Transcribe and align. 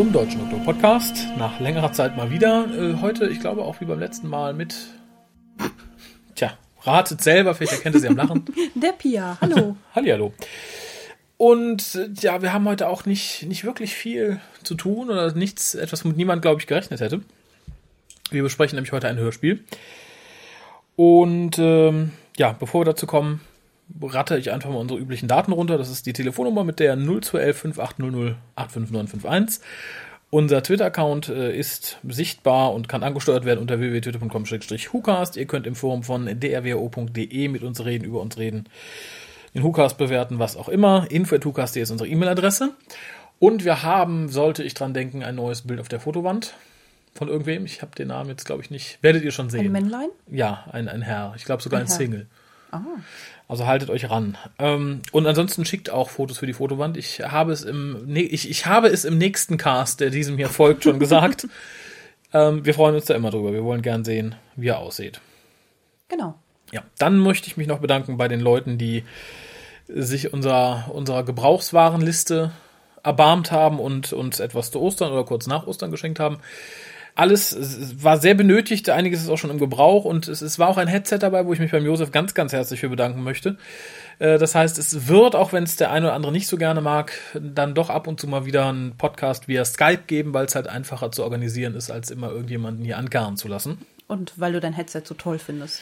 zum 0.00 0.14
Deutschen 0.14 0.40
Doktor 0.40 0.60
Podcast. 0.60 1.28
Nach 1.36 1.60
längerer 1.60 1.92
Zeit 1.92 2.16
mal 2.16 2.30
wieder. 2.30 2.66
Äh, 2.74 3.02
heute, 3.02 3.26
ich 3.26 3.38
glaube 3.38 3.66
auch 3.66 3.82
wie 3.82 3.84
beim 3.84 4.00
letzten 4.00 4.28
Mal 4.28 4.54
mit. 4.54 4.74
Tja, 6.34 6.56
ratet 6.84 7.20
selber, 7.20 7.54
vielleicht 7.54 7.74
erkennt 7.74 7.96
ihr 7.96 8.00
sie 8.00 8.08
am 8.08 8.16
Lachen. 8.16 8.46
Der 8.74 8.92
Pia, 8.92 9.36
hallo. 9.42 9.76
Hallihallo. 9.94 10.32
Und 11.36 11.96
äh, 11.96 12.08
ja, 12.18 12.40
wir 12.40 12.54
haben 12.54 12.66
heute 12.66 12.88
auch 12.88 13.04
nicht, 13.04 13.42
nicht 13.42 13.64
wirklich 13.64 13.92
viel 13.92 14.40
zu 14.62 14.74
tun 14.74 15.10
oder 15.10 15.34
nichts, 15.34 15.74
etwas, 15.74 16.02
womit 16.02 16.16
niemand, 16.16 16.40
glaube 16.40 16.62
ich, 16.62 16.66
gerechnet 16.66 17.02
hätte. 17.02 17.20
Wir 18.30 18.42
besprechen 18.42 18.76
nämlich 18.76 18.92
heute 18.92 19.06
ein 19.06 19.18
Hörspiel. 19.18 19.62
Und 20.96 21.58
ähm, 21.58 22.12
ja, 22.38 22.56
bevor 22.58 22.80
wir 22.80 22.86
dazu 22.86 23.06
kommen, 23.06 23.42
ratte 24.02 24.36
ich 24.38 24.52
einfach 24.52 24.70
mal 24.70 24.76
unsere 24.78 25.00
üblichen 25.00 25.28
Daten 25.28 25.52
runter. 25.52 25.78
Das 25.78 25.90
ist 25.90 26.06
die 26.06 26.12
Telefonnummer 26.12 26.64
mit 26.64 26.78
der 26.78 26.96
0211 26.96 27.56
5800 27.56 28.36
85951. 28.56 29.64
Unser 30.32 30.62
Twitter-Account 30.62 31.28
äh, 31.28 31.56
ist 31.56 31.98
sichtbar 32.08 32.72
und 32.72 32.88
kann 32.88 33.02
angesteuert 33.02 33.44
werden 33.44 33.58
unter 33.58 33.80
www.twitter.com-hucast. 33.80 35.36
Ihr 35.36 35.46
könnt 35.46 35.66
im 35.66 35.74
Forum 35.74 36.04
von 36.04 36.26
drwo.de 36.26 37.48
mit 37.48 37.62
uns 37.64 37.84
reden, 37.84 38.04
über 38.04 38.20
uns 38.20 38.38
reden, 38.38 38.68
den 39.54 39.64
Hucast 39.64 39.98
bewerten, 39.98 40.38
was 40.38 40.56
auch 40.56 40.68
immer. 40.68 41.10
info.hucast.de 41.10 41.82
ist 41.82 41.90
unsere 41.90 42.08
E-Mail-Adresse. 42.08 42.70
Und 43.40 43.64
wir 43.64 43.82
haben, 43.82 44.28
sollte 44.28 44.62
ich 44.62 44.74
dran 44.74 44.94
denken, 44.94 45.24
ein 45.24 45.34
neues 45.34 45.62
Bild 45.62 45.80
auf 45.80 45.88
der 45.88 45.98
Fotowand 45.98 46.54
von 47.14 47.26
irgendwem. 47.26 47.64
Ich 47.64 47.82
habe 47.82 47.96
den 47.96 48.08
Namen 48.08 48.30
jetzt, 48.30 48.44
glaube 48.44 48.62
ich, 48.62 48.70
nicht. 48.70 49.02
Werdet 49.02 49.24
ihr 49.24 49.32
schon 49.32 49.50
sehen. 49.50 49.66
Ein 49.66 49.72
Männlein? 49.72 50.08
Ja, 50.30 50.64
ein, 50.70 50.88
ein 50.88 51.02
Herr. 51.02 51.32
Ich 51.36 51.44
glaube 51.44 51.62
sogar 51.62 51.80
ein, 51.80 51.86
Ein. 51.86 51.92
Single. 51.92 52.26
Ah. 52.70 52.82
Also 53.48 53.66
haltet 53.66 53.90
euch 53.90 54.08
ran. 54.10 54.38
Ähm, 54.58 55.02
und 55.12 55.26
ansonsten 55.26 55.64
schickt 55.64 55.90
auch 55.90 56.10
Fotos 56.10 56.38
für 56.38 56.46
die 56.46 56.52
Fotowand. 56.52 56.96
Ich 56.96 57.20
habe 57.20 57.52
es 57.52 57.62
im, 57.62 58.06
ne 58.06 58.22
ich, 58.22 58.48
ich 58.48 58.66
habe 58.66 58.88
es 58.88 59.04
im 59.04 59.18
nächsten 59.18 59.56
Cast, 59.56 60.00
der 60.00 60.10
diesem 60.10 60.36
hier 60.36 60.48
folgt, 60.48 60.84
schon 60.84 60.98
gesagt. 60.98 61.48
ähm, 62.32 62.64
wir 62.64 62.74
freuen 62.74 62.94
uns 62.94 63.06
da 63.06 63.14
immer 63.14 63.30
drüber. 63.30 63.52
Wir 63.52 63.64
wollen 63.64 63.82
gern 63.82 64.04
sehen, 64.04 64.36
wie 64.56 64.68
er 64.68 64.78
aussieht. 64.78 65.20
Genau. 66.08 66.34
Ja, 66.72 66.82
dann 66.98 67.18
möchte 67.18 67.48
ich 67.48 67.56
mich 67.56 67.66
noch 67.66 67.80
bedanken 67.80 68.16
bei 68.16 68.28
den 68.28 68.40
Leuten, 68.40 68.78
die 68.78 69.04
sich 69.88 70.32
unserer, 70.32 70.90
unserer 70.92 71.24
Gebrauchswarenliste 71.24 72.52
erbarmt 73.02 73.50
haben 73.50 73.80
und 73.80 74.12
uns 74.12 74.40
etwas 74.40 74.70
zu 74.70 74.80
Ostern 74.80 75.12
oder 75.12 75.24
kurz 75.24 75.46
nach 75.46 75.66
Ostern 75.66 75.90
geschenkt 75.90 76.20
haben. 76.20 76.38
Alles 77.20 77.52
es 77.52 78.02
war 78.02 78.16
sehr 78.18 78.34
benötigt, 78.34 78.88
einiges 78.88 79.20
ist 79.22 79.28
auch 79.28 79.36
schon 79.36 79.50
im 79.50 79.58
Gebrauch 79.58 80.04
und 80.06 80.26
es, 80.26 80.40
es 80.40 80.58
war 80.58 80.68
auch 80.68 80.78
ein 80.78 80.88
Headset 80.88 81.18
dabei, 81.18 81.44
wo 81.44 81.52
ich 81.52 81.58
mich 81.60 81.70
beim 81.70 81.84
Josef 81.84 82.10
ganz, 82.12 82.32
ganz 82.32 82.52
herzlich 82.52 82.80
für 82.80 82.88
bedanken 82.88 83.22
möchte. 83.22 83.58
Äh, 84.18 84.38
Das 84.38 84.54
heißt, 84.54 84.78
es 84.78 85.06
wird, 85.06 85.36
auch 85.36 85.52
wenn 85.52 85.64
es 85.64 85.76
der 85.76 85.90
eine 85.90 86.06
oder 86.06 86.14
andere 86.14 86.32
nicht 86.32 86.46
so 86.46 86.56
gerne 86.56 86.80
mag, 86.80 87.12
dann 87.34 87.74
doch 87.74 87.90
ab 87.90 88.06
und 88.06 88.18
zu 88.20 88.26
mal 88.26 88.46
wieder 88.46 88.68
einen 88.68 88.96
Podcast 88.96 89.48
via 89.48 89.64
Skype 89.66 90.04
geben, 90.06 90.32
weil 90.32 90.46
es 90.46 90.54
halt 90.54 90.66
einfacher 90.66 91.12
zu 91.12 91.22
organisieren 91.22 91.74
ist, 91.74 91.90
als 91.90 92.10
immer 92.10 92.30
irgendjemanden 92.30 92.84
hier 92.84 92.96
ankarren 92.96 93.36
zu 93.36 93.48
lassen. 93.48 93.78
Und 94.08 94.32
weil 94.36 94.52
du 94.54 94.60
dein 94.60 94.72
Headset 94.72 95.02
so 95.04 95.14
toll 95.14 95.38
findest. 95.38 95.80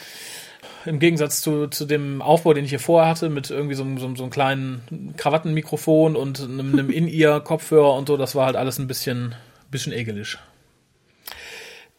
Im 0.85 0.99
Gegensatz 0.99 1.41
zu, 1.41 1.69
zu 1.69 1.87
dem 1.87 2.21
Aufbau, 2.21 2.53
den 2.53 2.65
ich 2.65 2.71
hier 2.71 2.81
vorher 2.81 3.09
hatte, 3.11 3.29
mit 3.31 3.49
irgendwie 3.51 3.75
so, 3.77 3.85
einem- 3.85 3.99
so, 3.99 4.07
einem- 4.07 4.17
so 4.17 4.25
einem 4.25 4.31
kleinen 4.33 5.15
Krawattenmikrofon 5.17 6.17
und 6.17 6.41
einem, 6.41 6.73
einem 6.73 6.91
In-Ear-Kopfhörer 6.99 7.95
und 7.95 8.09
so, 8.09 8.17
das 8.17 8.35
war 8.35 8.47
halt 8.47 8.57
alles 8.57 8.79
ein 8.79 8.87
bisschen, 8.89 9.35
bisschen 9.71 9.93
ekelig. 9.93 10.37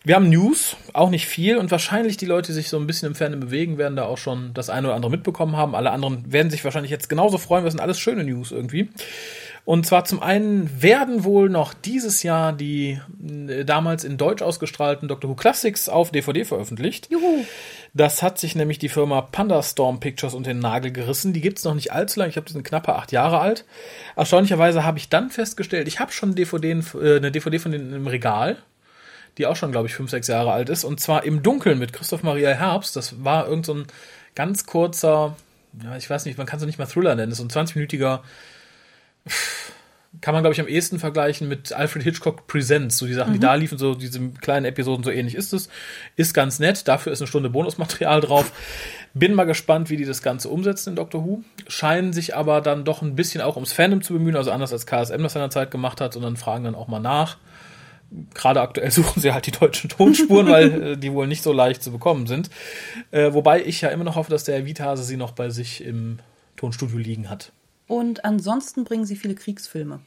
Wir 0.06 0.16
haben 0.16 0.30
News, 0.30 0.78
auch 0.94 1.10
nicht 1.10 1.28
viel 1.28 1.58
und 1.58 1.72
wahrscheinlich 1.72 2.16
die 2.16 2.26
Leute, 2.26 2.48
die 2.48 2.54
sich 2.54 2.70
so 2.70 2.78
ein 2.78 2.88
bisschen 2.88 3.10
im 3.10 3.16
Fernsehen 3.16 3.42
bewegen, 3.42 3.78
werden 3.78 3.98
da 3.98 4.06
auch 4.06 4.18
schon 4.18 4.54
das 4.54 4.70
eine 4.70 4.88
oder 4.88 4.96
andere 4.96 5.12
mitbekommen 5.12 5.58
haben. 5.58 5.76
Alle 5.76 5.92
anderen 5.92 6.32
werden 6.32 6.50
sich 6.50 6.64
wahrscheinlich 6.64 6.92
jetzt 6.92 7.10
genauso 7.10 7.38
freuen, 7.38 7.66
es 7.66 7.74
sind 7.74 7.82
alles 7.82 8.00
schöne 8.00 8.24
News 8.24 8.54
irgendwie. 8.54 8.90
Und 9.66 9.86
zwar 9.86 10.06
zum 10.06 10.24
einen 10.24 10.82
werden 10.82 11.26
wohl 11.26 11.50
noch 11.50 11.74
dieses 11.74 12.24
Jahr 12.24 12.54
die 12.54 13.00
äh, 13.50 13.66
damals 13.66 14.06
in 14.06 14.18
Deutsch 14.18 14.42
ausgestrahlten 14.42 15.10
Doctor 15.10 15.30
Who 15.30 15.36
Classics 15.36 15.90
auf 15.90 16.12
DVD 16.12 16.46
veröffentlicht. 16.46 17.12
Juhu. 17.12 17.44
Das 17.94 18.24
hat 18.24 18.40
sich 18.40 18.56
nämlich 18.56 18.80
die 18.80 18.90
Firma 18.90 19.22
Pandastorm 19.22 20.00
Pictures 20.00 20.34
unter 20.34 20.54
den 20.54 20.60
Nagel 20.60 20.92
gerissen. 20.92 21.34
Die 21.34 21.42
gibt's 21.42 21.66
noch 21.66 21.76
nicht 21.76 21.92
allzu 21.92 22.20
lange. 22.20 22.30
Ich 22.30 22.36
glaube, 22.36 22.48
die 22.48 22.54
sind 22.54 22.64
knappe 22.64 22.96
acht 22.96 23.12
Jahre 23.12 23.40
alt. 23.40 23.66
Erstaunlicherweise 24.16 24.86
habe 24.86 24.98
ich 24.98 25.10
dann 25.10 25.30
festgestellt, 25.30 25.90
ich 25.90 26.00
habe 26.00 26.14
schon 26.14 26.36
DVD, 26.36 26.72
äh, 26.72 27.18
eine 27.18 27.32
DVD 27.32 27.60
von 27.60 27.72
denen 27.74 27.94
im 27.94 28.08
Regal, 28.08 28.58
die 29.40 29.48
auch 29.48 29.56
schon, 29.56 29.72
glaube 29.72 29.88
ich, 29.88 29.96
fünf, 29.96 30.12
sechs 30.12 30.28
Jahre 30.28 30.52
alt 30.52 30.70
ist. 30.70 30.84
Und 30.84 31.00
zwar 31.00 31.24
im 31.24 31.42
Dunkeln 31.42 31.80
mit 31.80 31.94
Christoph 31.94 32.22
Maria 32.22 32.52
Herbst. 32.52 32.96
Das 32.96 33.24
war 33.24 33.48
irgend 33.48 33.66
so 33.66 33.74
ein 33.74 33.88
ganz 34.36 34.66
kurzer, 34.66 35.36
ja, 35.84 35.98
ich 35.98 36.10
weiß 36.10 36.26
nicht, 36.26 36.38
man 36.38 36.46
kann 36.46 36.60
es 36.60 36.66
nicht 36.66 36.78
mal 36.78 36.86
Thriller 36.86 37.16
nennen. 37.16 37.32
Das 37.32 37.40
ist 37.40 37.52
so 37.52 37.62
ein 37.62 37.68
20-minütiger 37.68 38.20
kann 40.22 40.34
man, 40.34 40.42
glaube 40.42 40.54
ich, 40.54 40.60
am 40.60 40.68
ehesten 40.68 41.00
vergleichen 41.00 41.48
mit 41.48 41.72
Alfred 41.72 42.04
Hitchcock 42.04 42.48
Presents. 42.48 42.98
So 42.98 43.06
die 43.06 43.14
Sachen, 43.14 43.34
die 43.34 43.40
da 43.40 43.54
liefen, 43.54 43.78
so 43.78 43.94
diese 43.94 44.20
kleinen 44.42 44.66
Episoden, 44.66 45.04
so 45.04 45.12
ähnlich 45.12 45.36
ist 45.36 45.54
es. 45.54 45.70
Ist 46.16 46.34
ganz 46.34 46.60
nett. 46.60 46.88
Dafür 46.88 47.14
ist 47.14 47.22
eine 47.22 47.28
Stunde 47.28 47.50
Bonusmaterial 47.50 48.20
drauf. 48.22 48.52
Bin 49.14 49.34
mal 49.36 49.46
gespannt, 49.46 49.90
wie 49.90 49.98
die 49.98 50.06
das 50.06 50.24
Ganze 50.24 50.50
umsetzen 50.50 50.90
in 50.92 50.96
Doctor 50.96 51.24
Who. 51.24 51.44
Scheinen 51.68 52.12
sich 52.12 52.36
aber 52.36 52.62
dann 52.62 52.86
doch 52.86 53.02
ein 53.02 53.16
bisschen 53.16 53.42
auch 53.42 53.56
ums 53.56 53.72
Fandom 53.72 54.02
zu 54.02 54.14
bemühen, 54.14 54.36
also 54.36 54.52
anders 54.52 54.74
als 54.74 54.88
KSM 54.88 55.22
das 55.22 55.34
seinerzeit 55.34 55.70
gemacht 55.72 56.02
hat, 56.02 56.14
sondern 56.14 56.38
fragen 56.38 56.64
dann 56.64 56.76
auch 56.76 56.88
mal 56.88 57.00
nach. 57.00 57.38
Gerade 58.34 58.62
aktuell 58.62 58.92
suchen 58.92 59.22
sie 59.22 59.32
halt 59.32 59.46
die 59.46 59.52
deutschen 59.52 59.90
Tonspuren, 59.90 60.48
weil 60.48 60.84
äh, 60.84 60.98
die 60.98 61.14
wohl 61.14 61.28
nicht 61.28 61.44
so 61.44 61.54
leicht 61.54 61.84
zu 61.84 61.92
bekommen 61.92 62.28
sind. 62.28 62.50
Äh, 63.12 63.34
wobei 63.34 63.64
ich 63.64 63.82
ja 63.82 63.90
immer 63.90 64.04
noch 64.04 64.16
hoffe, 64.16 64.32
dass 64.32 64.44
der 64.44 64.66
Vitase 64.66 65.04
sie 65.04 65.18
noch 65.18 65.32
bei 65.32 65.50
sich 65.50 65.84
im 65.84 66.20
Tonstudio 66.56 66.98
liegen 66.98 67.30
hat. 67.30 67.52
Und 67.88 68.26
ansonsten 68.26 68.84
bringen 68.84 69.06
sie 69.06 69.16
viele 69.16 69.36
Kriegsfilme. 69.36 70.00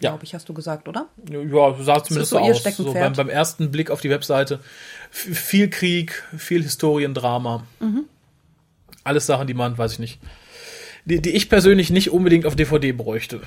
Ja. 0.00 0.10
Glaube 0.10 0.24
ich, 0.24 0.34
hast 0.34 0.48
du 0.48 0.54
gesagt, 0.54 0.88
oder? 0.88 1.08
Ja, 1.28 1.74
sah 1.82 2.02
zumindest 2.02 2.30
so 2.30 2.38
so 2.38 2.42
aus. 2.42 2.62
So 2.76 2.92
beim, 2.92 3.12
beim 3.14 3.28
ersten 3.28 3.70
Blick 3.70 3.90
auf 3.90 4.00
die 4.00 4.10
Webseite. 4.10 4.60
F 5.10 5.38
viel 5.38 5.68
Krieg, 5.68 6.22
viel 6.36 6.62
Historiendrama. 6.62 7.66
Mhm. 7.80 8.04
Alles 9.02 9.26
Sachen, 9.26 9.46
die 9.46 9.54
man, 9.54 9.76
weiß 9.76 9.94
ich 9.94 9.98
nicht, 9.98 10.20
die, 11.04 11.20
die 11.20 11.30
ich 11.30 11.48
persönlich 11.48 11.90
nicht 11.90 12.10
unbedingt 12.10 12.46
auf 12.46 12.54
DVD 12.54 12.92
bräuchte. 12.92 13.40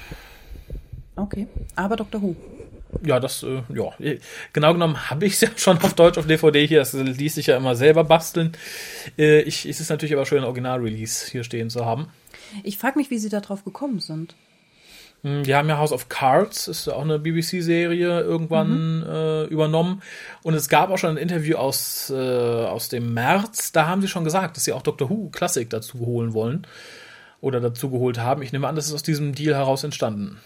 Okay. 1.16 1.48
Aber 1.76 1.96
Dr. 1.96 2.22
Who. 2.22 2.36
Ja, 3.06 3.20
das, 3.20 3.44
äh, 3.44 3.62
ja. 3.74 3.94
Genau 4.54 4.74
genommen 4.74 5.10
habe 5.10 5.26
ich 5.26 5.34
es 5.34 5.42
ja 5.42 5.50
schon 5.56 5.78
auf 5.82 5.94
Deutsch 5.94 6.18
auf 6.18 6.28
DVD 6.28 6.66
hier. 6.66 6.80
Das 6.80 6.94
ließ 6.94 7.36
sich 7.36 7.48
ja 7.48 7.58
immer 7.58 7.76
selber 7.76 8.04
basteln. 8.04 8.52
Äh, 9.18 9.42
ich, 9.42 9.66
es 9.66 9.80
ist 9.80 9.90
natürlich 9.90 10.14
aber 10.14 10.26
schön, 10.26 10.40
ein 10.40 10.46
Original-Release 10.46 11.30
hier 11.32 11.44
stehen 11.44 11.70
zu 11.70 11.86
haben. 11.86 12.08
Ich 12.64 12.78
frage 12.78 12.98
mich, 13.00 13.10
wie 13.10 13.18
sie 13.18 13.30
da 13.30 13.40
drauf 13.40 13.64
gekommen 13.64 14.00
sind. 14.00 14.36
Hm, 15.24 15.44
Die 15.44 15.56
haben 15.56 15.70
ja 15.70 15.78
House 15.78 15.92
of 15.92 16.10
Cards, 16.10 16.68
ist 16.68 16.88
ja 16.88 16.94
auch 16.94 17.04
eine 17.04 17.20
BBC-Serie, 17.20 18.22
irgendwann 18.22 19.04
äh, 19.04 19.44
übernommen. 19.46 20.02
Und 20.44 20.54
es 20.54 20.68
gab 20.70 20.90
auch 20.90 20.98
schon 20.98 21.12
ein 21.12 21.18
Interview 21.18 21.58
aus, 21.58 22.10
äh, 22.10 22.16
aus 22.16 22.90
dem 22.90 23.14
März. 23.14 23.72
Da 23.72 23.88
haben 23.88 24.02
sie 24.02 24.08
schon 24.08 24.24
gesagt, 24.24 24.58
dass 24.58 24.64
sie 24.64 24.74
auch 24.74 24.82
Doctor 24.82 25.10
Who 25.10 25.30
Classic 25.30 25.70
dazu 25.70 26.00
holen 26.00 26.34
wollen. 26.34 26.68
Oder 27.40 27.60
dazu 27.60 27.90
geholt 27.90 28.20
haben. 28.20 28.42
Ich 28.44 28.52
nehme 28.52 28.68
an, 28.68 28.76
das 28.76 28.88
ist 28.88 28.94
aus 28.94 29.02
diesem 29.04 29.34
Deal 29.34 29.56
heraus 29.56 29.84
entstanden. 29.84 30.38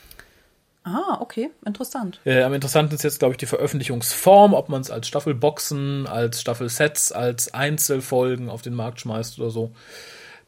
Ah, 0.86 1.18
okay. 1.20 1.50
Interessant. 1.66 2.20
Äh, 2.26 2.44
am 2.44 2.54
interessantesten 2.54 2.98
ist 2.98 3.04
jetzt, 3.04 3.20
glaube 3.20 3.34
ich, 3.34 3.38
die 3.38 3.48
Veröffentlichungsform, 3.48 4.54
ob 4.54 4.70
man 4.70 4.82
es 4.82 4.92
als 4.92 5.08
Staffelboxen, 5.08 6.06
als 6.06 6.40
Staffelsets, 6.40 7.12
als 7.12 7.54
Einzelfolgen 7.56 8.50
auf 8.50 8.62
den 8.62 8.76
Markt 8.76 9.02
schmeißt 9.02 9.40
oder 9.40 9.50
so. 9.50 9.72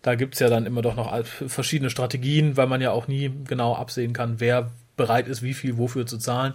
Da 0.04 0.14
gibt's 0.14 0.40
ja 0.40 0.48
dann 0.48 0.68
immer 0.68 0.84
doch 0.84 0.96
noch 0.96 1.26
verschiedene 1.26 1.90
Strategien, 1.90 2.56
weil 2.56 2.68
man 2.68 2.82
ja 2.82 2.92
auch 2.92 3.08
nie 3.08 3.32
genau 3.46 3.76
absehen 3.76 4.14
kann, 4.14 4.40
wer 4.40 4.70
bereit 4.96 5.28
ist, 5.28 5.42
wie 5.42 5.56
viel 5.56 5.78
wofür 5.80 6.06
zu 6.06 6.20
zahlen. 6.20 6.54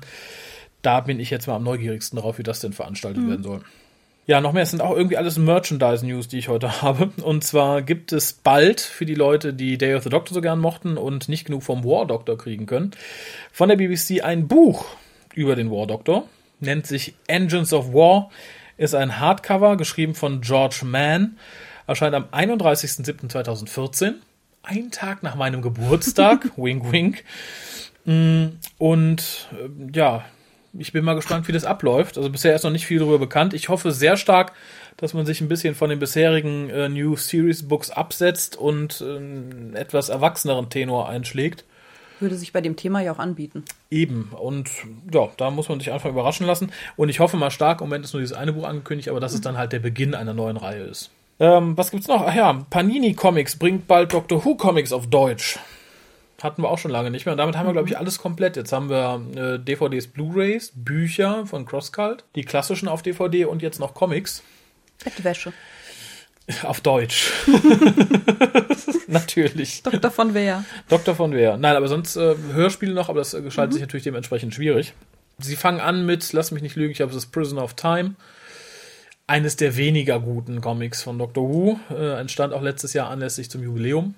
Da 0.80 1.00
bin 1.00 1.18
ich 1.18 1.30
jetzt 1.30 1.48
mal 1.48 1.56
am 1.56 1.64
neugierigsten 1.64 2.18
drauf, 2.18 2.38
wie 2.38 2.44
das 2.44 2.60
denn 2.60 2.72
veranstaltet 2.72 3.26
werden 3.26 3.42
soll. 3.42 3.62
Ja, 4.24 4.40
noch 4.40 4.52
mehr, 4.52 4.62
es 4.62 4.70
sind 4.70 4.80
auch 4.80 4.96
irgendwie 4.96 5.16
alles 5.16 5.36
Merchandise-News, 5.36 6.28
die 6.28 6.38
ich 6.38 6.48
heute 6.48 6.82
habe. 6.82 7.10
Und 7.22 7.42
zwar 7.42 7.82
gibt 7.82 8.12
es 8.12 8.32
bald 8.32 8.80
für 8.80 9.04
die 9.04 9.16
Leute, 9.16 9.52
die 9.52 9.78
Day 9.78 9.94
of 9.96 10.04
the 10.04 10.10
Doctor 10.10 10.34
so 10.34 10.40
gern 10.40 10.60
mochten 10.60 10.96
und 10.96 11.28
nicht 11.28 11.44
genug 11.44 11.64
vom 11.64 11.84
War 11.84 12.06
Doctor 12.06 12.38
kriegen 12.38 12.66
können, 12.66 12.92
von 13.50 13.68
der 13.68 13.76
BBC 13.76 14.22
ein 14.22 14.46
Buch 14.46 14.86
über 15.34 15.56
den 15.56 15.70
War 15.70 15.86
Doctor. 15.86 16.28
Nennt 16.60 16.86
sich 16.86 17.14
Engines 17.26 17.72
of 17.72 17.92
War, 17.92 18.30
ist 18.76 18.94
ein 18.94 19.18
Hardcover, 19.18 19.76
geschrieben 19.76 20.14
von 20.14 20.40
George 20.40 20.82
Mann, 20.84 21.36
erscheint 21.88 22.14
am 22.14 22.26
31.07.2014, 22.26 24.14
ein 24.62 24.92
Tag 24.92 25.24
nach 25.24 25.34
meinem 25.34 25.62
Geburtstag, 25.62 26.52
wink 26.56 26.92
wink. 26.92 27.24
Mm, 28.04 28.58
Und 28.78 29.48
äh, 29.52 29.96
ja, 29.98 30.24
ich 30.74 30.92
bin 30.92 31.04
mal 31.04 31.14
gespannt, 31.14 31.48
wie 31.48 31.52
das 31.52 31.64
abläuft. 31.64 32.16
Also 32.16 32.30
bisher 32.30 32.54
ist 32.54 32.62
noch 32.62 32.70
nicht 32.70 32.86
viel 32.86 32.98
darüber 32.98 33.18
bekannt. 33.18 33.54
Ich 33.54 33.68
hoffe 33.68 33.92
sehr 33.92 34.16
stark, 34.16 34.52
dass 34.96 35.14
man 35.14 35.26
sich 35.26 35.40
ein 35.40 35.48
bisschen 35.48 35.74
von 35.74 35.90
den 35.90 35.98
bisherigen 35.98 36.70
äh, 36.70 36.88
New 36.88 37.16
Series 37.16 37.68
Books 37.68 37.90
absetzt 37.90 38.56
und 38.56 39.00
äh, 39.00 39.16
einen 39.16 39.74
etwas 39.74 40.08
erwachseneren 40.08 40.70
Tenor 40.70 41.08
einschlägt. 41.08 41.64
Würde 42.20 42.36
sich 42.36 42.52
bei 42.52 42.60
dem 42.60 42.76
Thema 42.76 43.00
ja 43.00 43.12
auch 43.12 43.18
anbieten. 43.18 43.64
Eben. 43.90 44.30
Und 44.32 44.70
ja, 45.12 45.28
da 45.36 45.50
muss 45.50 45.68
man 45.68 45.80
sich 45.80 45.90
einfach 45.92 46.08
überraschen 46.08 46.46
lassen. 46.46 46.70
Und 46.96 47.08
ich 47.08 47.20
hoffe 47.20 47.36
mal 47.36 47.50
stark, 47.50 47.80
im 47.80 47.88
Moment 47.88 48.04
ist 48.04 48.12
nur 48.12 48.20
dieses 48.20 48.36
eine 48.36 48.52
Buch 48.52 48.64
angekündigt, 48.64 49.08
aber 49.08 49.18
dass 49.18 49.34
es 49.34 49.40
dann 49.40 49.58
halt 49.58 49.72
der 49.72 49.80
Beginn 49.80 50.14
einer 50.14 50.32
neuen 50.32 50.56
Reihe 50.56 50.84
ist. 50.84 51.10
Ähm, 51.40 51.76
was 51.76 51.90
gibt's 51.90 52.06
noch? 52.06 52.24
Ach 52.24 52.34
ja, 52.34 52.64
Panini 52.70 53.14
Comics 53.14 53.56
bringt 53.56 53.88
bald 53.88 54.12
Doctor 54.12 54.44
Who 54.44 54.54
Comics 54.54 54.92
auf 54.92 55.08
Deutsch. 55.08 55.58
Hatten 56.42 56.62
wir 56.62 56.70
auch 56.70 56.78
schon 56.78 56.90
lange 56.90 57.10
nicht 57.10 57.24
mehr. 57.24 57.34
Und 57.34 57.38
damit 57.38 57.56
haben 57.56 57.66
wir, 57.66 57.72
glaube 57.72 57.88
ich, 57.88 57.96
alles 57.96 58.18
komplett. 58.18 58.56
Jetzt 58.56 58.72
haben 58.72 58.90
wir 58.90 59.22
äh, 59.36 59.58
DVDs, 59.58 60.08
Blu-rays, 60.08 60.72
Bücher 60.74 61.46
von 61.46 61.66
CrossCult, 61.66 62.24
die 62.34 62.42
klassischen 62.42 62.88
auf 62.88 63.02
DVD 63.02 63.44
und 63.44 63.62
jetzt 63.62 63.78
noch 63.78 63.94
Comics. 63.94 64.42
Bettwäsche. 65.04 65.52
Auf 66.64 66.80
Deutsch. 66.80 67.30
Natürlich. 69.06 69.82
Dr. 69.84 70.10
von 70.10 70.34
Wehr. 70.34 70.64
Dr. 70.88 71.14
von 71.14 71.32
Wehr. 71.32 71.56
Nein, 71.56 71.76
aber 71.76 71.86
sonst 71.86 72.16
äh, 72.16 72.34
Hörspiele 72.52 72.92
noch, 72.92 73.08
aber 73.08 73.20
das 73.20 73.34
äh, 73.34 73.42
gestaltet 73.42 73.74
sich 73.74 73.82
natürlich 73.82 74.04
dementsprechend 74.04 74.52
schwierig. 74.52 74.94
Sie 75.38 75.54
fangen 75.54 75.80
an 75.80 76.04
mit, 76.04 76.32
lass 76.32 76.50
mich 76.50 76.62
nicht 76.62 76.74
lügen, 76.76 76.90
ich 76.90 76.96
glaube, 76.96 77.12
es 77.12 77.18
ist 77.18 77.30
Prisoner 77.30 77.62
of 77.62 77.74
Time. 77.74 78.16
Eines 79.28 79.56
der 79.56 79.76
weniger 79.76 80.18
guten 80.18 80.60
Comics 80.60 81.02
von 81.02 81.18
Doctor 81.18 81.48
Who. 81.48 81.78
Äh, 81.90 82.20
entstand 82.20 82.52
auch 82.52 82.62
letztes 82.62 82.92
Jahr 82.92 83.08
anlässlich 83.08 83.48
zum 83.48 83.62
Jubiläum. 83.62 84.16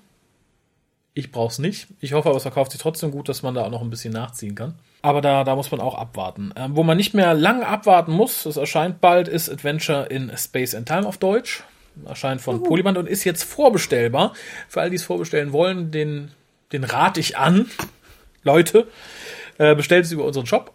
Ich 1.17 1.31
brauch's 1.31 1.59
nicht. 1.59 1.87
Ich 2.01 2.11
hoffe 2.11 2.27
aber, 2.27 2.35
es 2.35 2.43
verkauft 2.43 2.73
sich 2.73 2.81
trotzdem 2.81 3.09
gut, 3.09 3.29
dass 3.29 3.41
man 3.41 3.55
da 3.55 3.63
auch 3.63 3.71
noch 3.71 3.81
ein 3.81 3.89
bisschen 3.89 4.11
nachziehen 4.11 4.53
kann. 4.53 4.75
Aber 5.01 5.21
da, 5.21 5.45
da 5.45 5.55
muss 5.55 5.71
man 5.71 5.79
auch 5.79 5.95
abwarten. 5.95 6.51
Ähm, 6.57 6.75
wo 6.75 6.83
man 6.83 6.97
nicht 6.97 7.13
mehr 7.13 7.33
lange 7.33 7.65
abwarten 7.65 8.11
muss, 8.11 8.45
es 8.45 8.57
erscheint 8.57 8.99
bald, 8.99 9.29
ist 9.29 9.49
Adventure 9.49 10.07
in 10.07 10.29
Space 10.35 10.75
and 10.75 10.89
Time 10.89 11.07
auf 11.07 11.17
Deutsch. 11.17 11.63
Erscheint 12.05 12.41
von 12.41 12.63
Polyband 12.63 12.97
und 12.97 13.07
ist 13.07 13.23
jetzt 13.23 13.43
vorbestellbar. 13.43 14.33
Für 14.67 14.81
all 14.81 14.89
die 14.89 14.97
es 14.97 15.03
vorbestellen 15.03 15.53
wollen, 15.53 15.89
den, 15.89 16.31
den 16.73 16.83
rate 16.83 17.21
ich 17.21 17.37
an. 17.37 17.67
Leute, 18.43 18.85
äh, 19.57 19.73
bestellt 19.73 20.03
es 20.03 20.11
über 20.11 20.25
unseren 20.25 20.45
Shop. 20.45 20.73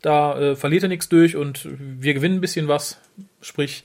Da 0.00 0.38
äh, 0.38 0.54
verliert 0.54 0.84
er 0.84 0.88
nichts 0.88 1.08
durch 1.08 1.34
und 1.34 1.66
wir 1.68 2.14
gewinnen 2.14 2.36
ein 2.36 2.40
bisschen 2.40 2.68
was. 2.68 2.98
Sprich, 3.40 3.82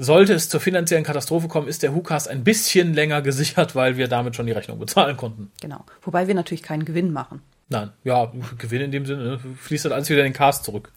sollte 0.00 0.32
es 0.32 0.48
zur 0.48 0.60
finanziellen 0.60 1.04
Katastrophe 1.04 1.48
kommen, 1.48 1.68
ist 1.68 1.82
der 1.82 1.94
Hukas 1.94 2.26
ein 2.26 2.42
bisschen 2.42 2.94
länger 2.94 3.20
gesichert, 3.20 3.74
weil 3.74 3.98
wir 3.98 4.08
damit 4.08 4.34
schon 4.34 4.46
die 4.46 4.52
Rechnung 4.52 4.78
bezahlen 4.78 5.16
konnten. 5.16 5.50
Genau. 5.60 5.84
Wobei 6.02 6.26
wir 6.26 6.34
natürlich 6.34 6.62
keinen 6.62 6.86
Gewinn 6.86 7.12
machen. 7.12 7.42
Nein, 7.68 7.90
ja, 8.02 8.32
Gewinn 8.58 8.80
in 8.80 8.90
dem 8.90 9.04
Sinne, 9.04 9.22
ne? 9.22 9.40
fließt 9.60 9.84
dann 9.84 9.92
alles 9.92 10.08
wieder 10.08 10.20
in 10.20 10.28
den 10.28 10.32
Cast 10.32 10.64
zurück. 10.64 10.90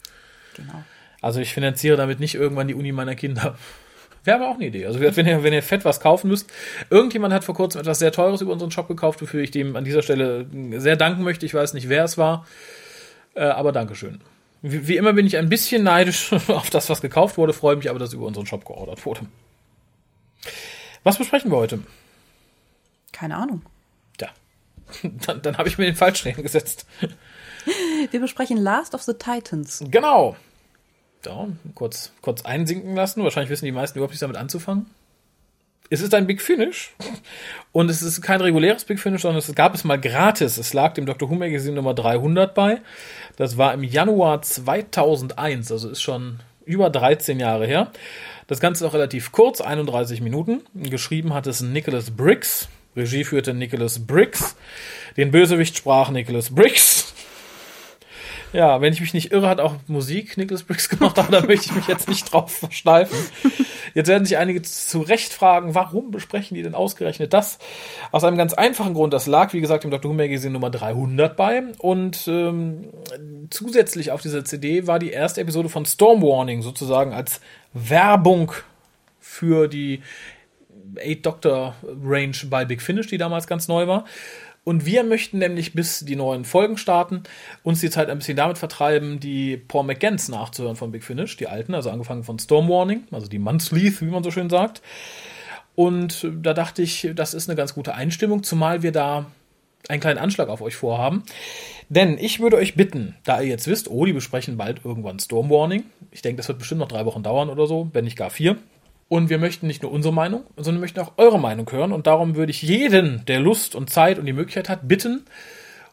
Genau. 0.56 0.82
Also 1.20 1.40
ich 1.40 1.52
finanziere 1.52 1.96
damit 1.96 2.18
nicht 2.18 2.34
irgendwann 2.34 2.66
die 2.66 2.74
Uni 2.74 2.92
meiner 2.92 3.14
Kinder. 3.14 3.56
Wäre 4.24 4.38
aber 4.38 4.48
auch 4.48 4.54
eine 4.54 4.66
Idee. 4.66 4.86
Also 4.86 5.00
wenn 5.00 5.26
ihr, 5.26 5.42
wenn 5.42 5.52
ihr 5.52 5.62
fett 5.62 5.84
was 5.84 6.00
kaufen 6.00 6.28
müsst, 6.28 6.50
irgendjemand 6.88 7.34
hat 7.34 7.44
vor 7.44 7.54
kurzem 7.54 7.82
etwas 7.82 7.98
sehr 7.98 8.10
Teures 8.10 8.40
über 8.40 8.52
unseren 8.52 8.70
Shop 8.70 8.88
gekauft, 8.88 9.20
wofür 9.20 9.42
ich 9.42 9.50
dem 9.50 9.76
an 9.76 9.84
dieser 9.84 10.02
Stelle 10.02 10.46
sehr 10.76 10.96
danken 10.96 11.22
möchte. 11.22 11.44
Ich 11.44 11.52
weiß 11.52 11.74
nicht, 11.74 11.90
wer 11.90 12.04
es 12.04 12.16
war, 12.16 12.46
äh, 13.34 13.42
aber 13.42 13.72
Dankeschön. 13.72 14.20
Wie, 14.66 14.88
wie 14.88 14.96
immer 14.96 15.12
bin 15.12 15.26
ich 15.26 15.36
ein 15.36 15.50
bisschen 15.50 15.82
neidisch 15.82 16.32
auf 16.48 16.70
das, 16.70 16.88
was 16.88 17.02
gekauft 17.02 17.36
wurde, 17.36 17.52
freue 17.52 17.76
mich 17.76 17.90
aber, 17.90 17.98
dass 17.98 18.14
über 18.14 18.24
unseren 18.24 18.46
Shop 18.46 18.64
geordert 18.64 19.04
wurde. 19.04 19.26
Was 21.02 21.18
besprechen 21.18 21.50
wir 21.50 21.58
heute? 21.58 21.80
Keine 23.12 23.36
Ahnung. 23.36 23.60
Ja, 24.18 24.30
dann, 25.26 25.42
dann 25.42 25.58
habe 25.58 25.68
ich 25.68 25.76
mir 25.76 25.84
den 25.84 25.94
falschen 25.94 26.32
hingesetzt. 26.32 26.86
Wir 28.10 28.20
besprechen 28.20 28.56
Last 28.56 28.94
of 28.94 29.02
the 29.02 29.12
Titans. 29.12 29.84
Genau. 29.90 30.34
Ja, 31.26 31.46
kurz, 31.74 32.12
kurz 32.22 32.42
einsinken 32.46 32.94
lassen. 32.96 33.22
Wahrscheinlich 33.22 33.50
wissen 33.50 33.66
die 33.66 33.72
meisten 33.72 33.98
überhaupt 33.98 34.12
nicht 34.12 34.22
damit 34.22 34.38
anzufangen. 34.38 34.86
Es 35.90 36.00
ist 36.00 36.14
ein 36.14 36.26
Big 36.26 36.40
Finish. 36.40 36.92
Und 37.72 37.90
es 37.90 38.02
ist 38.02 38.20
kein 38.22 38.40
reguläres 38.40 38.84
Big 38.84 38.98
Finish, 38.98 39.22
sondern 39.22 39.38
es 39.38 39.54
gab 39.54 39.74
es 39.74 39.84
mal 39.84 40.00
gratis. 40.00 40.56
Es 40.58 40.72
lag 40.72 40.94
dem 40.94 41.06
Dr. 41.06 41.28
Who 41.28 41.34
Magazine 41.34 41.74
Nummer 41.74 41.94
300 41.94 42.54
bei. 42.54 42.80
Das 43.36 43.58
war 43.58 43.74
im 43.74 43.82
Januar 43.82 44.42
2001, 44.42 45.72
also 45.72 45.88
ist 45.88 46.02
schon 46.02 46.40
über 46.64 46.90
13 46.90 47.40
Jahre 47.40 47.66
her. 47.66 47.90
Das 48.46 48.60
Ganze 48.60 48.84
ist 48.84 48.90
auch 48.90 48.94
relativ 48.94 49.32
kurz, 49.32 49.60
31 49.60 50.20
Minuten. 50.20 50.62
Geschrieben 50.74 51.34
hat 51.34 51.46
es 51.46 51.60
Nicholas 51.60 52.10
Briggs. 52.10 52.68
Regie 52.96 53.24
führte 53.24 53.54
Nicholas 53.54 54.06
Briggs. 54.06 54.56
Den 55.16 55.30
Bösewicht 55.30 55.76
sprach 55.76 56.10
Nicholas 56.10 56.54
Briggs. 56.54 57.13
Ja, 58.54 58.80
wenn 58.80 58.92
ich 58.92 59.00
mich 59.00 59.12
nicht 59.12 59.32
irre, 59.32 59.48
hat 59.48 59.58
auch 59.58 59.74
Musik 59.88 60.36
Nicholas 60.36 60.62
Briggs 60.62 60.88
gemacht, 60.88 61.18
aber 61.18 61.40
da 61.40 61.44
möchte 61.44 61.66
ich 61.66 61.74
mich 61.74 61.88
jetzt 61.88 62.08
nicht 62.08 62.32
drauf 62.32 62.52
versteifen. 62.52 63.18
Jetzt 63.94 64.06
werden 64.06 64.24
sich 64.24 64.38
einige 64.38 64.62
zu 64.62 65.00
Recht 65.00 65.32
fragen, 65.32 65.74
warum 65.74 66.12
besprechen 66.12 66.54
die 66.54 66.62
denn 66.62 66.76
ausgerechnet 66.76 67.32
das? 67.32 67.58
Aus 68.12 68.22
einem 68.22 68.36
ganz 68.36 68.54
einfachen 68.54 68.94
Grund. 68.94 69.12
Das 69.12 69.26
lag, 69.26 69.52
wie 69.54 69.60
gesagt, 69.60 69.84
im 69.84 69.90
Dr. 69.90 70.08
Who 70.08 70.14
Magazine 70.14 70.52
Nummer 70.52 70.70
300 70.70 71.36
bei. 71.36 71.64
Und 71.78 72.28
ähm, 72.28 72.84
zusätzlich 73.50 74.12
auf 74.12 74.22
dieser 74.22 74.44
CD 74.44 74.86
war 74.86 75.00
die 75.00 75.10
erste 75.10 75.40
Episode 75.40 75.68
von 75.68 75.84
Storm 75.84 76.22
Warning 76.22 76.62
sozusagen 76.62 77.12
als 77.12 77.40
Werbung 77.72 78.52
für 79.18 79.66
die 79.66 80.00
Eight 80.96 81.26
Doctor 81.26 81.74
Range 82.04 82.36
bei 82.48 82.64
Big 82.64 82.82
Finish, 82.82 83.08
die 83.08 83.18
damals 83.18 83.48
ganz 83.48 83.66
neu 83.66 83.88
war. 83.88 84.04
Und 84.64 84.86
wir 84.86 85.04
möchten 85.04 85.38
nämlich, 85.38 85.74
bis 85.74 86.00
die 86.00 86.16
neuen 86.16 86.46
Folgen 86.46 86.78
starten, 86.78 87.22
uns 87.62 87.80
die 87.80 87.90
Zeit 87.90 88.08
ein 88.08 88.18
bisschen 88.18 88.36
damit 88.36 88.56
vertreiben, 88.56 89.20
die 89.20 89.58
Paul 89.58 89.84
McGanns 89.84 90.28
nachzuhören 90.28 90.76
von 90.76 90.90
Big 90.90 91.04
Finish, 91.04 91.36
die 91.36 91.48
alten, 91.48 91.74
also 91.74 91.90
angefangen 91.90 92.24
von 92.24 92.38
Storm 92.38 92.68
Warning, 92.68 93.04
also 93.10 93.28
die 93.28 93.38
Monthlies, 93.38 94.00
wie 94.00 94.06
man 94.06 94.24
so 94.24 94.30
schön 94.30 94.48
sagt. 94.48 94.80
Und 95.74 96.26
da 96.40 96.54
dachte 96.54 96.82
ich, 96.82 97.10
das 97.14 97.34
ist 97.34 97.48
eine 97.48 97.56
ganz 97.56 97.74
gute 97.74 97.94
Einstimmung, 97.94 98.42
zumal 98.42 98.82
wir 98.82 98.92
da 98.92 99.26
einen 99.88 100.00
kleinen 100.00 100.18
Anschlag 100.18 100.48
auf 100.48 100.62
euch 100.62 100.76
vorhaben. 100.76 101.24
Denn 101.90 102.16
ich 102.16 102.40
würde 102.40 102.56
euch 102.56 102.74
bitten, 102.74 103.16
da 103.24 103.42
ihr 103.42 103.48
jetzt 103.48 103.66
wisst, 103.66 103.90
oh, 103.90 104.06
die 104.06 104.14
besprechen 104.14 104.56
bald 104.56 104.80
irgendwann 104.84 105.18
Storm 105.18 105.50
Warning. 105.50 105.84
Ich 106.10 106.22
denke, 106.22 106.38
das 106.38 106.48
wird 106.48 106.58
bestimmt 106.58 106.80
noch 106.80 106.88
drei 106.88 107.04
Wochen 107.04 107.22
dauern 107.22 107.50
oder 107.50 107.66
so, 107.66 107.90
wenn 107.92 108.04
nicht 108.04 108.16
gar 108.16 108.30
vier. 108.30 108.56
Und 109.08 109.28
wir 109.28 109.38
möchten 109.38 109.66
nicht 109.66 109.82
nur 109.82 109.92
unsere 109.92 110.14
Meinung, 110.14 110.44
sondern 110.56 110.80
möchten 110.80 111.00
auch 111.00 111.12
eure 111.16 111.38
Meinung 111.38 111.70
hören. 111.70 111.92
Und 111.92 112.06
darum 112.06 112.36
würde 112.36 112.50
ich 112.50 112.62
jeden, 112.62 113.24
der 113.26 113.40
Lust 113.40 113.74
und 113.74 113.90
Zeit 113.90 114.18
und 114.18 114.26
die 114.26 114.32
Möglichkeit 114.32 114.68
hat, 114.68 114.88
bitten, 114.88 115.24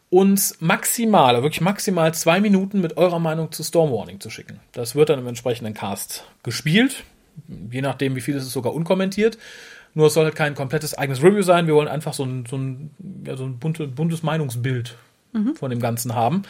uns 0.10 0.58
maximal, 0.60 1.42
wirklich 1.42 1.62
maximal 1.62 2.13
zwei 2.13 2.42
Minuten 2.42 2.81
mit 2.81 2.98
eurer 2.98 3.19
Meinung 3.19 3.52
zu 3.52 3.63
Storm 3.63 3.92
Warning 3.92 4.19
zu 4.19 4.30
schicken. 4.30 4.60
Das 4.72 4.96
wird 4.96 5.10
dann 5.10 5.19
im 5.19 5.28
entsprechenden 5.28 5.74
Cast 5.74 6.25
gespielt. 6.44 7.04
Je 7.72 7.81
nachdem, 7.81 8.16
wie 8.16 8.22
viel 8.22 8.36
ist 8.36 8.44
es 8.44 8.54
sogar 8.54 8.74
unkommentiert. 8.74 9.38
Nur 9.94 10.07
es 10.07 10.14
soll 10.14 10.25
halt 10.25 10.36
kein 10.36 10.56
komplettes 10.56 10.98
eigenes 10.98 11.22
Review 11.22 11.44
sein. 11.44 11.68
Wir 11.68 11.75
wollen 11.75 11.88
einfach 11.88 12.14
so 12.14 12.24
ein, 12.24 12.46
so 12.46 12.57
ein, 12.57 12.92
ja, 13.25 13.36
so 13.36 13.46
ein 13.46 13.60
bunte, 13.60 13.88
buntes 13.88 14.24
Meinungsbild 14.24 14.96
von 15.56 15.69
dem 15.69 15.80
Ganzen 15.80 16.16
haben. 16.16 16.44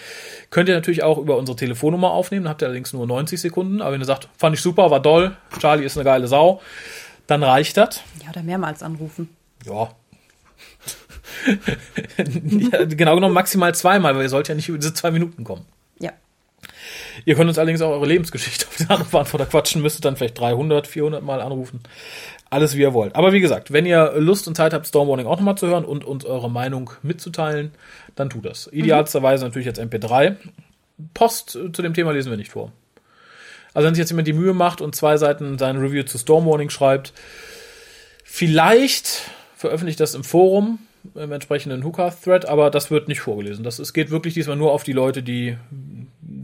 Könnt 0.50 0.70
ihr 0.70 0.76
natürlich 0.76 1.04
auch 1.04 1.18
über 1.18 1.38
unsere 1.38 1.56
Telefonnummer 1.56 2.12
aufnehmen, 2.12 2.50
habt 2.50 2.62
ihr 2.62 2.66
allerdings 2.66 2.94
nur 2.94 3.06
90 3.06 3.40
Sekunden. 3.40 3.82
Aber 3.82 3.94
wenn 3.94 4.02
ihr 4.02 4.06
sagt, 4.06 4.30
fand 4.38 4.56
ich 4.56 4.62
super, 4.62 4.90
war 4.92 5.00
doll, 5.00 5.36
Charlie 5.60 5.86
ist 5.86 5.98
eine 5.98 6.06
geile 6.06 6.28
Sau, 6.28 6.62
dann 7.28 7.44
reicht 7.44 7.78
das. 7.78 8.02
Ja, 8.24 8.30
oder 8.32 8.44
mehrmals 8.44 8.84
anrufen. 8.84 9.30
Ja. 9.66 9.90
ja. 12.18 12.86
Genau 12.86 13.16
genommen 13.16 13.34
maximal 13.34 13.74
zweimal, 13.76 14.16
weil 14.16 14.24
ihr 14.24 14.30
sollt 14.30 14.48
ja 14.48 14.56
nicht 14.56 14.70
über 14.70 14.78
diese 14.78 14.94
zwei 14.94 15.12
Minuten 15.12 15.44
kommen. 15.44 15.66
Ja. 16.00 16.12
Ihr 17.26 17.36
könnt 17.36 17.50
uns 17.50 17.58
allerdings 17.58 17.82
auch 17.82 17.92
eure 17.92 18.08
Lebensgeschichte 18.08 18.68
auf 18.68 18.76
den 18.78 18.90
Anrufbeantworter 18.90 19.46
quatschen, 19.46 19.82
müsstet 19.82 20.06
dann 20.06 20.18
vielleicht 20.18 20.40
300, 20.40 20.88
400 20.88 21.24
Mal 21.24 21.42
anrufen. 21.42 21.82
Alles 22.52 22.76
wie 22.76 22.82
ihr 22.82 22.94
wollt. 22.94 23.16
Aber 23.16 23.32
wie 23.32 23.40
gesagt, 23.40 23.72
wenn 23.72 23.86
ihr 23.86 24.14
Lust 24.18 24.46
und 24.46 24.56
Zeit 24.56 24.74
habt, 24.74 24.86
Stormwarning 24.86 25.26
auch 25.26 25.38
nochmal 25.38 25.56
zu 25.58 25.68
hören 25.68 25.86
und 25.86 26.04
uns 26.04 26.26
eure 26.26 26.52
Meinung 26.52 26.92
mitzuteilen, 27.02 27.72
dann 28.16 28.30
tut 28.30 28.46
das. 28.46 28.68
Idealsterweise 28.74 29.46
natürlich 29.46 29.70
als 29.70 29.80
MP3. 29.80 30.36
Post 31.14 31.52
zu 31.52 31.82
dem 31.82 31.94
Thema 31.94 32.12
lesen 32.12 32.30
wir 32.30 32.38
nicht 32.38 32.52
vor. 32.52 32.74
Also 33.74 33.88
wenn 33.88 33.96
sich 33.96 34.02
jetzt 34.02 34.10
jemand 34.10 34.28
die 34.28 34.34
Mühe 34.34 34.54
macht 34.54 34.82
und 34.82 34.94
zwei 34.96 35.16
Seiten 35.16 35.58
sein 35.58 35.78
Review 35.78 36.04
zu 36.04 36.18
Stormwarning 36.18 36.70
schreibt, 36.70 37.14
vielleicht 38.26 39.30
veröffentlicht 39.56 40.02
das 40.02 40.14
im 40.14 40.26
Forum, 40.26 40.80
im 41.16 41.32
entsprechenden 41.32 41.86
Hooker-Thread, 41.86 42.50
aber 42.50 42.70
das 42.70 42.92
wird 42.92 43.08
nicht 43.08 43.22
vorgelesen. 43.22 43.64
Das, 43.64 43.80
es 43.80 43.94
geht 43.94 44.12
wirklich 44.12 44.34
diesmal 44.34 44.58
nur 44.58 44.74
auf 44.74 44.84
die 44.84 44.92
Leute, 44.92 45.24
die 45.24 45.56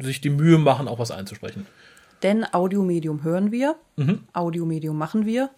sich 0.01 0.21
die 0.21 0.29
Mühe 0.29 0.57
machen, 0.57 0.87
auch 0.87 0.99
was 0.99 1.11
einzusprechen. 1.11 1.67
Denn 2.23 2.45
Audiomedium 2.45 3.23
hören 3.23 3.51
wir, 3.51 3.75
Audiomedium 4.33 4.97
machen 4.97 5.25
wir, 5.25 5.49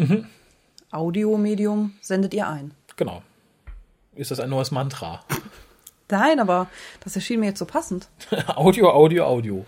Audiomedium 0.91 1.93
sendet 2.01 2.33
ihr 2.33 2.47
ein. 2.47 2.71
Genau. 2.95 3.21
Ist 4.15 4.31
das 4.31 4.39
ein 4.39 4.49
neues 4.49 4.71
Mantra? 4.71 5.23
Nein, 6.11 6.39
aber 6.39 6.67
das 7.03 7.15
erschien 7.15 7.39
mir 7.39 7.47
jetzt 7.47 7.59
so 7.59 7.65
passend. 7.65 8.07
Audio, 8.55 8.89
Audio, 8.91 9.25
Audio. 9.25 9.65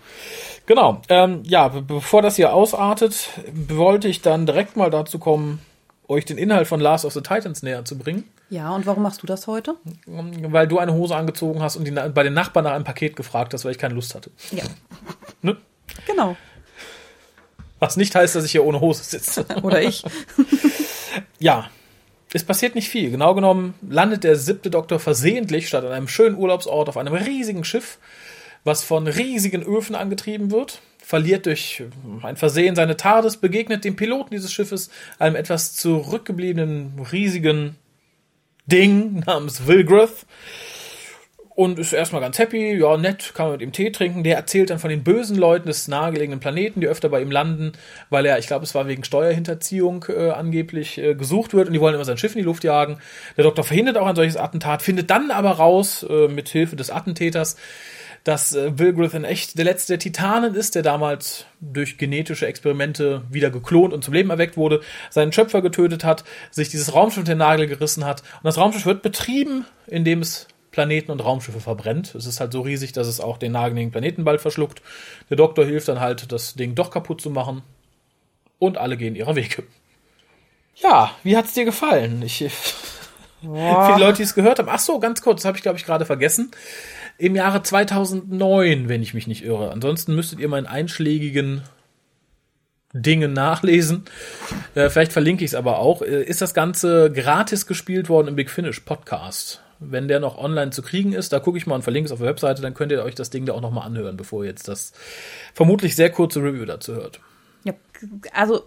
Genau. 0.66 1.00
Ähm, 1.08 1.42
ja, 1.44 1.68
be 1.68 1.82
bevor 1.82 2.20
das 2.20 2.36
hier 2.36 2.52
ausartet, 2.52 3.28
wollte 3.68 4.08
ich 4.08 4.22
dann 4.22 4.46
direkt 4.46 4.76
mal 4.76 4.90
dazu 4.90 5.18
kommen, 5.20 5.60
euch 6.08 6.24
den 6.24 6.38
Inhalt 6.38 6.66
von 6.66 6.80
Last 6.80 7.04
of 7.04 7.12
the 7.12 7.20
Titans 7.20 7.62
näher 7.62 7.84
zu 7.84 7.96
bringen. 7.96 8.24
Ja, 8.50 8.74
und 8.74 8.84
warum 8.86 9.04
machst 9.04 9.22
du 9.22 9.26
das 9.26 9.46
heute? 9.46 9.76
Weil 10.06 10.66
du 10.68 10.78
eine 10.78 10.92
Hose 10.92 11.16
angezogen 11.16 11.62
hast 11.62 11.76
und 11.76 11.84
die, 11.86 11.92
bei 11.92 12.22
den 12.22 12.34
Nachbarn 12.34 12.64
nach 12.64 12.72
einem 12.72 12.84
Paket 12.84 13.16
gefragt 13.16 13.54
hast, 13.54 13.64
weil 13.64 13.72
ich 13.72 13.78
keine 13.78 13.94
Lust 13.94 14.14
hatte. 14.14 14.30
Ja, 14.50 14.64
Ne? 15.42 15.56
genau. 16.06 16.36
Was 17.78 17.96
nicht 17.96 18.14
heißt, 18.14 18.34
dass 18.34 18.44
ich 18.44 18.52
hier 18.52 18.64
ohne 18.64 18.80
Hose 18.80 19.02
sitze. 19.02 19.44
Oder 19.62 19.80
ich. 19.80 20.04
Ja, 21.42 21.68
es 22.32 22.44
passiert 22.44 22.76
nicht 22.76 22.88
viel. 22.88 23.10
Genau 23.10 23.34
genommen 23.34 23.74
landet 23.86 24.22
der 24.22 24.36
siebte 24.36 24.70
Doktor 24.70 25.00
versehentlich 25.00 25.66
statt 25.66 25.84
an 25.84 25.90
einem 25.90 26.06
schönen 26.06 26.36
Urlaubsort 26.36 26.88
auf 26.88 26.96
einem 26.96 27.14
riesigen 27.14 27.64
Schiff, 27.64 27.98
was 28.62 28.84
von 28.84 29.08
riesigen 29.08 29.64
Öfen 29.64 29.96
angetrieben 29.96 30.52
wird, 30.52 30.80
verliert 31.02 31.46
durch 31.46 31.82
ein 32.22 32.36
Versehen 32.36 32.76
seine 32.76 32.96
TARDIS, 32.96 33.38
begegnet 33.38 33.84
dem 33.84 33.96
Piloten 33.96 34.30
dieses 34.30 34.52
Schiffes, 34.52 34.88
einem 35.18 35.34
etwas 35.34 35.74
zurückgebliebenen 35.74 37.04
riesigen 37.10 37.74
Ding 38.66 39.24
namens 39.26 39.66
Wilgrith. 39.66 40.26
Und 41.54 41.78
ist 41.78 41.92
erstmal 41.92 42.22
ganz 42.22 42.38
happy, 42.38 42.78
ja, 42.78 42.96
nett, 42.96 43.32
kann 43.34 43.46
man 43.46 43.52
mit 43.52 43.62
ihm 43.62 43.72
Tee 43.72 43.90
trinken. 43.90 44.24
Der 44.24 44.36
erzählt 44.36 44.70
dann 44.70 44.78
von 44.78 44.90
den 44.90 45.04
bösen 45.04 45.36
Leuten 45.36 45.66
des 45.66 45.86
nahegelegenen 45.86 46.40
Planeten, 46.40 46.80
die 46.80 46.86
öfter 46.86 47.08
bei 47.08 47.20
ihm 47.20 47.30
landen, 47.30 47.72
weil 48.10 48.24
er, 48.24 48.38
ich 48.38 48.46
glaube, 48.46 48.64
es 48.64 48.74
war 48.74 48.86
wegen 48.88 49.04
Steuerhinterziehung 49.04 50.06
äh, 50.08 50.30
angeblich 50.30 50.98
äh, 50.98 51.14
gesucht 51.14 51.52
wird 51.52 51.68
und 51.68 51.74
die 51.74 51.80
wollen 51.80 51.94
immer 51.94 52.04
sein 52.04 52.18
Schiff 52.18 52.32
in 52.32 52.38
die 52.38 52.44
Luft 52.44 52.64
jagen. 52.64 52.98
Der 53.36 53.44
Doktor 53.44 53.64
verhindert 53.64 53.98
auch 53.98 54.06
ein 54.06 54.16
solches 54.16 54.36
Attentat, 54.36 54.82
findet 54.82 55.10
dann 55.10 55.30
aber 55.30 55.50
raus, 55.50 56.06
äh, 56.08 56.28
mit 56.28 56.48
Hilfe 56.48 56.76
des 56.76 56.90
Attentäters, 56.90 57.56
dass 58.24 58.54
äh, 58.54 58.78
Wilgrith 58.78 59.14
in 59.14 59.24
echt 59.24 59.58
der 59.58 59.64
letzte 59.64 59.94
der 59.94 59.98
Titanen 59.98 60.54
ist, 60.54 60.74
der 60.74 60.82
damals 60.82 61.44
durch 61.60 61.98
genetische 61.98 62.46
Experimente 62.46 63.22
wieder 63.30 63.50
geklont 63.50 63.92
und 63.92 64.04
zum 64.04 64.14
Leben 64.14 64.30
erweckt 64.30 64.56
wurde, 64.56 64.80
seinen 65.10 65.32
Schöpfer 65.32 65.60
getötet 65.60 66.04
hat, 66.04 66.24
sich 66.50 66.68
dieses 66.68 66.94
Raumschiff 66.94 67.18
mit 67.18 67.28
den 67.28 67.38
Nagel 67.38 67.66
gerissen 67.66 68.04
hat. 68.04 68.20
Und 68.20 68.44
das 68.44 68.58
Raumschiff 68.58 68.86
wird 68.86 69.02
betrieben, 69.02 69.66
indem 69.86 70.20
es 70.20 70.46
Planeten 70.72 71.12
und 71.12 71.20
Raumschiffe 71.20 71.60
verbrennt. 71.60 72.14
Es 72.14 72.26
ist 72.26 72.40
halt 72.40 72.52
so 72.52 72.62
riesig, 72.62 72.92
dass 72.92 73.06
es 73.06 73.20
auch 73.20 73.38
den 73.38 73.52
nageligen 73.52 73.92
Planeten 73.92 74.24
bald 74.24 74.40
verschluckt. 74.40 74.82
Der 75.30 75.36
Doktor 75.36 75.64
hilft 75.64 75.88
dann 75.88 76.00
halt, 76.00 76.32
das 76.32 76.54
Ding 76.54 76.74
doch 76.74 76.90
kaputt 76.90 77.20
zu 77.20 77.30
machen. 77.30 77.62
Und 78.58 78.78
alle 78.78 78.96
gehen 78.96 79.14
ihrer 79.14 79.36
Wege. 79.36 79.64
Ja, 80.76 81.14
wie 81.22 81.36
hat's 81.36 81.52
dir 81.52 81.64
gefallen? 81.64 82.22
Ich, 82.22 82.38
viele 83.40 83.98
Leute, 83.98 84.16
die 84.16 84.22
es 84.22 84.34
gehört 84.34 84.58
haben. 84.58 84.68
Ach 84.70 84.78
so, 84.78 84.98
ganz 84.98 85.20
kurz, 85.20 85.42
das 85.42 85.46
habe 85.46 85.58
ich 85.58 85.62
glaube 85.62 85.78
ich 85.78 85.84
gerade 85.84 86.06
vergessen. 86.06 86.50
Im 87.18 87.36
Jahre 87.36 87.62
2009, 87.62 88.88
wenn 88.88 89.02
ich 89.02 89.14
mich 89.14 89.26
nicht 89.26 89.44
irre. 89.44 89.70
Ansonsten 89.70 90.14
müsstet 90.14 90.40
ihr 90.40 90.48
meinen 90.48 90.66
einschlägigen 90.66 91.62
Dingen 92.94 93.32
nachlesen. 93.34 94.04
Äh, 94.74 94.88
vielleicht 94.88 95.12
verlinke 95.12 95.44
ich 95.44 95.50
es 95.50 95.54
aber 95.54 95.78
auch. 95.78 96.02
Äh, 96.02 96.22
ist 96.24 96.40
das 96.40 96.54
Ganze 96.54 97.12
gratis 97.12 97.66
gespielt 97.66 98.08
worden 98.08 98.28
im 98.28 98.36
Big 98.36 98.50
Finish 98.50 98.80
Podcast? 98.80 99.62
Wenn 99.90 100.08
der 100.08 100.20
noch 100.20 100.38
online 100.38 100.70
zu 100.70 100.82
kriegen 100.82 101.12
ist, 101.12 101.32
da 101.32 101.40
gucke 101.40 101.58
ich 101.58 101.66
mal 101.66 101.74
und 101.74 101.82
verlinke 101.82 102.06
es 102.06 102.12
auf 102.12 102.18
der 102.18 102.28
Webseite, 102.28 102.62
dann 102.62 102.74
könnt 102.74 102.92
ihr 102.92 103.02
euch 103.02 103.14
das 103.14 103.30
Ding 103.30 103.46
da 103.46 103.52
auch 103.52 103.60
nochmal 103.60 103.86
anhören, 103.86 104.16
bevor 104.16 104.42
ihr 104.42 104.50
jetzt 104.50 104.68
das 104.68 104.92
vermutlich 105.54 105.96
sehr 105.96 106.10
kurze 106.10 106.40
Review 106.40 106.64
dazu 106.64 106.94
hört. 106.94 107.20
Ja, 107.64 107.74
also 108.32 108.64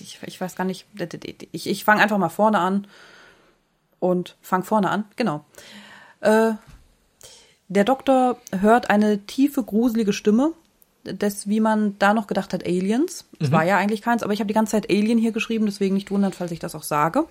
ich, 0.00 0.18
ich 0.24 0.40
weiß 0.40 0.56
gar 0.56 0.64
nicht, 0.64 0.86
ich, 1.52 1.68
ich 1.68 1.84
fange 1.84 2.02
einfach 2.02 2.18
mal 2.18 2.28
vorne 2.28 2.58
an 2.58 2.86
und 3.98 4.36
fange 4.40 4.64
vorne 4.64 4.90
an, 4.90 5.04
genau. 5.16 5.44
Äh, 6.20 6.52
der 7.68 7.84
Doktor 7.84 8.36
hört 8.58 8.90
eine 8.90 9.26
tiefe, 9.26 9.62
gruselige 9.62 10.12
Stimme, 10.12 10.52
des, 11.04 11.48
wie 11.48 11.60
man 11.60 11.98
da 11.98 12.14
noch 12.14 12.26
gedacht 12.26 12.52
hat, 12.52 12.64
Aliens. 12.66 13.26
Es 13.38 13.48
mhm. 13.48 13.52
war 13.52 13.64
ja 13.64 13.78
eigentlich 13.78 14.02
keins, 14.02 14.22
aber 14.22 14.32
ich 14.32 14.40
habe 14.40 14.48
die 14.48 14.54
ganze 14.54 14.72
Zeit 14.72 14.90
Alien 14.90 15.18
hier 15.18 15.32
geschrieben, 15.32 15.66
deswegen 15.66 15.94
nicht 15.94 16.10
wundern, 16.10 16.32
falls 16.32 16.50
ich 16.50 16.58
das 16.58 16.74
auch 16.74 16.82
sage. 16.82 17.24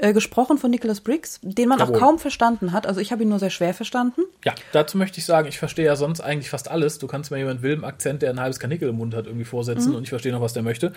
Äh, 0.00 0.12
gesprochen 0.12 0.58
von 0.58 0.70
Nicholas 0.70 1.00
Briggs, 1.00 1.40
den 1.42 1.68
man 1.68 1.80
Jawohl. 1.80 1.96
auch 1.96 1.98
kaum 1.98 2.18
verstanden 2.20 2.72
hat. 2.72 2.86
Also 2.86 3.00
ich 3.00 3.10
habe 3.10 3.24
ihn 3.24 3.28
nur 3.30 3.40
sehr 3.40 3.50
schwer 3.50 3.74
verstanden. 3.74 4.22
Ja, 4.44 4.54
dazu 4.70 4.96
möchte 4.96 5.18
ich 5.18 5.24
sagen, 5.24 5.48
ich 5.48 5.58
verstehe 5.58 5.86
ja 5.86 5.96
sonst 5.96 6.20
eigentlich 6.20 6.50
fast 6.50 6.70
alles. 6.70 7.00
Du 7.00 7.08
kannst 7.08 7.32
mir 7.32 7.38
jemand 7.38 7.62
wilden 7.62 7.82
Akzent, 7.82 8.22
der 8.22 8.30
ein 8.30 8.38
halbes 8.38 8.60
Kanickel 8.60 8.90
im 8.90 8.96
Mund 8.96 9.12
hat, 9.12 9.26
irgendwie 9.26 9.44
vorsetzen 9.44 9.90
mhm. 9.90 9.96
und 9.96 10.02
ich 10.04 10.10
verstehe 10.10 10.30
noch, 10.30 10.40
was 10.40 10.52
der 10.52 10.62
möchte. 10.62 10.92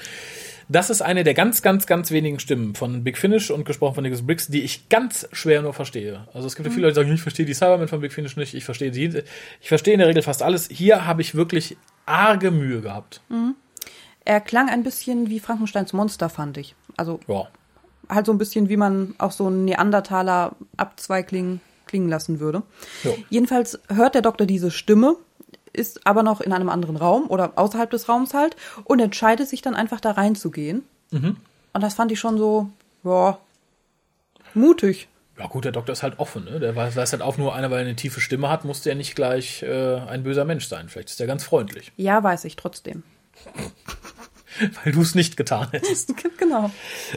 Das 0.69 0.91
ist 0.91 1.01
eine 1.01 1.23
der 1.23 1.33
ganz, 1.33 1.63
ganz, 1.63 1.87
ganz 1.87 2.11
wenigen 2.11 2.37
Stimmen 2.37 2.75
von 2.75 3.03
Big 3.03 3.17
Finish 3.17 3.49
und 3.49 3.65
gesprochen 3.65 3.95
von 3.95 4.03
Nicholas 4.03 4.23
Briggs, 4.23 4.49
die 4.49 4.61
ich 4.61 4.87
ganz 4.87 5.27
schwer 5.31 5.63
nur 5.63 5.73
verstehe. 5.73 6.27
Also 6.35 6.45
es 6.45 6.55
gibt 6.55 6.67
ja 6.67 6.71
viele 6.71 6.85
Leute, 6.85 6.99
die 6.99 7.05
sagen, 7.05 7.15
ich 7.15 7.23
verstehe 7.23 7.47
die 7.47 7.55
Cybermen 7.55 7.87
von 7.87 8.01
Big 8.01 8.13
Finish 8.13 8.37
nicht, 8.37 8.53
ich 8.53 8.65
verstehe 8.65 8.91
die. 8.91 9.23
Ich 9.61 9.67
verstehe 9.67 9.95
in 9.95 9.99
der 9.99 10.09
Regel 10.09 10.21
fast 10.21 10.43
alles. 10.43 10.69
Hier 10.69 11.07
habe 11.07 11.23
ich 11.23 11.33
wirklich 11.33 11.75
arge 12.05 12.51
Mühe 12.51 12.81
gehabt. 12.81 13.21
Mhm. 13.29 13.55
Er 14.25 14.41
klang 14.41 14.69
ein 14.69 14.83
bisschen 14.83 15.31
wie 15.31 15.39
Frankensteins 15.39 15.91
Monster, 15.91 16.29
fand 16.29 16.59
ich. 16.59 16.75
Also 16.97 17.19
ja 17.27 17.47
halt 18.09 18.25
so 18.25 18.31
ein 18.31 18.37
bisschen, 18.37 18.69
wie 18.69 18.77
man 18.77 19.15
auch 19.17 19.31
so 19.31 19.47
einen 19.47 19.65
Neandertaler 19.65 20.55
Abzweigling 20.77 21.59
klingen 21.85 22.09
lassen 22.09 22.39
würde. 22.39 22.63
Ja. 23.03 23.11
Jedenfalls 23.29 23.79
hört 23.89 24.15
der 24.15 24.21
Doktor 24.21 24.45
diese 24.45 24.71
Stimme, 24.71 25.17
ist 25.73 26.05
aber 26.05 26.23
noch 26.23 26.41
in 26.41 26.53
einem 26.53 26.69
anderen 26.69 26.97
Raum 26.97 27.27
oder 27.27 27.53
außerhalb 27.55 27.89
des 27.89 28.09
Raums 28.09 28.33
halt 28.33 28.55
und 28.83 28.99
entscheidet 28.99 29.47
sich 29.47 29.61
dann 29.61 29.75
einfach 29.75 29.99
da 29.99 30.11
reinzugehen. 30.11 30.83
Mhm. 31.11 31.37
Und 31.73 31.81
das 31.81 31.93
fand 31.93 32.11
ich 32.11 32.19
schon 32.19 32.37
so, 32.37 32.69
ja, 33.03 33.37
mutig. 34.53 35.07
Ja 35.39 35.47
gut, 35.47 35.65
der 35.65 35.71
Doktor 35.71 35.93
ist 35.93 36.03
halt 36.03 36.19
offen, 36.19 36.45
ne? 36.45 36.59
Der 36.59 36.75
weiß, 36.75 36.95
halt 36.95 37.21
auch 37.21 37.37
nur 37.37 37.55
einer, 37.55 37.71
weil 37.71 37.79
er 37.79 37.85
eine 37.85 37.95
tiefe 37.95 38.21
Stimme 38.21 38.49
hat, 38.49 38.65
musste 38.65 38.89
er 38.89 38.95
nicht 38.95 39.15
gleich 39.15 39.63
äh, 39.63 39.95
ein 39.95 40.23
böser 40.23 40.45
Mensch 40.45 40.67
sein. 40.67 40.89
Vielleicht 40.89 41.09
ist 41.09 41.21
er 41.21 41.27
ganz 41.27 41.43
freundlich. 41.43 41.91
Ja, 41.97 42.21
weiß 42.21 42.45
ich 42.45 42.57
trotzdem. 42.57 43.03
weil 44.83 44.93
du 44.93 45.01
es 45.01 45.15
nicht 45.15 45.37
getan 45.37 45.67
hättest. 45.71 46.13
genau. 46.37 46.71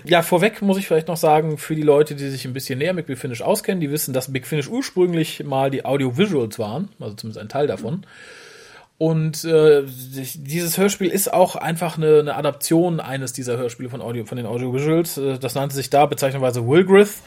Ja, 0.04 0.22
vorweg 0.22 0.62
muss 0.62 0.78
ich 0.78 0.86
vielleicht 0.86 1.08
noch 1.08 1.16
sagen, 1.16 1.58
für 1.58 1.74
die 1.74 1.82
Leute, 1.82 2.14
die 2.14 2.28
sich 2.28 2.44
ein 2.44 2.52
bisschen 2.52 2.78
näher 2.78 2.92
mit 2.92 3.06
Big 3.06 3.18
Finish 3.18 3.42
auskennen, 3.42 3.80
die 3.80 3.90
wissen, 3.90 4.12
dass 4.12 4.32
Big 4.32 4.46
Finish 4.46 4.68
ursprünglich 4.68 5.44
mal 5.44 5.70
die 5.70 5.84
Audiovisuals 5.84 6.58
waren, 6.58 6.88
also 7.00 7.14
zumindest 7.14 7.40
ein 7.40 7.48
Teil 7.48 7.66
davon. 7.66 8.06
Und 8.96 9.44
äh, 9.44 9.82
dieses 9.84 10.78
Hörspiel 10.78 11.08
ist 11.08 11.32
auch 11.32 11.56
einfach 11.56 11.96
eine, 11.96 12.20
eine 12.20 12.36
Adaption 12.36 13.00
eines 13.00 13.32
dieser 13.32 13.56
Hörspiele 13.56 13.90
von 13.90 14.00
Audio, 14.00 14.24
von 14.24 14.36
den 14.36 14.46
Audiovisuals. 14.46 15.18
Äh, 15.18 15.38
das 15.38 15.54
nannte 15.54 15.74
sich 15.74 15.90
da 15.90 16.06
bezeichnenderweise 16.06 16.66
Wilgrith. 16.66 17.22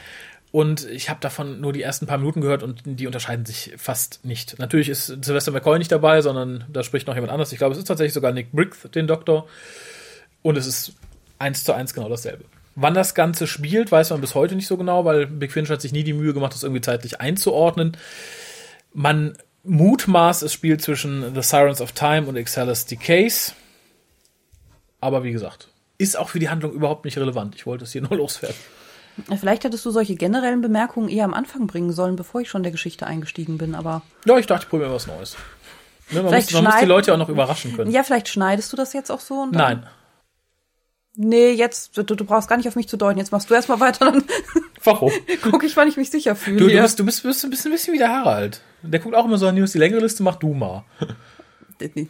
Und 0.51 0.89
ich 0.89 1.09
habe 1.09 1.19
davon 1.19 1.59
nur 1.59 1.73
die 1.73 1.81
ersten 1.81 2.07
paar 2.07 2.17
Minuten 2.17 2.39
gehört 2.39 2.63
und 2.63 2.81
die 2.85 3.05
unterscheiden 3.05 3.45
sich 3.45 3.73
fast 3.77 4.23
nicht. 4.23 4.57
Natürlich 4.59 4.87
ist 4.87 5.07
Sylvester 5.07 5.51
McCoy 5.51 5.77
nicht 5.77 5.91
dabei, 5.91 6.21
sondern 6.21 6.63
da 6.71 6.83
spricht 6.83 7.05
noch 7.05 7.15
jemand 7.15 7.33
anderes. 7.33 7.51
Ich 7.51 7.57
glaube, 7.57 7.73
es 7.73 7.79
ist 7.79 7.85
tatsächlich 7.85 8.13
sogar 8.13 8.31
Nick 8.31 8.53
Briggs, 8.53 8.87
den 8.95 9.07
Doktor. 9.07 9.47
Und 10.41 10.57
es 10.57 10.67
ist 10.67 10.93
eins 11.39 11.63
zu 11.63 11.73
eins 11.73 11.93
genau 11.93 12.09
dasselbe. 12.09 12.45
Wann 12.75 12.93
das 12.93 13.15
Ganze 13.15 13.47
spielt, 13.47 13.91
weiß 13.91 14.11
man 14.11 14.21
bis 14.21 14.35
heute 14.35 14.55
nicht 14.55 14.67
so 14.67 14.77
genau, 14.77 15.03
weil 15.03 15.25
Big 15.25 15.51
Finish 15.51 15.69
hat 15.69 15.81
sich 15.81 15.93
nie 15.93 16.03
die 16.03 16.13
Mühe 16.13 16.33
gemacht, 16.33 16.53
das 16.53 16.63
irgendwie 16.63 16.81
zeitlich 16.81 17.19
einzuordnen. 17.19 17.97
Man 18.93 19.37
mutmaßt, 19.63 20.43
es 20.43 20.53
spielt 20.53 20.81
zwischen 20.81 21.33
The 21.33 21.41
Sirens 21.41 21.81
of 21.81 21.91
Time 21.91 22.27
und 22.27 22.35
Excellus 22.35 22.85
Decays. 22.85 23.55
Aber 25.01 25.23
wie 25.23 25.31
gesagt, 25.31 25.69
ist 25.97 26.17
auch 26.17 26.29
für 26.29 26.39
die 26.39 26.49
Handlung 26.49 26.71
überhaupt 26.71 27.05
nicht 27.05 27.17
relevant. 27.17 27.55
Ich 27.55 27.65
wollte 27.65 27.83
es 27.83 27.91
hier 27.91 28.01
nur 28.07 28.15
loswerden. 28.15 28.57
Vielleicht 29.39 29.63
hättest 29.63 29.83
du 29.83 29.89
solche 29.89 30.15
generellen 30.15 30.61
Bemerkungen 30.61 31.09
eher 31.09 31.25
am 31.25 31.33
Anfang 31.33 31.65
bringen 31.65 31.91
sollen, 31.91 32.15
bevor 32.15 32.41
ich 32.41 32.49
schon 32.49 32.61
der 32.61 32.71
Geschichte 32.71 33.07
eingestiegen 33.07 33.57
bin, 33.57 33.73
aber. 33.73 34.03
Ja, 34.25 34.37
ich 34.37 34.45
dachte, 34.45 34.65
ich 34.65 34.69
probiere 34.69 34.93
was 34.93 35.07
Neues. 35.07 35.35
Ne, 36.11 36.21
man, 36.21 36.33
muss, 36.33 36.51
man 36.51 36.63
muss, 36.63 36.75
die 36.79 36.85
Leute 36.85 37.13
auch 37.13 37.17
noch 37.17 37.29
überraschen 37.29 37.75
können. 37.75 37.91
Ja, 37.91 38.03
vielleicht 38.03 38.29
schneidest 38.29 38.71
du 38.71 38.77
das 38.77 38.93
jetzt 38.93 39.11
auch 39.11 39.19
so? 39.19 39.47
Nein. 39.47 39.87
Nee, 41.19 41.51
jetzt, 41.51 41.97
du, 41.97 42.03
du 42.03 42.25
brauchst 42.25 42.47
gar 42.47 42.57
nicht 42.57 42.67
auf 42.67 42.75
mich 42.75 42.87
zu 42.87 42.95
deuten. 42.95 43.17
Jetzt 43.17 43.31
machst 43.31 43.49
du 43.49 43.55
erstmal 43.55 43.79
weiter, 43.79 44.11
dann 44.11 44.23
Warum? 44.83 45.11
guck 45.41 45.63
ich, 45.63 45.75
wann 45.75 45.87
ich 45.87 45.97
mich 45.97 46.11
sicher 46.11 46.35
fühle. 46.35 46.59
Du, 46.59 46.67
du, 46.67 46.79
bist, 46.79 46.99
du 46.99 47.05
bist, 47.05 47.23
bist, 47.23 47.49
bist 47.49 47.65
ein 47.65 47.71
bisschen 47.71 47.95
wie 47.95 47.97
der 47.97 48.09
Harald. 48.09 48.61
Der 48.83 48.99
guckt 48.99 49.15
auch 49.15 49.25
immer 49.25 49.39
so 49.39 49.47
an 49.47 49.55
News, 49.55 49.71
die 49.71 49.79
längere 49.79 50.01
Liste 50.01 50.23
mach 50.23 50.35
du 50.35 50.53
mal. 50.53 50.85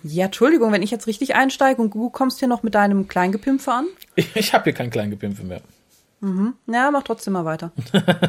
Ja, 0.01 0.27
Entschuldigung, 0.27 0.71
wenn 0.71 0.81
ich 0.81 0.91
jetzt 0.91 1.07
richtig 1.07 1.35
einsteige 1.35 1.81
und 1.81 1.93
du 1.93 2.09
kommst 2.09 2.39
hier 2.39 2.47
noch 2.47 2.63
mit 2.63 2.73
deinem 2.73 3.09
Kleingepimpfe 3.09 3.69
an? 3.69 3.85
Ich, 4.15 4.33
ich 4.33 4.53
habe 4.53 4.63
hier 4.63 4.71
kein 4.71 4.89
Kleingepimpfe 4.89 5.43
mehr. 5.43 5.59
Mhm. 6.21 6.53
Ja, 6.67 6.89
mach 6.89 7.03
trotzdem 7.03 7.33
mal 7.33 7.43
weiter. 7.43 7.73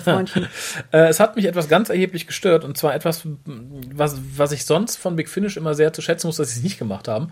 Freundchen. 0.02 0.49
äh, 0.92 1.06
es 1.06 1.20
hat 1.20 1.37
mich 1.37 1.44
etwas 1.44 1.68
ganz 1.68 1.90
erheblich 1.90 2.26
gestört 2.26 2.64
und 2.64 2.76
zwar 2.76 2.92
etwas, 2.92 3.23
was, 3.44 4.16
was 4.37 4.50
ich 4.50 4.66
sonst 4.66 4.97
von 4.97 5.14
Big 5.14 5.28
Finish 5.28 5.56
immer 5.56 5.75
sehr 5.75 5.92
zu 5.92 6.02
schätzen 6.02 6.26
muss, 6.26 6.38
dass 6.38 6.50
sie 6.50 6.58
es 6.58 6.64
nicht 6.64 6.78
gemacht 6.78 7.06
haben. 7.06 7.30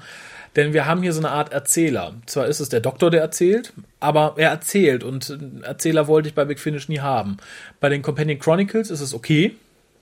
Denn 0.57 0.73
wir 0.73 0.87
haben 0.87 1.03
hier 1.03 1.13
so 1.13 1.21
eine 1.21 1.31
Art 1.31 1.53
Erzähler. 1.53 2.15
Zwar 2.25 2.47
ist 2.47 2.61
es 2.61 2.71
der 2.71 2.81
Doktor, 2.81 3.11
der 3.11 3.21
erzählt, 3.21 3.75
aber 4.01 4.35
er 4.37 4.51
erzählt 4.51 5.05
und 5.05 5.39
Erzähler 5.63 6.09
wollte 6.09 6.29
ich 6.29 6.35
bei 6.35 6.47
Big 6.47 6.59
Finish 6.59 6.89
nie 6.89 7.01
haben. 7.01 7.37
Bei 7.79 7.91
den 7.91 8.01
Companion 8.01 8.39
Chronicles 8.39 8.91
ist 8.91 9.03
es 9.03 9.13
okay. 9.13 9.55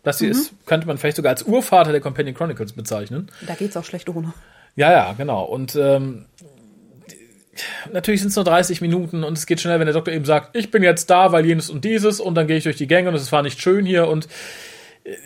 Das 0.05 0.21
hier 0.21 0.29
mhm. 0.29 0.35
ist, 0.35 0.53
könnte 0.67 0.87
man 0.87 0.97
vielleicht 0.97 1.17
sogar 1.17 1.31
als 1.31 1.43
Urvater 1.43 1.91
der 1.91 2.01
Companion 2.01 2.37
Chronicles 2.37 2.73
bezeichnen. 2.73 3.31
Da 3.47 3.55
geht's 3.55 3.77
auch 3.77 3.85
schlecht 3.85 4.09
ohne. 4.09 4.33
Ja, 4.77 4.93
ja, 4.93 5.13
genau. 5.15 5.45
Und 5.45 5.75
ähm, 5.77 6.27
natürlich 7.93 8.21
sind 8.21 8.29
es 8.29 8.37
nur 8.37 8.45
30 8.45 8.81
Minuten 8.81 9.25
und 9.25 9.37
es 9.37 9.47
geht 9.47 9.61
schnell, 9.61 9.79
wenn 9.79 9.87
der 9.87 9.95
Doktor 9.95 10.13
eben 10.13 10.25
sagt, 10.25 10.55
ich 10.57 10.71
bin 10.71 10.83
jetzt 10.83 11.11
da, 11.11 11.33
weil 11.33 11.47
jenes 11.47 11.71
und 11.71 11.85
dieses 11.85 12.21
und 12.21 12.35
dann 12.35 12.47
gehe 12.47 12.57
ich 12.57 12.65
durch 12.65 12.77
die 12.77 12.87
Gänge 12.87 13.09
und 13.09 13.15
es 13.15 13.33
war 13.33 13.43
nicht 13.43 13.61
schön 13.61 13.87
hier 13.87 14.09
und 14.09 14.29
äh, 15.05 15.17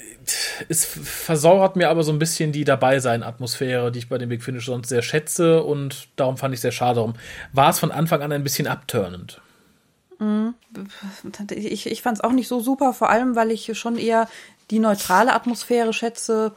es 0.68 0.84
versauert 0.84 1.76
mir 1.76 1.88
aber 1.88 2.02
so 2.02 2.12
ein 2.12 2.18
bisschen 2.18 2.52
die 2.52 2.64
Dabeisein-Atmosphäre, 2.64 3.92
die 3.92 4.00
ich 4.00 4.08
bei 4.08 4.18
dem 4.18 4.28
Big 4.28 4.42
Finish 4.42 4.66
sonst 4.66 4.88
sehr 4.88 5.02
schätze 5.02 5.62
und 5.62 6.08
darum 6.16 6.36
fand 6.36 6.54
ich 6.54 6.60
sehr 6.60 6.72
schade. 6.72 6.96
Darum 6.96 7.14
war 7.52 7.70
es 7.70 7.78
von 7.78 7.90
Anfang 7.90 8.22
an 8.22 8.32
ein 8.32 8.42
bisschen 8.42 8.66
abturnend. 8.66 9.40
Mhm. 10.18 10.54
Ich, 11.50 11.86
ich 11.86 12.02
fand 12.02 12.18
es 12.18 12.24
auch 12.24 12.32
nicht 12.32 12.48
so 12.48 12.60
super, 12.60 12.92
vor 12.92 13.10
allem, 13.10 13.36
weil 13.36 13.50
ich 13.50 13.76
schon 13.78 13.96
eher 13.96 14.28
die 14.70 14.80
neutrale 14.80 15.32
Atmosphäre 15.32 15.92
schätze, 15.92 16.52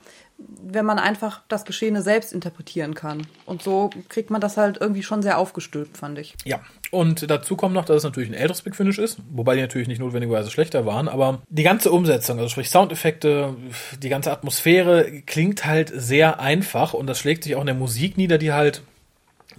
wenn 0.64 0.86
man 0.86 1.00
einfach 1.00 1.42
das 1.48 1.66
Geschehene 1.66 2.02
selbst 2.02 2.34
interpretieren 2.34 2.94
kann. 2.94 3.28
Und 3.46 3.62
so 3.62 3.90
kriegt 4.10 4.30
man 4.30 4.42
das 4.42 4.58
halt 4.58 4.78
irgendwie 4.80 5.04
schon 5.04 5.22
sehr 5.22 5.38
aufgestülpt, 5.38 5.98
fand 5.98 6.18
ich. 6.20 6.36
Ja, 6.46 6.60
und 6.92 7.30
dazu 7.30 7.56
kommt 7.56 7.74
noch, 7.74 7.86
dass 7.86 7.98
es 7.98 8.04
natürlich 8.04 8.30
ein 8.30 8.36
älteres 8.36 8.62
Big 8.62 8.76
Finish 8.76 8.98
ist, 8.98 9.20
wobei 9.30 9.56
die 9.56 9.62
natürlich 9.62 9.88
nicht 9.88 10.00
notwendigerweise 10.00 10.52
schlechter 10.52 10.86
waren, 10.86 11.08
aber 11.08 11.42
die 11.50 11.64
ganze 11.64 11.92
Umsetzung, 11.92 12.38
also 12.38 12.50
sprich 12.50 12.70
Soundeffekte, 12.70 13.56
die 14.02 14.10
ganze 14.10 14.32
Atmosphäre 14.32 15.22
klingt 15.26 15.66
halt 15.66 15.92
sehr 15.94 16.40
einfach 16.40 16.94
und 16.94 17.08
das 17.08 17.20
schlägt 17.20 17.44
sich 17.44 17.56
auch 17.56 17.62
in 17.62 17.68
der 17.68 17.76
Musik 17.76 18.18
nieder, 18.18 18.38
die 18.38 18.52
halt 18.52 18.82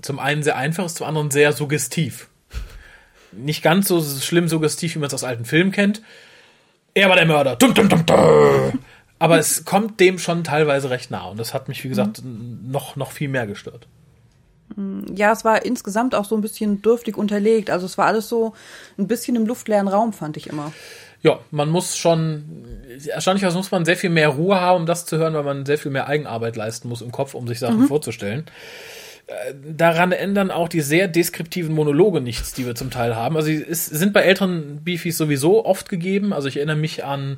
zum 0.00 0.18
einen 0.18 0.42
sehr 0.42 0.56
einfach 0.56 0.84
ist, 0.84 0.96
zum 0.96 1.06
anderen 1.06 1.30
sehr 1.30 1.52
suggestiv. 1.52 2.28
Nicht 3.32 3.62
ganz 3.62 3.88
so 3.88 4.02
schlimm 4.02 4.48
suggestiv, 4.48 4.94
wie 4.94 4.98
man 4.98 5.06
es 5.06 5.14
aus 5.14 5.24
alten 5.24 5.44
Filmen 5.44 5.72
kennt, 5.72 6.02
er 6.94 7.08
war 7.08 7.16
der 7.16 7.26
Mörder. 7.26 7.56
Dum, 7.56 7.72
dum, 7.72 7.88
dum, 7.88 8.04
dum. 8.04 8.78
Aber 9.22 9.38
es 9.38 9.64
kommt 9.64 10.00
dem 10.00 10.18
schon 10.18 10.42
teilweise 10.42 10.90
recht 10.90 11.12
nah 11.12 11.26
und 11.26 11.38
das 11.38 11.54
hat 11.54 11.68
mich, 11.68 11.84
wie 11.84 11.88
gesagt, 11.88 12.22
noch, 12.24 12.96
noch 12.96 13.12
viel 13.12 13.28
mehr 13.28 13.46
gestört. 13.46 13.86
Ja, 15.14 15.30
es 15.30 15.44
war 15.44 15.64
insgesamt 15.64 16.16
auch 16.16 16.24
so 16.24 16.34
ein 16.34 16.40
bisschen 16.40 16.82
dürftig 16.82 17.16
unterlegt. 17.16 17.70
Also 17.70 17.86
es 17.86 17.96
war 17.96 18.06
alles 18.06 18.28
so 18.28 18.52
ein 18.98 19.06
bisschen 19.06 19.36
im 19.36 19.46
luftleeren 19.46 19.86
Raum, 19.86 20.12
fand 20.12 20.36
ich 20.36 20.48
immer. 20.48 20.72
Ja, 21.22 21.38
man 21.52 21.70
muss 21.70 21.96
schon, 21.96 22.64
erstaunlicherweise 23.06 23.56
muss 23.56 23.70
man 23.70 23.84
sehr 23.84 23.96
viel 23.96 24.10
mehr 24.10 24.30
Ruhe 24.30 24.60
haben, 24.60 24.80
um 24.80 24.86
das 24.86 25.06
zu 25.06 25.18
hören, 25.18 25.34
weil 25.34 25.44
man 25.44 25.66
sehr 25.66 25.78
viel 25.78 25.92
mehr 25.92 26.08
Eigenarbeit 26.08 26.56
leisten 26.56 26.88
muss 26.88 27.00
im 27.00 27.12
Kopf, 27.12 27.34
um 27.34 27.46
sich 27.46 27.60
Sachen 27.60 27.86
vorzustellen. 27.86 28.46
Äh, 29.28 29.54
Daran 29.72 30.10
ändern 30.10 30.50
auch 30.50 30.68
die 30.68 30.80
sehr 30.80 31.06
deskriptiven 31.06 31.72
Monologe 31.72 32.20
nichts, 32.20 32.54
die 32.54 32.66
wir 32.66 32.74
zum 32.74 32.90
Teil 32.90 33.14
haben. 33.14 33.36
Also 33.36 33.46
sie 33.46 33.54
ist, 33.54 33.86
sind 33.86 34.12
bei 34.12 34.22
älteren 34.22 34.82
Beefies 34.82 35.16
sowieso 35.16 35.64
oft 35.64 35.88
gegeben. 35.88 36.32
Also 36.32 36.48
ich 36.48 36.56
erinnere 36.56 36.74
mich 36.74 37.04
an 37.04 37.36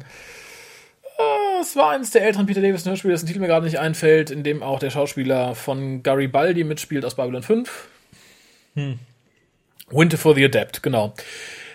es 1.64 1.76
war 1.76 1.90
eines 1.90 2.10
der 2.10 2.22
älteren 2.22 2.46
Peter 2.46 2.60
Davis 2.60 2.86
Hörspiele, 2.86 3.14
dessen 3.14 3.26
Titel 3.26 3.40
mir 3.40 3.46
gerade 3.46 3.64
nicht 3.64 3.78
einfällt, 3.78 4.30
in 4.30 4.42
dem 4.42 4.62
auch 4.62 4.78
der 4.78 4.90
Schauspieler 4.90 5.54
von 5.54 6.02
Garibaldi 6.02 6.64
mitspielt 6.64 7.04
aus 7.04 7.16
Babylon 7.16 7.42
5. 7.42 7.88
Hm. 8.74 8.98
Winter 9.90 10.18
for 10.18 10.34
the 10.34 10.44
Adept, 10.44 10.82
genau. 10.82 11.14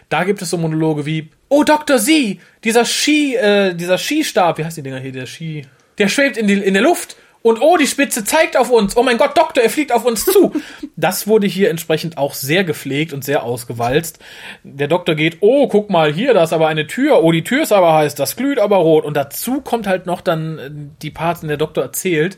Da 0.09 0.23
gibt 0.23 0.41
es 0.41 0.49
so 0.49 0.57
Monologe 0.57 1.05
wie, 1.05 1.29
oh 1.49 1.63
Dr. 1.63 1.97
Z, 1.97 2.39
dieser 2.63 2.85
Ski, 2.85 3.35
äh, 3.35 3.75
dieser 3.75 3.97
Skistab, 3.97 4.57
wie 4.57 4.65
heißt 4.65 4.77
die 4.77 4.81
Dinger 4.81 4.99
hier, 4.99 5.11
der 5.11 5.25
Ski, 5.25 5.65
der 5.97 6.07
schwebt 6.07 6.37
in, 6.37 6.47
die, 6.47 6.53
in 6.53 6.73
der 6.73 6.83
Luft 6.83 7.15
und 7.41 7.61
oh, 7.61 7.77
die 7.77 7.87
Spitze 7.87 8.23
zeigt 8.25 8.57
auf 8.57 8.69
uns. 8.69 8.97
Oh 8.97 9.03
mein 9.03 9.17
Gott, 9.17 9.37
Doktor, 9.37 9.63
er 9.63 9.69
fliegt 9.69 9.91
auf 9.91 10.05
uns 10.05 10.25
zu. 10.25 10.53
Das 10.95 11.27
wurde 11.27 11.47
hier 11.47 11.69
entsprechend 11.69 12.17
auch 12.17 12.33
sehr 12.33 12.65
gepflegt 12.65 13.13
und 13.13 13.23
sehr 13.23 13.43
ausgewalzt. 13.43 14.19
Der 14.63 14.89
Doktor 14.89 15.15
geht, 15.15 15.37
oh, 15.39 15.69
guck 15.69 15.89
mal 15.89 16.13
hier, 16.13 16.33
da 16.33 16.43
ist 16.43 16.51
aber 16.51 16.67
eine 16.67 16.87
Tür. 16.87 17.23
Oh, 17.23 17.31
die 17.31 17.45
Tür 17.45 17.63
ist 17.63 17.71
aber 17.71 17.93
heiß, 17.93 18.15
das 18.15 18.35
glüht 18.35 18.59
aber 18.59 18.75
rot. 18.75 19.05
Und 19.05 19.15
dazu 19.15 19.61
kommt 19.61 19.87
halt 19.87 20.05
noch 20.05 20.19
dann 20.19 20.59
äh, 20.59 20.69
die 21.01 21.09
Parts, 21.09 21.41
in 21.41 21.47
der 21.47 21.55
Doktor 21.55 21.83
erzählt. 21.83 22.37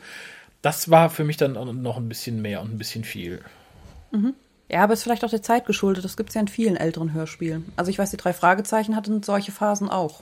Das 0.62 0.92
war 0.92 1.10
für 1.10 1.24
mich 1.24 1.36
dann 1.36 1.54
noch 1.82 1.96
ein 1.96 2.08
bisschen 2.08 2.40
mehr 2.40 2.60
und 2.60 2.72
ein 2.72 2.78
bisschen 2.78 3.02
viel. 3.02 3.40
Ja, 4.68 4.84
aber 4.84 4.92
ist 4.92 5.02
vielleicht 5.02 5.24
auch 5.24 5.30
der 5.30 5.42
Zeit 5.42 5.66
geschuldet. 5.66 6.04
Das 6.04 6.16
gibt 6.16 6.28
es 6.28 6.36
ja 6.36 6.40
in 6.40 6.48
vielen 6.48 6.76
älteren 6.76 7.12
Hörspielen. 7.12 7.72
Also 7.74 7.90
ich 7.90 7.98
weiß, 7.98 8.10
die 8.10 8.16
drei 8.16 8.32
Fragezeichen 8.32 8.94
hatten 8.94 9.24
solche 9.24 9.50
Phasen 9.50 9.90
auch. 9.90 10.20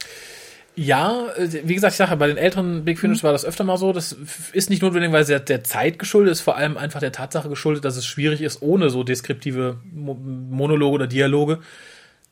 Ja, 0.83 1.27
äh, 1.37 1.61
wie 1.65 1.75
gesagt, 1.75 1.93
ich 1.93 1.99
sage, 1.99 2.17
bei 2.17 2.27
den 2.27 2.39
älteren 2.39 2.87
Big 2.87 2.99
Finish 2.99 3.23
war 3.23 3.33
das 3.33 3.45
öfter 3.45 3.65
mal 3.65 3.77
so. 3.77 3.93
Das 3.93 4.17
ist 4.55 4.71
nicht 4.71 4.81
notwendigerweise 4.81 5.33
der, 5.33 5.41
der 5.41 5.63
Zeit 5.63 5.99
geschuldet, 5.99 6.33
ist 6.33 6.41
vor 6.41 6.57
allem 6.57 6.79
einfach 6.79 7.01
der 7.01 7.13
Tatsache 7.13 7.51
geschuldet, 7.51 7.85
dass 7.85 7.99
es 7.99 8.07
schwierig 8.07 8.41
ist, 8.41 8.63
ohne 8.63 8.89
so 8.89 9.03
deskriptive 9.03 9.77
Mo 9.93 10.15
Monologe 10.15 10.95
oder 10.95 11.07
Dialoge 11.07 11.59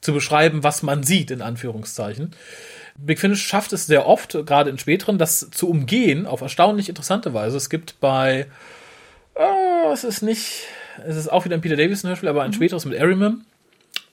zu 0.01 0.15
beschreiben, 0.15 0.65
was 0.65 0.83
man 0.83 1.03
sieht, 1.03 1.31
in 1.31 1.43
Anführungszeichen. 1.43 2.31
Big 2.97 3.21
Finish 3.21 3.47
schafft 3.47 3.75
es 3.75 3.85
sehr 3.85 4.07
oft, 4.07 4.33
gerade 4.47 4.71
in 4.71 4.79
späteren, 4.79 5.19
das 5.19 5.51
zu 5.51 5.69
umgehen, 5.69 6.25
auf 6.25 6.41
erstaunlich 6.41 6.89
interessante 6.89 7.35
Weise. 7.35 7.59
Es 7.59 7.69
gibt 7.69 8.01
bei, 8.01 8.47
äh, 9.35 9.93
es 9.93 10.05
ist 10.05 10.23
nicht, 10.23 10.63
es 11.07 11.17
ist 11.17 11.29
auch 11.31 11.45
wieder 11.45 11.55
ein 11.55 11.61
Peter 11.61 11.77
Davison 11.77 12.09
Hörspiel, 12.09 12.31
aber 12.31 12.45
ein 12.45 12.55
späteres 12.55 12.87
mit 12.87 12.95
Erimem 12.95 13.45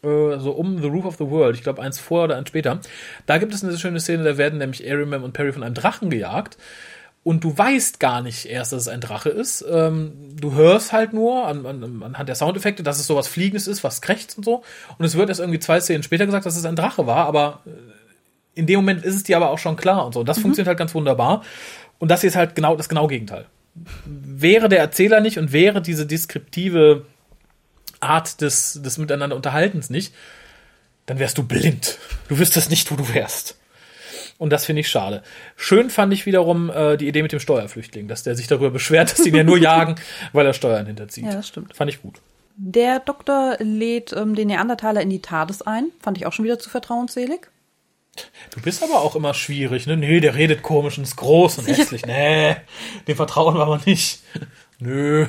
äh, 0.05 0.39
so 0.39 0.51
um 0.51 0.81
The 0.81 0.87
Roof 0.87 1.05
of 1.05 1.15
the 1.17 1.29
World, 1.29 1.55
ich 1.55 1.63
glaube 1.63 1.81
eins 1.81 1.99
vorher 1.99 2.25
oder 2.25 2.37
eins 2.37 2.49
später. 2.49 2.79
Da 3.25 3.37
gibt 3.37 3.53
es 3.53 3.63
eine 3.63 3.77
schöne 3.77 3.99
Szene, 3.99 4.23
da 4.23 4.37
werden 4.37 4.59
nämlich 4.59 4.89
Arimem 4.89 5.23
und 5.23 5.33
Perry 5.33 5.51
von 5.51 5.63
einem 5.63 5.75
Drachen 5.75 6.09
gejagt. 6.09 6.57
Und 7.23 7.43
du 7.43 7.57
weißt 7.57 7.99
gar 7.99 8.21
nicht 8.21 8.45
erst, 8.45 8.71
dass 8.71 8.83
es 8.83 8.87
ein 8.87 9.01
Drache 9.01 9.29
ist. 9.29 9.65
Ähm, 9.67 10.13
du 10.39 10.53
hörst 10.53 10.93
halt 10.93 11.11
nur 11.11 11.47
an, 11.47 11.65
an, 11.65 12.03
anhand 12.03 12.29
der 12.29 12.35
Soundeffekte, 12.35 12.83
dass 12.83 12.99
es 12.99 13.07
sowas 13.07 13.27
Fliegendes 13.27 13.65
ist, 13.65 13.83
was 13.83 14.03
krächzt 14.03 14.37
und 14.37 14.43
so. 14.43 14.61
Und 14.99 15.05
es 15.05 15.15
wird 15.15 15.29
erst 15.29 15.39
irgendwie 15.39 15.59
zwei 15.59 15.79
Szenen 15.79 16.03
später 16.03 16.27
gesagt, 16.27 16.45
dass 16.45 16.55
es 16.55 16.65
ein 16.65 16.75
Drache 16.75 17.07
war, 17.07 17.25
aber 17.25 17.61
äh, 17.65 18.59
in 18.59 18.67
dem 18.67 18.77
Moment 18.77 19.03
ist 19.03 19.15
es 19.15 19.23
dir 19.23 19.37
aber 19.37 19.49
auch 19.49 19.57
schon 19.57 19.75
klar 19.75 20.05
und 20.05 20.13
so. 20.13 20.23
Das 20.23 20.37
mhm. 20.37 20.43
funktioniert 20.43 20.67
halt 20.67 20.77
ganz 20.77 20.93
wunderbar. 20.93 21.41
Und 21.97 22.11
das 22.11 22.21
hier 22.21 22.27
ist 22.27 22.35
halt 22.35 22.53
genau 22.53 22.75
das 22.75 22.89
genau 22.89 23.07
Gegenteil. 23.07 23.45
Wäre 24.05 24.69
der 24.69 24.79
Erzähler 24.79 25.19
nicht 25.19 25.39
und 25.39 25.51
wäre 25.51 25.81
diese 25.81 26.05
deskriptive 26.05 27.05
Art 28.05 28.41
des, 28.41 28.81
des 28.81 28.97
Miteinander 28.97 29.35
Unterhaltens 29.35 29.89
nicht, 29.89 30.13
dann 31.05 31.19
wärst 31.19 31.37
du 31.37 31.43
blind. 31.43 31.97
Du 32.29 32.39
wüsstest 32.39 32.69
nicht, 32.69 32.91
wo 32.91 32.95
du 32.95 33.13
wärst. 33.13 33.57
Und 34.37 34.49
das 34.51 34.65
finde 34.65 34.81
ich 34.81 34.89
schade. 34.89 35.23
Schön 35.55 35.89
fand 35.89 36.11
ich 36.11 36.25
wiederum 36.25 36.69
äh, 36.69 36.97
die 36.97 37.07
Idee 37.07 37.21
mit 37.21 37.31
dem 37.31 37.39
Steuerflüchtling, 37.39 38.07
dass 38.07 38.23
der 38.23 38.35
sich 38.35 38.47
darüber 38.47 38.69
beschwert, 38.69 39.11
dass 39.11 39.19
sie 39.19 39.29
ihn 39.29 39.35
ja 39.35 39.43
nur 39.43 39.57
jagen, 39.61 39.95
weil 40.33 40.45
er 40.45 40.53
Steuern 40.53 40.85
hinterzieht. 40.85 41.25
Ja, 41.25 41.33
das 41.33 41.47
stimmt. 41.47 41.75
Fand 41.75 41.89
ich 41.89 42.01
gut. 42.01 42.19
Der 42.57 42.99
Doktor 42.99 43.57
lädt 43.59 44.13
ähm, 44.13 44.35
den 44.35 44.47
Neandertaler 44.47 45.01
in 45.01 45.09
die 45.09 45.21
TARDIS 45.21 45.61
ein. 45.61 45.91
Fand 46.01 46.17
ich 46.17 46.25
auch 46.25 46.33
schon 46.33 46.45
wieder 46.45 46.59
zu 46.59 46.69
vertrauensselig. 46.69 47.47
Du 48.51 48.61
bist 48.61 48.81
aber 48.81 49.01
auch 49.01 49.15
immer 49.15 49.33
schwierig, 49.33 49.87
ne? 49.87 49.97
Nee, 49.97 50.21
der 50.21 50.35
redet 50.35 50.61
komisch 50.61 50.97
und 50.97 51.03
ist 51.03 51.17
groß 51.17 51.59
und 51.59 51.67
hässlich. 51.67 52.05
Nee, 52.05 52.55
dem 53.07 53.15
vertrauen 53.17 53.55
wir 53.55 53.61
aber 53.61 53.81
nicht. 53.85 54.21
Nö. 54.79 55.27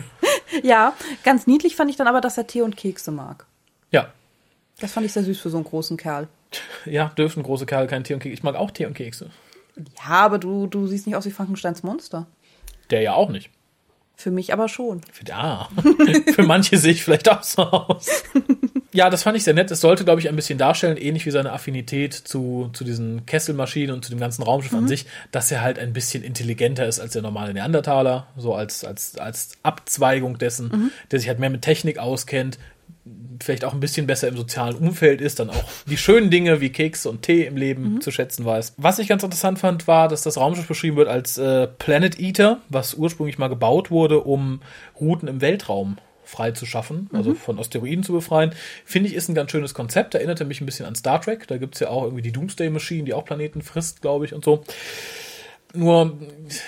Ja, 0.63 0.95
ganz 1.25 1.47
niedlich 1.47 1.77
fand 1.77 1.91
ich 1.91 1.97
dann 1.97 2.07
aber, 2.07 2.21
dass 2.21 2.39
er 2.39 2.47
Tee 2.47 2.63
und 2.63 2.77
Kekse 2.77 3.11
mag. 3.11 3.47
Ja. 3.91 4.13
Das 4.79 4.93
fand 4.93 5.07
ich 5.07 5.13
sehr 5.13 5.25
süß 5.25 5.41
für 5.41 5.51
so 5.51 5.57
einen 5.57 5.65
großen 5.65 5.97
Kerl. 5.97 6.29
Ja, 6.85 7.09
dürfen 7.17 7.43
große 7.43 7.67
Kerle 7.67 7.87
keinen 7.87 8.05
Tee 8.05 8.15
und 8.15 8.21
Kekse. 8.21 8.35
Ich 8.35 8.43
mag 8.43 8.55
auch 8.55 8.71
Tee 8.71 8.87
und 8.87 8.95
Kekse. 8.95 9.31
Ja, 9.77 10.25
aber 10.25 10.39
du, 10.39 10.67
du 10.67 10.87
siehst 10.87 11.07
nicht 11.07 11.17
aus 11.17 11.27
wie 11.27 11.31
Frankensteins 11.31 11.83
Monster. 11.83 12.27
Der 12.91 13.03
ja 13.03 13.15
auch 13.15 13.29
nicht. 13.29 13.51
Für 14.17 14.31
mich 14.31 14.53
aber 14.53 14.69
schon. 14.69 15.03
Ja, 15.27 15.69
für 16.35 16.43
manche 16.45 16.79
sehe 16.79 16.93
ich 16.93 17.05
vielleicht 17.05 17.29
auch 17.31 17.43
so 17.43 17.63
aus. 17.63 18.23
Ja, 18.97 19.11
das 19.11 19.25
fand 19.25 19.37
ich 19.37 19.45
sehr 19.45 19.53
nett. 19.53 19.71
Es 19.71 19.83
sollte, 19.83 20.05
glaube 20.05 20.23
ich, 20.23 20.29
ein 20.31 20.37
bisschen 20.37 20.57
darstellen, 20.57 20.97
ähnlich 20.97 21.27
wie 21.27 21.31
seine 21.31 21.53
Affinität 21.53 22.15
zu, 22.15 22.71
zu 22.73 22.83
diesen 22.83 23.27
Kesselmaschinen 23.27 23.95
und 23.95 24.03
zu 24.03 24.11
dem 24.11 24.19
ganzen 24.19 24.43
Raumschiff 24.43 24.73
an 24.73 24.89
sich, 24.89 25.05
dass 25.33 25.53
er 25.53 25.61
halt 25.61 25.79
ein 25.79 25.93
bisschen 25.93 26.23
intelligenter 26.23 26.87
ist 26.87 26.99
als 26.99 27.13
der 27.13 27.21
normale 27.21 27.53
Neandertaler, 27.53 28.29
so 28.39 28.55
als, 28.55 28.85
als, 28.85 29.19
als 29.19 29.53
Abzweigung 29.63 30.39
dessen, 30.39 30.93
der 31.11 31.19
sich 31.19 31.29
halt 31.29 31.39
mehr 31.39 31.51
mit 31.51 31.61
Technik 31.61 31.99
auskennt, 31.99 32.59
vielleicht 33.43 33.67
auch 33.67 33.75
ein 33.75 33.81
bisschen 33.81 34.07
besser 34.07 34.29
im 34.29 34.37
sozialen 34.39 34.77
Umfeld 34.77 35.21
ist, 35.21 35.41
dann 35.41 35.51
auch 35.51 35.65
die 35.87 35.99
schönen 35.99 36.31
Dinge 36.31 36.63
wie 36.63 36.71
Kekse 36.71 37.11
und 37.11 37.21
Tee 37.21 37.45
im 37.45 37.59
Leben 37.59 38.01
zu 38.01 38.11
schätzen 38.11 38.47
weiß. 38.47 38.77
Was 38.79 38.99
ich 38.99 39.09
ganz 39.09 39.23
interessant 39.23 39.59
fand, 39.59 39.87
war, 39.87 40.09
dass 40.09 40.23
das 40.23 40.39
Raumschiff 40.39 40.67
beschrieben 40.67 40.97
wird 40.97 41.09
als 41.09 41.37
äh, 41.37 41.67
Planet 41.67 42.19
Eater, 42.19 42.63
was 42.71 42.95
ursprünglich 42.95 43.37
mal 43.37 43.49
gebaut 43.49 43.91
wurde, 43.91 44.21
um 44.21 44.63
Routen 44.99 45.29
im 45.29 45.43
Weltraum 45.43 45.99
frei 46.27 46.51
zu 46.51 46.67
schaffen, 46.67 47.09
also 47.13 47.35
von 47.35 47.59
Asteroiden 47.59 48.03
zu 48.03 48.13
befreien. 48.13 48.53
Finde 48.85 49.09
ich, 49.09 49.15
ist 49.15 49.29
ein 49.29 49.35
ganz 49.35 49.53
schönes 49.53 49.75
Konzept. 49.75 50.15
Erinnerte 50.15 50.45
mich 50.45 50.61
ein 50.61 50.67
bisschen 50.67 50.85
an 50.85 50.95
Star 50.95 51.21
Trek. 51.21 51.47
Da 51.47 51.57
gibt's 51.57 51.81
ja 51.81 51.89
auch 51.89 52.03
irgendwie 52.03 52.23
die 52.23 52.33
Doomsday 52.33 52.69
Machine, 52.69 53.05
die 53.05 53.15
auch 53.15 53.25
Planeten 53.25 53.63
frisst, 53.63 54.03
glaube 54.03 54.25
ich, 54.25 54.35
und 54.35 54.45
so. 54.45 54.65
Nur 55.73 56.19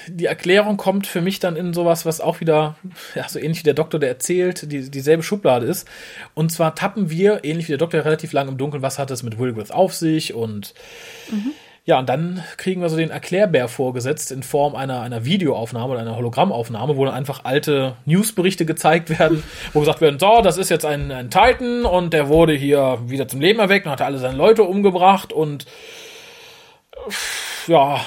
die 0.07 0.27
Erklärung 0.27 0.77
kommt 0.77 1.07
für 1.07 1.21
mich 1.21 1.41
dann 1.41 1.57
in 1.57 1.73
sowas, 1.73 2.05
was 2.05 2.21
auch 2.21 2.41
wieder, 2.41 2.77
ja, 3.15 3.29
so 3.29 3.39
ähnlich 3.39 3.61
wie 3.61 3.65
der 3.65 3.75
Doktor, 3.75 3.99
der 3.99 4.11
erzählt, 4.11 4.71
die, 4.71 4.91
dieselbe 4.91 5.23
Schublade 5.23 5.67
ist. 5.67 5.89
Und 6.35 6.53
zwar 6.53 6.75
tappen 6.75 7.11
wir, 7.11 7.45
ähnlich 7.45 7.67
wie 7.67 7.73
der 7.73 7.79
Doktor, 7.79 8.05
relativ 8.05 8.33
lang 8.33 8.49
im 8.49 8.59
Dunkeln, 8.59 8.83
was 8.83 8.99
hat 8.99 9.11
es 9.11 9.23
mit 9.23 9.39
Wilgrith 9.39 9.71
auf 9.71 9.95
sich 9.95 10.35
und 10.35 10.75
ja, 11.89 11.99
und 11.99 12.07
dann 12.07 12.45
kriegen 12.59 12.83
wir 12.83 12.91
so 12.91 12.99
den 12.99 13.09
Erklärbär 13.09 13.67
vorgesetzt 13.67 14.31
in 14.31 14.43
Form 14.43 14.75
einer, 14.75 15.01
einer 15.01 15.25
Videoaufnahme 15.25 15.93
oder 15.93 16.03
einer 16.03 16.17
Hologrammaufnahme, 16.17 16.99
wo 16.99 17.07
dann 17.07 17.15
einfach 17.15 17.47
alte 17.47 17.97
Newsberichte 18.05 18.67
gezeigt 18.67 19.09
werden, 19.19 19.43
wo 19.73 19.81
gesagt 19.81 20.03
werden, 20.03 20.19
so, 20.19 20.43
das 20.43 20.59
ist 20.59 20.69
jetzt 20.69 20.85
ein, 20.85 21.11
ein 21.11 21.31
Titan 21.31 21.87
und 21.87 22.13
der 22.13 22.29
wurde 22.29 22.53
hier 22.53 22.99
wieder 23.07 23.27
zum 23.27 23.41
Leben 23.41 23.59
erweckt 23.59 23.87
und 23.87 23.93
hat 23.93 24.03
alle 24.03 24.19
seine 24.19 24.37
Leute 24.37 24.65
umgebracht 24.65 25.33
und 25.33 25.65
ja, 27.67 28.03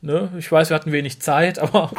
ne, 0.00 0.30
ich 0.36 0.50
weiß, 0.50 0.70
wir 0.70 0.74
hatten 0.74 0.90
wenig 0.90 1.20
Zeit, 1.22 1.58
aber 1.60 1.92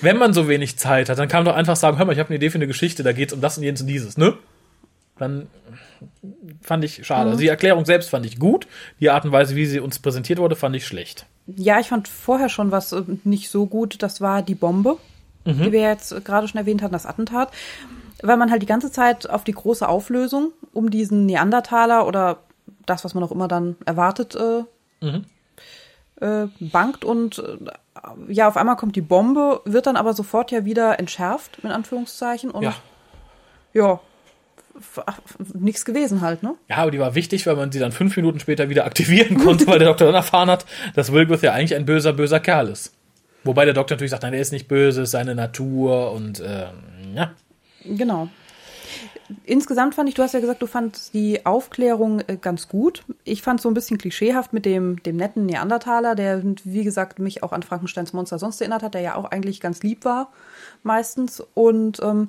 wenn 0.00 0.16
man 0.16 0.32
so 0.32 0.48
wenig 0.48 0.78
Zeit 0.78 1.10
hat, 1.10 1.18
dann 1.18 1.28
kann 1.28 1.44
man 1.44 1.52
doch 1.52 1.58
einfach 1.58 1.76
sagen, 1.76 1.98
hör 1.98 2.06
mal, 2.06 2.14
ich 2.14 2.20
habe 2.20 2.30
eine 2.30 2.36
Idee 2.36 2.48
für 2.48 2.56
eine 2.56 2.66
Geschichte, 2.66 3.02
da 3.02 3.12
geht's 3.12 3.34
um 3.34 3.42
das 3.42 3.58
und 3.58 3.64
jenes 3.64 3.82
und 3.82 3.86
dieses, 3.86 4.16
ne? 4.16 4.32
Dann 5.18 5.46
fand 6.60 6.84
ich 6.84 7.06
schade. 7.06 7.30
Also 7.30 7.40
die 7.40 7.48
Erklärung 7.48 7.84
selbst 7.84 8.10
fand 8.10 8.26
ich 8.26 8.38
gut. 8.38 8.66
Die 9.00 9.10
Art 9.10 9.24
und 9.24 9.32
Weise, 9.32 9.56
wie 9.56 9.66
sie 9.66 9.80
uns 9.80 9.98
präsentiert 9.98 10.38
wurde, 10.38 10.56
fand 10.56 10.76
ich 10.76 10.86
schlecht. 10.86 11.26
Ja, 11.46 11.80
ich 11.80 11.88
fand 11.88 12.08
vorher 12.08 12.48
schon 12.48 12.70
was 12.70 12.92
äh, 12.92 13.02
nicht 13.24 13.50
so 13.50 13.66
gut. 13.66 14.02
Das 14.02 14.20
war 14.20 14.42
die 14.42 14.54
Bombe, 14.54 14.98
die 15.44 15.70
wir 15.72 15.80
jetzt 15.80 16.24
gerade 16.24 16.48
schon 16.48 16.58
erwähnt 16.58 16.82
hatten, 16.82 16.92
das 16.92 17.06
Attentat. 17.06 17.50
Weil 18.20 18.36
man 18.36 18.50
halt 18.50 18.62
die 18.62 18.66
ganze 18.66 18.90
Zeit 18.90 19.30
auf 19.30 19.44
die 19.44 19.52
große 19.52 19.88
Auflösung 19.88 20.52
um 20.72 20.90
diesen 20.90 21.24
Neandertaler 21.26 22.06
oder 22.06 22.38
das, 22.84 23.04
was 23.04 23.14
man 23.14 23.22
auch 23.22 23.30
immer 23.30 23.46
dann 23.46 23.76
erwartet, 23.84 24.34
äh, 24.34 24.64
äh, 26.20 26.48
bangt 26.58 27.04
und 27.04 27.38
äh, 27.38 27.58
ja, 28.28 28.48
auf 28.48 28.56
einmal 28.56 28.76
kommt 28.76 28.96
die 28.96 29.02
Bombe, 29.02 29.60
wird 29.64 29.86
dann 29.86 29.96
aber 29.96 30.14
sofort 30.14 30.50
ja 30.50 30.64
wieder 30.64 30.98
entschärft, 30.98 31.58
in 31.62 31.70
Anführungszeichen. 31.70 32.50
Und 32.50 32.62
Ja. 32.62 32.74
ja, 33.72 34.00
nichts 35.54 35.84
gewesen 35.84 36.20
halt, 36.20 36.42
ne? 36.42 36.54
Ja, 36.68 36.76
aber 36.78 36.90
die 36.90 36.98
war 36.98 37.14
wichtig, 37.14 37.46
weil 37.46 37.56
man 37.56 37.72
sie 37.72 37.78
dann 37.78 37.92
fünf 37.92 38.16
Minuten 38.16 38.40
später 38.40 38.68
wieder 38.68 38.84
aktivieren 38.84 39.38
konnte, 39.44 39.66
weil 39.66 39.78
der 39.78 39.88
Doktor 39.88 40.06
dann 40.06 40.14
erfahren 40.14 40.50
hat, 40.50 40.66
dass 40.94 41.12
Wilgrith 41.12 41.42
ja 41.42 41.52
eigentlich 41.52 41.74
ein 41.74 41.86
böser, 41.86 42.12
böser 42.12 42.40
Kerl 42.40 42.68
ist. 42.68 42.92
Wobei 43.44 43.64
der 43.64 43.74
Doktor 43.74 43.94
natürlich 43.94 44.10
sagt, 44.10 44.24
nein, 44.24 44.32
der 44.32 44.40
ist 44.40 44.52
nicht 44.52 44.68
böse, 44.68 45.02
ist 45.02 45.12
seine 45.12 45.34
Natur 45.34 46.12
und 46.12 46.40
ähm, 46.40 47.14
ja. 47.14 47.32
Genau. 47.84 48.28
Insgesamt 49.44 49.94
fand 49.94 50.08
ich, 50.08 50.14
du 50.14 50.22
hast 50.22 50.34
ja 50.34 50.40
gesagt, 50.40 50.62
du 50.62 50.66
fandst 50.66 51.14
die 51.14 51.44
Aufklärung 51.46 52.20
äh, 52.20 52.36
ganz 52.36 52.68
gut. 52.68 53.04
Ich 53.24 53.42
fand 53.42 53.60
so 53.60 53.68
ein 53.68 53.74
bisschen 53.74 53.98
klischeehaft 53.98 54.52
mit 54.52 54.64
dem, 54.64 55.02
dem 55.02 55.16
netten 55.16 55.46
Neandertaler, 55.46 56.14
der, 56.14 56.42
wie 56.64 56.84
gesagt, 56.84 57.18
mich 57.18 57.42
auch 57.42 57.52
an 57.52 57.62
Frankensteins 57.62 58.12
Monster 58.12 58.38
sonst 58.38 58.60
erinnert 58.60 58.82
hat, 58.82 58.94
der 58.94 59.00
ja 59.00 59.16
auch 59.16 59.24
eigentlich 59.24 59.60
ganz 59.60 59.82
lieb 59.82 60.04
war, 60.04 60.32
meistens. 60.82 61.42
Und 61.54 62.00
ähm, 62.02 62.28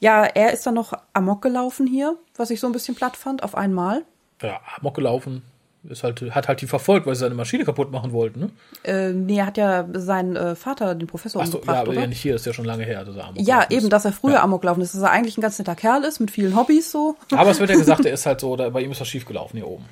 ja, 0.00 0.24
er 0.24 0.52
ist 0.52 0.66
dann 0.66 0.74
noch 0.74 0.92
amok 1.12 1.42
gelaufen 1.42 1.86
hier, 1.86 2.16
was 2.36 2.50
ich 2.50 2.60
so 2.60 2.66
ein 2.66 2.72
bisschen 2.72 2.94
platt 2.94 3.16
fand, 3.16 3.42
auf 3.42 3.54
einmal. 3.54 4.04
Ja, 4.42 4.60
amok 4.78 4.94
gelaufen. 4.94 5.42
Ist 5.88 6.02
halt, 6.02 6.20
hat 6.34 6.48
halt 6.48 6.60
die 6.60 6.66
verfolgt, 6.66 7.06
weil 7.06 7.14
sie 7.14 7.20
seine 7.20 7.34
Maschine 7.34 7.64
kaputt 7.64 7.90
machen 7.90 8.12
wollten, 8.12 8.40
ne? 8.40 8.50
Äh, 8.82 9.12
nee, 9.12 9.38
er 9.38 9.46
hat 9.46 9.56
ja 9.56 9.86
seinen 9.92 10.36
äh, 10.36 10.54
Vater, 10.56 10.94
den 10.94 11.06
Professor, 11.06 11.42
Ach 11.42 11.46
so, 11.46 11.54
umgebracht, 11.58 11.74
ja, 11.76 11.80
aber 11.82 11.90
oder? 11.92 12.00
ja 12.00 12.06
nicht 12.06 12.20
hier, 12.20 12.34
ist 12.34 12.46
ja 12.46 12.52
schon 12.52 12.64
lange 12.64 12.84
her, 12.84 13.04
dass 13.04 13.16
er 13.16 13.26
amok 13.28 13.46
Ja, 13.46 13.62
ist. 13.62 13.70
eben, 13.72 13.88
dass 13.90 14.04
er 14.04 14.12
früher 14.12 14.34
Ja. 14.34 14.42
Amok 14.42 14.64
laufen 14.64 14.80
ist, 14.80 14.94
dass 14.94 15.02
er 15.02 15.10
eigentlich 15.10 15.38
ein 15.38 15.42
ganz 15.42 15.58
netter 15.58 15.74
Kerl 15.76 16.04
ist, 16.04 16.18
mit 16.20 16.30
vielen 16.30 16.56
Hobbys 16.56 16.90
so. 16.90 17.16
Aber 17.36 17.50
es 17.50 17.60
wird 17.60 17.70
ja 17.70 17.76
gesagt, 17.76 18.04
er 18.06 18.12
ist 18.12 18.26
halt 18.26 18.40
so, 18.40 18.56
da, 18.56 18.68
bei 18.70 18.80
ihm 18.82 18.90
ist 18.90 19.00
was 19.00 19.08
schiefgelaufen 19.08 19.56
hier 19.58 19.68
oben. 19.68 19.84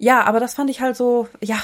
Ja, 0.00 0.22
aber 0.22 0.38
das 0.38 0.54
fand 0.54 0.70
ich 0.70 0.80
halt 0.80 0.96
so, 0.96 1.26
ja, 1.42 1.56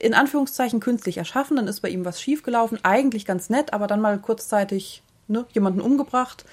in 0.00 0.12
Anführungszeichen 0.12 0.78
künstlich 0.78 1.16
erschaffen. 1.16 1.56
Dann 1.56 1.66
ist 1.68 1.80
bei 1.80 1.88
ihm 1.88 2.04
was 2.04 2.20
schiefgelaufen, 2.20 2.78
eigentlich 2.82 3.24
ganz 3.24 3.48
nett, 3.48 3.72
aber 3.72 3.86
dann 3.86 4.02
mal 4.02 4.18
kurzzeitig 4.18 5.02
ne, 5.26 5.46
jemanden 5.54 5.80
umgebracht. 5.80 6.44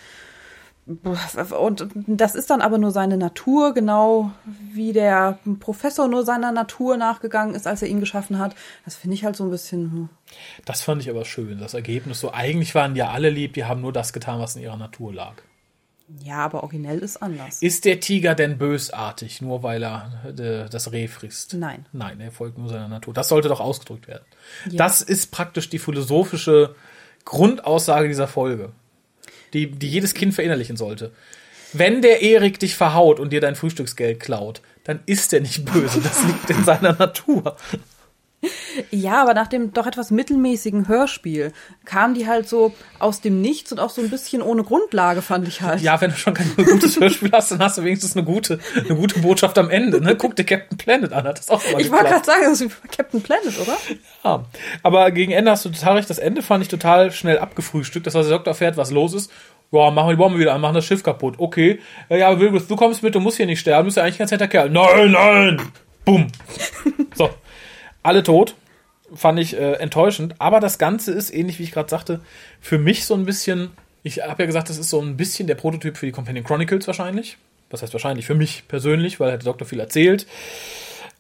Und 0.86 1.88
das 2.08 2.36
ist 2.36 2.50
dann 2.50 2.62
aber 2.62 2.78
nur 2.78 2.92
seine 2.92 3.18
Natur, 3.18 3.74
genau 3.74 4.32
wie 4.74 4.92
der 4.92 5.40
Professor 5.60 6.08
nur 6.10 6.26
seiner 6.26 6.52
Natur 6.52 6.98
nachgegangen 6.98 7.56
ist, 7.56 7.68
als 7.68 7.82
er 7.82 7.88
ihn 7.88 8.02
geschaffen 8.02 8.38
hat. 8.38 8.56
Das 8.84 8.96
finde 8.96 9.16
ich 9.16 9.24
halt 9.24 9.36
so 9.38 9.46
ein 9.46 9.50
bisschen. 9.50 9.92
hm. 9.92 10.10
Das 10.66 10.82
fand 10.82 11.02
ich 11.02 11.10
aber 11.10 11.24
schön, 11.24 11.60
das 11.60 11.74
Ergebnis 11.74 12.20
so. 12.20 12.34
Eigentlich 12.34 12.76
waren 12.76 12.96
ja 12.96 13.12
alle 13.12 13.30
lieb, 13.30 13.54
die 13.54 13.64
haben 13.64 13.82
nur 13.82 13.94
das 13.94 14.12
getan, 14.12 14.40
was 14.40 14.56
in 14.56 14.62
ihrer 14.64 14.78
Natur 14.78 15.14
lag. 15.14 15.36
Ja, 16.20 16.38
aber 16.40 16.64
originell 16.64 17.00
ist 17.00 17.22
anders. 17.22 17.62
Ist 17.62 17.86
der 17.86 18.00
Tiger 18.00 18.36
denn 18.36 18.58
bösartig, 18.58 19.42
nur 19.42 19.64
weil 19.64 19.84
er 19.84 20.12
äh, 20.38 20.70
das 20.70 20.92
Reh 20.92 21.08
frisst? 21.08 21.54
Nein. 21.54 21.86
Nein, 21.94 22.20
er 22.20 22.32
folgt 22.32 22.58
nur 22.58 22.68
seiner 22.68 22.90
Natur. 22.90 23.14
Das 23.14 23.30
sollte 23.30 23.48
doch 23.48 23.62
ausgedrückt 23.62 24.08
werden. 24.08 24.26
Ja. 24.70 24.78
Das 24.78 25.02
ist 25.02 25.32
praktisch 25.32 25.70
die 25.70 25.80
philosophische 25.80 26.76
Grundaussage 27.26 28.10
dieser 28.10 28.28
Folge, 28.28 28.74
die, 29.54 29.72
die 29.72 29.90
jedes 29.90 30.14
Kind 30.14 30.34
verinnerlichen 30.34 30.78
sollte. 30.78 31.12
Wenn 31.74 32.02
der 32.02 32.22
Erik 32.22 32.60
dich 32.60 32.76
verhaut 32.76 33.20
und 33.20 33.34
dir 33.34 33.42
dein 33.42 33.56
Frühstücksgeld 33.56 34.20
klaut, 34.20 34.62
dann 34.84 35.00
ist 35.06 35.34
er 35.34 35.42
nicht 35.42 35.66
böse. 35.66 36.02
Das 36.02 36.24
liegt 36.24 36.50
in 36.50 36.64
seiner 36.64 36.94
Natur. 36.94 37.58
Ja, 38.92 39.22
aber 39.22 39.34
nach 39.34 39.48
dem 39.48 39.74
doch 39.74 39.88
etwas 39.88 40.12
mittelmäßigen 40.12 40.88
Hörspiel 40.88 41.54
kamen 41.86 42.14
die 42.14 42.28
halt 42.28 42.48
so 42.48 42.74
aus 43.00 43.22
dem 43.22 43.42
Nichts 43.42 43.72
und 43.72 43.80
auch 43.80 43.90
so 43.90 44.02
ein 44.02 44.10
bisschen 44.10 44.42
ohne 44.42 44.64
Grundlage, 44.64 45.22
fand 45.22 45.48
ich 45.48 45.62
halt. 45.62 45.82
Ja, 45.82 46.00
wenn 46.02 46.12
du 46.12 46.18
schon 46.18 46.34
kein 46.34 46.52
gutes 46.56 47.00
Hörspiel 47.00 47.32
hast, 47.32 47.52
dann 47.52 47.60
hast 47.60 47.78
du 47.78 47.84
wenigstens 47.84 48.16
eine 48.16 48.26
gute, 48.26 48.60
eine 48.76 48.96
gute 48.96 49.20
Botschaft 49.20 49.58
am 49.58 49.70
Ende. 49.70 50.02
Ne? 50.02 50.16
Guck 50.16 50.36
dir 50.36 50.44
Captain 50.44 50.78
Planet 50.78 51.14
an, 51.14 51.26
hat 51.26 51.40
das 51.40 51.50
auch 51.50 51.64
immer 51.66 51.80
ich 51.80 51.92
wollte 51.92 52.06
gerade 52.06 52.26
sagen, 52.26 52.42
das 52.44 52.62
ist 52.62 52.84
wie 52.84 52.88
Captain 52.88 53.22
Planet, 53.22 53.60
oder? 53.60 53.78
Ja, 54.24 54.46
aber 54.82 55.12
gegen 55.12 55.32
Ende 55.32 55.52
hast 55.52 55.66
du 55.66 55.70
total 55.70 55.98
recht. 55.98 56.10
Das 56.10 56.20
Ende 56.20 56.42
fand 56.42 56.64
ich 56.64 56.70
total 56.70 57.12
schnell 57.12 57.40
abgefrühstückt. 57.40 58.08
Das 58.08 58.16
heißt, 58.16 58.30
der 58.30 58.38
Doktor 58.38 58.52
erfährt, 58.52 58.78
was 58.78 58.92
los 58.92 59.14
ist. 59.14 59.32
Ja, 59.72 59.90
machen 59.90 60.10
wir 60.10 60.14
die 60.14 60.18
Bombe 60.18 60.38
wieder 60.38 60.54
an, 60.54 60.62
machen 60.62 60.76
das 60.76 60.86
Schiff 60.86 61.02
kaputt. 61.02 61.36
Okay. 61.40 61.80
Ja, 62.08 62.18
ja, 62.18 62.40
Wilbur, 62.40 62.62
du 62.62 62.76
kommst 62.76 63.02
mit, 63.02 63.16
du 63.16 63.20
musst 63.20 63.38
hier 63.38 63.48
nicht 63.48 63.60
sterben, 63.60 63.84
du 63.84 63.86
bist 63.86 63.98
ja 63.98 64.04
eigentlich 64.04 64.16
ein 64.16 64.20
ganz 64.20 64.32
netter 64.32 64.48
Kerl. 64.48 64.70
Nein, 64.70 65.12
nein! 65.12 65.62
Bumm. 66.06 66.28
so. 67.16 67.32
Alle 68.04 68.22
tot. 68.22 68.56
Fand 69.16 69.40
ich 69.40 69.56
äh, 69.56 69.74
enttäuschend. 69.74 70.36
Aber 70.40 70.60
das 70.60 70.78
Ganze 70.78 71.12
ist, 71.12 71.34
ähnlich 71.34 71.60
wie 71.60 71.64
ich 71.64 71.72
gerade 71.72 71.90
sagte, 71.90 72.20
für 72.60 72.78
mich 72.78 73.06
so 73.06 73.14
ein 73.14 73.26
bisschen, 73.26 73.72
ich 74.04 74.22
habe 74.22 74.44
ja 74.44 74.48
gesagt, 74.48 74.70
das 74.70 74.78
ist 74.78 74.90
so 74.90 75.02
ein 75.02 75.18
bisschen 75.18 75.48
der 75.48 75.56
Prototyp 75.56 75.98
für 75.98 76.06
die 76.06 76.12
Companion 76.12 76.46
Chronicles 76.46 76.88
wahrscheinlich. 76.88 77.38
Was 77.70 77.82
heißt 77.82 77.94
wahrscheinlich? 77.94 78.26
Für 78.26 78.36
mich 78.36 78.68
persönlich, 78.68 79.20
weil 79.20 79.32
hat 79.32 79.42
der 79.42 79.52
Doktor 79.52 79.66
viel 79.66 79.80
erzählt. 79.80 80.28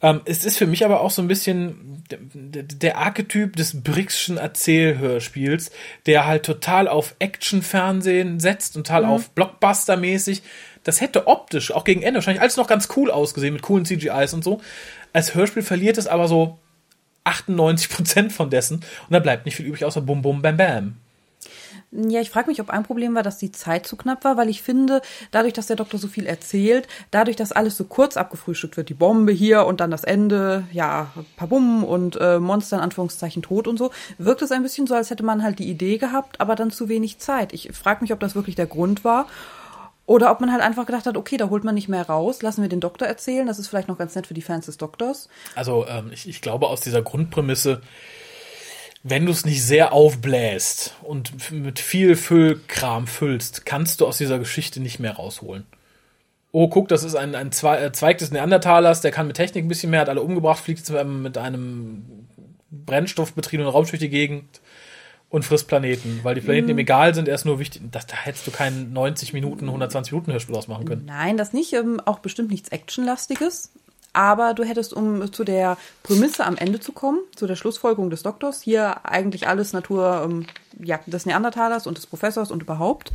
Ähm, 0.03 0.21
es 0.25 0.43
ist 0.43 0.57
für 0.57 0.67
mich 0.67 0.83
aber 0.83 0.99
auch 0.99 1.09
so 1.09 1.21
ein 1.21 1.29
bisschen 1.29 2.03
der, 2.11 2.63
der, 2.63 2.97
Archetyp 2.97 3.55
des 3.55 3.81
Brixschen 3.81 4.37
Erzählhörspiels, 4.37 5.71
der 6.05 6.27
halt 6.27 6.43
total 6.43 6.89
auf 6.89 7.15
Action-Fernsehen 7.19 8.41
setzt 8.41 8.75
und 8.75 8.85
total 8.85 9.05
auf 9.05 9.31
Blockbuster-mäßig. 9.31 10.41
Das 10.83 10.99
hätte 10.99 11.27
optisch 11.27 11.71
auch 11.71 11.85
gegen 11.85 12.01
Ende 12.01 12.17
wahrscheinlich 12.17 12.41
alles 12.41 12.57
noch 12.57 12.67
ganz 12.67 12.89
cool 12.97 13.09
ausgesehen 13.09 13.53
mit 13.53 13.63
coolen 13.63 13.85
CGIs 13.85 14.33
und 14.33 14.43
so. 14.43 14.59
Als 15.13 15.33
Hörspiel 15.35 15.63
verliert 15.63 15.97
es 15.97 16.07
aber 16.07 16.27
so 16.27 16.59
98% 17.25 18.29
von 18.29 18.49
dessen 18.49 18.75
und 18.75 19.11
da 19.11 19.19
bleibt 19.19 19.45
nicht 19.45 19.55
viel 19.55 19.65
übrig 19.65 19.85
außer 19.85 20.01
Bum 20.01 20.21
Bum 20.21 20.41
Bam 20.41 20.57
Bam. 20.57 20.95
Ja, 21.95 22.21
ich 22.21 22.31
frage 22.31 22.47
mich, 22.47 22.59
ob 22.59 22.71
ein 22.71 22.81
Problem 22.81 23.13
war, 23.13 23.21
dass 23.21 23.37
die 23.37 23.51
Zeit 23.51 23.85
zu 23.85 23.95
knapp 23.95 24.23
war, 24.23 24.35
weil 24.35 24.49
ich 24.49 24.63
finde, 24.63 25.01
dadurch, 25.29 25.53
dass 25.53 25.67
der 25.67 25.75
Doktor 25.75 25.99
so 25.99 26.07
viel 26.07 26.25
erzählt, 26.25 26.87
dadurch, 27.11 27.35
dass 27.35 27.51
alles 27.51 27.77
so 27.77 27.83
kurz 27.83 28.17
abgefrühstückt 28.17 28.77
wird, 28.77 28.89
die 28.89 28.95
Bombe 28.95 29.31
hier 29.31 29.67
und 29.67 29.79
dann 29.79 29.91
das 29.91 30.03
Ende, 30.03 30.63
ja, 30.71 31.11
Pabum 31.37 31.83
und 31.83 32.15
äh, 32.19 32.39
Monster 32.39 32.77
in 32.77 32.83
Anführungszeichen 32.83 33.43
tot 33.43 33.67
und 33.67 33.77
so, 33.77 33.91
wirkt 34.17 34.41
es 34.41 34.51
ein 34.51 34.63
bisschen 34.63 34.87
so, 34.87 34.95
als 34.95 35.11
hätte 35.11 35.23
man 35.23 35.43
halt 35.43 35.59
die 35.59 35.69
Idee 35.69 35.99
gehabt, 35.99 36.41
aber 36.41 36.55
dann 36.55 36.71
zu 36.71 36.89
wenig 36.89 37.19
Zeit. 37.19 37.53
Ich 37.53 37.69
frage 37.73 38.01
mich, 38.01 38.11
ob 38.11 38.19
das 38.19 38.33
wirklich 38.33 38.55
der 38.55 38.65
Grund 38.65 39.03
war. 39.03 39.27
Oder 40.05 40.31
ob 40.31 40.41
man 40.41 40.51
halt 40.51 40.61
einfach 40.61 40.85
gedacht 40.85 41.05
hat, 41.05 41.15
okay, 41.15 41.37
da 41.37 41.49
holt 41.49 41.63
man 41.63 41.75
nicht 41.75 41.87
mehr 41.87 42.05
raus, 42.07 42.41
lassen 42.41 42.61
wir 42.61 42.69
den 42.69 42.81
Doktor 42.81 43.07
erzählen, 43.07 43.47
das 43.47 43.57
ist 43.57 43.69
vielleicht 43.69 43.87
noch 43.87 43.97
ganz 43.97 44.15
nett 44.15 44.27
für 44.27 44.33
die 44.33 44.41
Fans 44.41 44.65
des 44.65 44.77
Doktors. 44.77 45.29
Also 45.55 45.87
ähm, 45.87 46.11
ich, 46.11 46.27
ich 46.27 46.41
glaube 46.41 46.67
aus 46.67 46.81
dieser 46.81 47.01
Grundprämisse, 47.01 47.81
wenn 49.03 49.25
du 49.25 49.31
es 49.31 49.45
nicht 49.45 49.63
sehr 49.63 49.93
aufbläst 49.93 50.95
und 51.03 51.51
mit 51.51 51.79
viel 51.79 52.15
Füllkram 52.15 53.07
füllst, 53.07 53.65
kannst 53.65 54.01
du 54.01 54.07
aus 54.07 54.17
dieser 54.17 54.39
Geschichte 54.39 54.81
nicht 54.81 54.99
mehr 54.99 55.13
rausholen. 55.13 55.65
Oh, 56.51 56.67
guck, 56.67 56.87
das 56.89 57.03
ist 57.03 57.15
ein, 57.15 57.33
ein 57.33 57.47
äh, 57.47 57.91
Zweig 57.91 58.17
des 58.17 58.31
Neandertalers, 58.31 59.01
der 59.01 59.11
kann 59.11 59.27
mit 59.27 59.37
Technik 59.37 59.65
ein 59.65 59.69
bisschen 59.69 59.89
mehr, 59.89 60.01
hat 60.01 60.09
alle 60.09 60.21
umgebracht, 60.21 60.59
fliegt 60.63 60.89
mit 60.89 61.37
einem 61.37 62.27
brennstoffbetriebenen 62.69 63.71
Raumschiff 63.71 63.99
durch 63.99 64.01
die 64.01 64.09
Gegend 64.09 64.61
und 65.33 65.43
frisst 65.43 65.67
Planeten, 65.67 66.19
weil 66.21 66.35
die 66.35 66.41
Planeten 66.41 66.69
ihm 66.69 66.77
egal 66.77 67.15
sind, 67.15 67.27
er 67.27 67.33
ist 67.33 67.43
nur 67.43 67.57
wichtig. 67.57 67.81
Das, 67.91 68.05
da 68.05 68.15
hättest 68.15 68.45
du 68.45 68.51
keinen 68.51 68.93
90 68.93 69.33
Minuten, 69.33 69.65
120 69.65 70.13
Minuten 70.13 70.31
Hörspiel 70.31 70.55
ausmachen 70.55 70.85
können. 70.85 71.05
Nein, 71.07 71.37
das 71.37 71.53
nicht. 71.53 71.73
Ähm, 71.73 71.99
auch 72.05 72.19
bestimmt 72.19 72.51
nichts 72.51 72.69
Actionlastiges. 72.69 73.71
Aber 74.13 74.53
du 74.53 74.63
hättest, 74.63 74.93
um 74.93 75.33
zu 75.33 75.43
der 75.43 75.75
Prämisse 76.03 76.45
am 76.45 76.55
Ende 76.55 76.79
zu 76.79 76.91
kommen, 76.91 77.17
zu 77.35 77.47
der 77.47 77.55
Schlussfolgerung 77.55 78.11
des 78.11 78.21
Doktors, 78.21 78.61
hier 78.61 79.07
eigentlich 79.07 79.47
alles 79.47 79.73
Natur 79.73 80.21
ähm, 80.23 80.45
ja, 80.79 80.99
des 81.07 81.25
Neandertalers 81.25 81.87
und 81.87 81.97
des 81.97 82.05
Professors 82.05 82.51
und 82.51 82.61
überhaupt, 82.61 83.11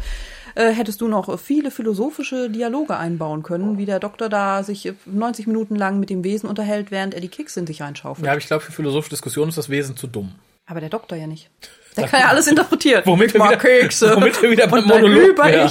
äh, 0.57 0.72
hättest 0.72 1.00
du 1.00 1.07
noch 1.07 1.38
viele 1.38 1.70
philosophische 1.70 2.50
Dialoge 2.50 2.96
einbauen 2.96 3.44
können, 3.44 3.78
wie 3.78 3.87
der 3.87 4.00
Doktor 4.00 4.28
da 4.28 4.64
sich 4.64 4.92
90 5.07 5.46
Minuten 5.46 5.76
lang 5.76 6.00
mit 6.00 6.11
dem 6.11 6.24
Wesen 6.24 6.48
unterhält, 6.48 6.90
während 6.90 7.14
er 7.14 7.20
die 7.20 7.28
Kekse 7.28 7.61
in 7.61 7.68
sich 7.68 7.81
reinschaufelt. 7.81 8.26
Ja, 8.26 8.33
aber 8.33 8.40
ich 8.40 8.48
glaube, 8.48 8.64
für 8.64 8.72
philosophische 8.72 9.11
Diskussionen 9.11 9.50
ist 9.50 9.59
das 9.59 9.68
Wesen 9.68 9.96
zu 9.96 10.09
dumm. 10.09 10.35
Aber 10.66 10.81
der 10.81 10.90
Doktor 10.90 11.16
ja 11.16 11.28
nicht. 11.28 11.48
Der 11.96 12.07
kann 12.07 12.20
ja 12.20 12.29
alles 12.29 12.46
interpretieren. 12.46 13.03
Womit 13.05 13.35
wir 13.35 13.42
wieder- 13.44 13.57
Kekse. 13.57 14.14
womit 14.14 14.40
wir 14.40 14.51
wieder 14.51 14.66
beim 14.68 14.85
Monolog 14.85 15.37
wären. 15.38 15.70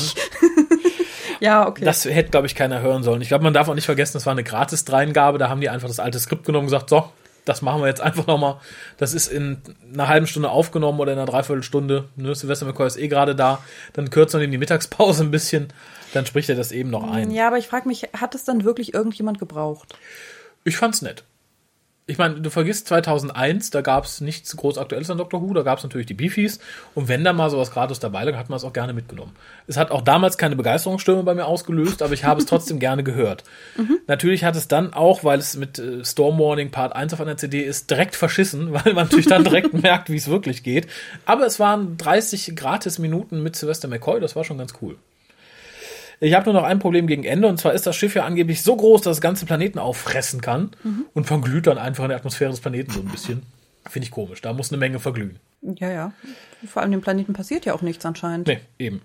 ja, 1.40 1.68
okay. 1.68 1.86
Das 1.86 2.04
hätte, 2.06 2.32
glaube 2.32 2.48
ich, 2.48 2.56
keiner 2.56 2.82
hören 2.82 3.04
sollen. 3.04 3.22
Ich 3.22 3.28
glaube, 3.30 3.44
man 3.44 3.54
darf 3.54 3.68
auch 3.70 3.76
nicht 3.76 3.86
vergessen, 3.86 4.14
das 4.14 4.26
war 4.26 4.32
eine 4.32 4.44
Gratis-Dreingabe. 4.44 5.38
Da 5.38 5.50
haben 5.50 5.62
die 5.62 5.70
einfach 5.70 5.88
das 5.88 6.00
alte 6.00 6.20
Skript 6.20 6.46
genommen 6.46 6.66
und 6.66 6.72
gesagt, 6.72 6.90
so, 6.90 7.10
das 7.46 7.62
machen 7.62 7.82
wir 7.82 7.88
jetzt 7.88 8.02
einfach 8.02 8.28
nochmal. 8.28 8.58
Das 8.98 9.14
ist 9.14 9.28
in 9.28 9.62
einer 9.94 10.10
halben 10.10 10.28
Stunde 10.28 10.50
aufgenommen 10.50 11.00
oder 11.00 11.14
in 11.14 11.20
einer 11.20 11.28
Dreiviertelstunde. 11.30 12.06
Ne, 12.18 12.36
Sylvester 12.36 12.66
McCoy 12.66 12.88
ist 12.88 12.98
eh 12.98 13.08
gerade 13.08 13.36
da. 13.36 13.64
Dann 13.94 14.10
kürzen 14.10 14.42
wir 14.42 14.48
die 14.48 14.58
Mittagspause 14.58 15.24
ein 15.24 15.32
bisschen. 15.32 15.68
Dann 16.14 16.26
spricht 16.26 16.50
er 16.50 16.56
das 16.56 16.72
eben 16.72 16.90
noch 16.90 17.10
ein. 17.10 17.32
Ja, 17.32 17.48
aber 17.48 17.58
ich 17.58 17.68
frage 17.68 17.88
mich, 17.88 18.04
hat 18.20 18.36
es 18.36 18.44
dann 18.44 18.64
wirklich 18.66 18.94
irgendjemand 18.94 19.40
gebraucht? 19.40 19.94
Ich 20.66 20.76
fand's 20.78 21.02
nett. 21.02 21.24
Ich 22.10 22.17
meine, 22.17 22.39
du 22.39 22.50
vergisst 22.50 22.88
2001, 22.88 23.70
da 23.70 23.82
gab's 23.82 24.22
nichts 24.22 24.56
groß 24.56 24.78
Aktuelles 24.78 25.10
an 25.10 25.17
Doctor 25.17 25.41
Who, 25.41 25.54
da 25.54 25.63
gab's 25.63 25.84
natürlich 25.84 26.08
die 26.08 26.13
Beefies. 26.13 26.60
Und 26.96 27.10
wenn 27.10 27.26
da 27.26 27.34
mal 27.34 27.50
sowas 27.50 27.72
gratis 27.72 28.00
dabei 28.00 28.24
lag, 28.24 28.38
hat 28.38 28.48
man 28.48 28.56
es 28.56 28.63
auch 28.63 28.72
gerne 28.72 28.93
mitgenommen. 28.93 29.34
Es 29.67 29.76
hat 29.76 29.91
auch 29.91 30.02
damals 30.02 30.38
keine 30.38 30.56
Begeisterungsstürme 30.56 31.24
bei 31.24 31.36
mir 31.36 31.46
ausgelöst, 31.46 32.02
aber 32.02 32.13
ich 32.13 32.24
habe 32.24 32.39
es 32.39 32.46
trotzdem 32.48 32.80
gerne 32.80 33.04
gehört. 33.04 33.43
Natürlich 34.08 34.46
hat 34.46 34.56
es 34.56 34.70
dann 34.70 34.93
auch, 34.93 35.26
weil 35.26 35.38
es 35.38 35.58
mit 35.58 35.80
äh, 35.80 36.06
Storm 36.06 36.39
Warning 36.39 36.72
Part 36.72 36.96
1 36.96 37.13
auf 37.13 37.20
einer 37.20 37.36
CD 37.36 37.62
ist, 37.62 37.91
direkt 37.91 38.15
verschissen, 38.15 38.72
weil 38.74 38.93
man 38.93 39.04
natürlich 39.04 39.28
dann 39.28 39.43
direkt 39.43 39.74
merkt, 39.82 40.10
wie 40.10 40.15
es 40.15 40.30
wirklich 40.30 40.63
geht. 40.63 40.88
Aber 41.26 41.46
es 41.46 41.60
waren 41.60 41.98
30 41.98 42.56
gratis 42.56 43.00
Minuten 43.00 43.43
mit 43.43 43.58
Sylvester 43.58 43.89
McCoy, 43.89 44.22
das 44.22 44.38
war 44.38 44.46
schon 44.46 44.58
ganz 44.58 44.74
cool. 44.82 44.96
Ich 46.20 46.34
habe 46.34 46.46
nur 46.46 46.60
noch 46.60 46.68
ein 46.68 46.80
Problem 46.80 47.08
gegen 47.08 47.24
Ende, 47.24 47.48
und 47.48 47.58
zwar 47.60 47.74
ist 47.74 47.86
das 47.86 47.96
Schiff 47.96 48.16
ja 48.16 48.26
angeblich 48.26 48.64
so 48.64 48.76
groß, 48.76 49.02
dass 49.02 49.18
es 49.18 49.22
ganze 49.22 49.46
Planeten 49.46 49.80
auffressen 49.80 50.42
kann 50.42 50.72
und 51.14 51.26
verglüht 51.26 51.68
dann 51.68 51.78
einfach 51.78 52.04
in 52.04 52.10
der 52.10 52.18
Atmosphäre 52.18 52.50
des 52.50 52.60
Planeten 52.60 52.92
so 52.92 53.02
ein 53.02 53.08
bisschen. 53.08 53.44
Finde 53.88 54.06
ich 54.06 54.12
komisch. 54.12 54.42
Da 54.42 54.54
muss 54.54 54.72
eine 54.72 54.80
Menge 54.80 55.00
verglühen. 55.00 55.40
Ja, 55.62 55.90
ja. 55.90 56.14
Vor 56.68 56.82
allem 56.82 56.92
dem 56.92 57.02
Planeten 57.02 57.34
passiert 57.34 57.66
ja 57.66 57.74
auch 57.74 57.82
nichts 57.82 58.06
anscheinend. 58.06 58.48
Nee, 58.48 58.60
eben. 58.80 59.02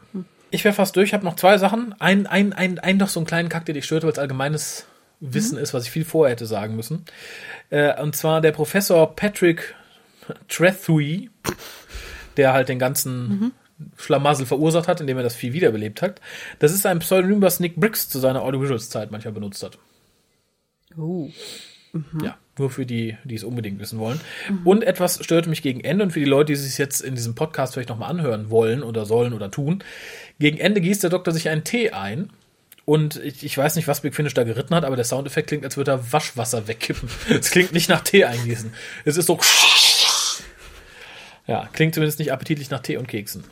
Ich 0.51 0.65
wäre 0.65 0.75
fast 0.75 0.97
durch. 0.97 1.09
Ich 1.09 1.15
habe 1.15 1.25
noch 1.25 1.37
zwei 1.37 1.59
Sachen. 1.59 1.95
Ein, 1.99 2.27
ein, 2.27 2.53
ein, 2.53 2.79
ein 2.79 2.97
noch 2.97 3.09
so 3.09 3.21
einen 3.21 3.27
kleinen 3.27 3.49
Kack, 3.49 3.65
der 3.67 3.75
dich 3.75 3.85
stört, 3.85 4.03
weil 4.03 4.13
es 4.13 4.19
allgemeines 4.19 4.87
Wissen 5.21 5.57
ist, 5.57 5.73
was 5.73 5.85
ich 5.85 5.91
viel 5.91 6.05
vorher 6.05 6.33
hätte 6.33 6.47
sagen 6.47 6.75
müssen. 6.75 7.05
Äh, 7.71 8.01
und 8.03 8.17
zwar 8.17 8.41
der 8.41 8.53
Professor 8.53 9.15
Patrick 9.15 9.75
Trethewey, 10.49 11.31
der 12.37 12.53
halt 12.53 12.69
den 12.69 12.79
ganzen 12.79 13.53
Schlamassel 13.97 14.47
verursacht 14.47 14.89
hat, 14.89 15.01
indem 15.01 15.17
er 15.17 15.23
das 15.23 15.37
Vieh 15.37 15.53
wiederbelebt 15.53 16.03
hat. 16.03 16.21
Das 16.59 16.73
ist 16.73 16.87
ein 16.87 16.99
Pseudonym, 17.01 17.43
was 17.43 17.61
Nick 17.61 17.77
Briggs 17.77 18.09
zu 18.09 18.19
seiner 18.19 18.43
Audiovisuals-Zeit 18.43 19.11
manchmal 19.11 19.35
benutzt 19.35 19.63
hat. 19.63 19.79
Oh. 20.97 21.31
Ja, 22.23 22.39
nur 22.59 22.71
für 22.71 22.87
die, 22.87 23.19
die 23.25 23.35
es 23.35 23.45
unbedingt 23.45 23.79
wissen 23.79 23.99
wollen. 23.99 24.21
Und 24.65 24.83
etwas 24.83 25.23
störte 25.23 25.51
mich 25.51 25.63
gegen 25.63 25.81
Ende 25.81 26.05
und 26.05 26.13
für 26.13 26.21
die 26.21 26.27
Leute, 26.27 26.53
die 26.53 26.59
sich 26.59 26.79
jetzt 26.79 27.01
in 27.01 27.15
diesem 27.15 27.35
Podcast 27.35 27.75
vielleicht 27.75 27.91
nochmal 27.91 28.11
anhören 28.11 28.51
wollen 28.51 28.83
oder 28.83 29.05
sollen 29.05 29.35
oder 29.35 29.51
tun. 29.51 29.85
Gegen 30.39 30.59
Ende 30.59 30.81
gießt 30.81 31.03
der 31.03 31.11
Doktor 31.11 31.33
sich 31.33 31.49
einen 31.49 31.65
Tee 31.65 31.91
ein. 31.91 32.31
Und 32.85 33.17
ich, 33.17 33.45
ich 33.45 33.57
weiß 33.57 33.77
nicht, 33.77 33.87
was 33.87 34.01
Big 34.01 34.15
Finish 34.15 34.35
da 34.35 34.43
geritten 34.43 34.75
hat, 34.75 34.85
aber 34.85 34.97
der 34.97 35.05
Soundeffekt 35.05 35.49
klingt, 35.49 35.65
als 35.65 35.77
würde 35.77 35.93
er 35.93 36.13
Waschwasser 36.13 36.67
wegkippen. 36.67 37.09
Es 37.29 37.51
klingt 37.51 37.73
nicht 37.73 37.89
nach 37.89 38.03
Tee 38.03 38.25
eingießen. 38.25 38.73
Es 39.05 39.17
ist 39.17 39.27
so. 39.27 39.39
Ja, 41.49 41.69
klingt 41.73 41.93
zumindest 41.93 42.21
nicht 42.21 42.33
appetitlich 42.33 42.71
nach 42.71 42.81
Tee 42.81 42.97
und 42.97 43.09
Keksen. 43.09 43.43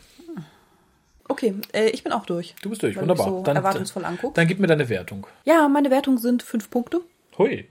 Okay, 1.31 1.55
äh, 1.73 1.91
ich 1.91 2.03
bin 2.03 2.13
auch 2.13 2.27
durch. 2.27 2.55
Du 2.61 2.71
bist 2.71 2.83
durch, 2.83 2.97
Weil 2.97 3.03
wunderbar. 3.03 3.27
so 3.29 3.43
erwartungsvoll 3.45 4.05
anguckst. 4.05 4.37
Dann 4.37 4.49
gib 4.49 4.59
mir 4.59 4.67
deine 4.67 4.89
Wertung. 4.89 5.27
Ja, 5.45 5.69
meine 5.69 5.91
Wertung 5.91 6.19
sind 6.19 6.43
fünf 6.43 6.71
Punkte. 6.71 7.01
Hui. 7.39 7.69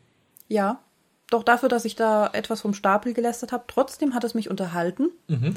Ja. 0.48 0.80
Doch 1.30 1.44
dafür, 1.44 1.68
dass 1.70 1.84
ich 1.86 1.96
da 1.96 2.28
etwas 2.34 2.62
vom 2.62 2.74
Stapel 2.74 3.14
gelästert 3.14 3.52
habe, 3.52 3.66
trotzdem 3.68 4.16
hat 4.16 4.24
es 4.24 4.34
mich 4.34 4.50
unterhalten. 4.50 5.10
Mhm. 5.28 5.56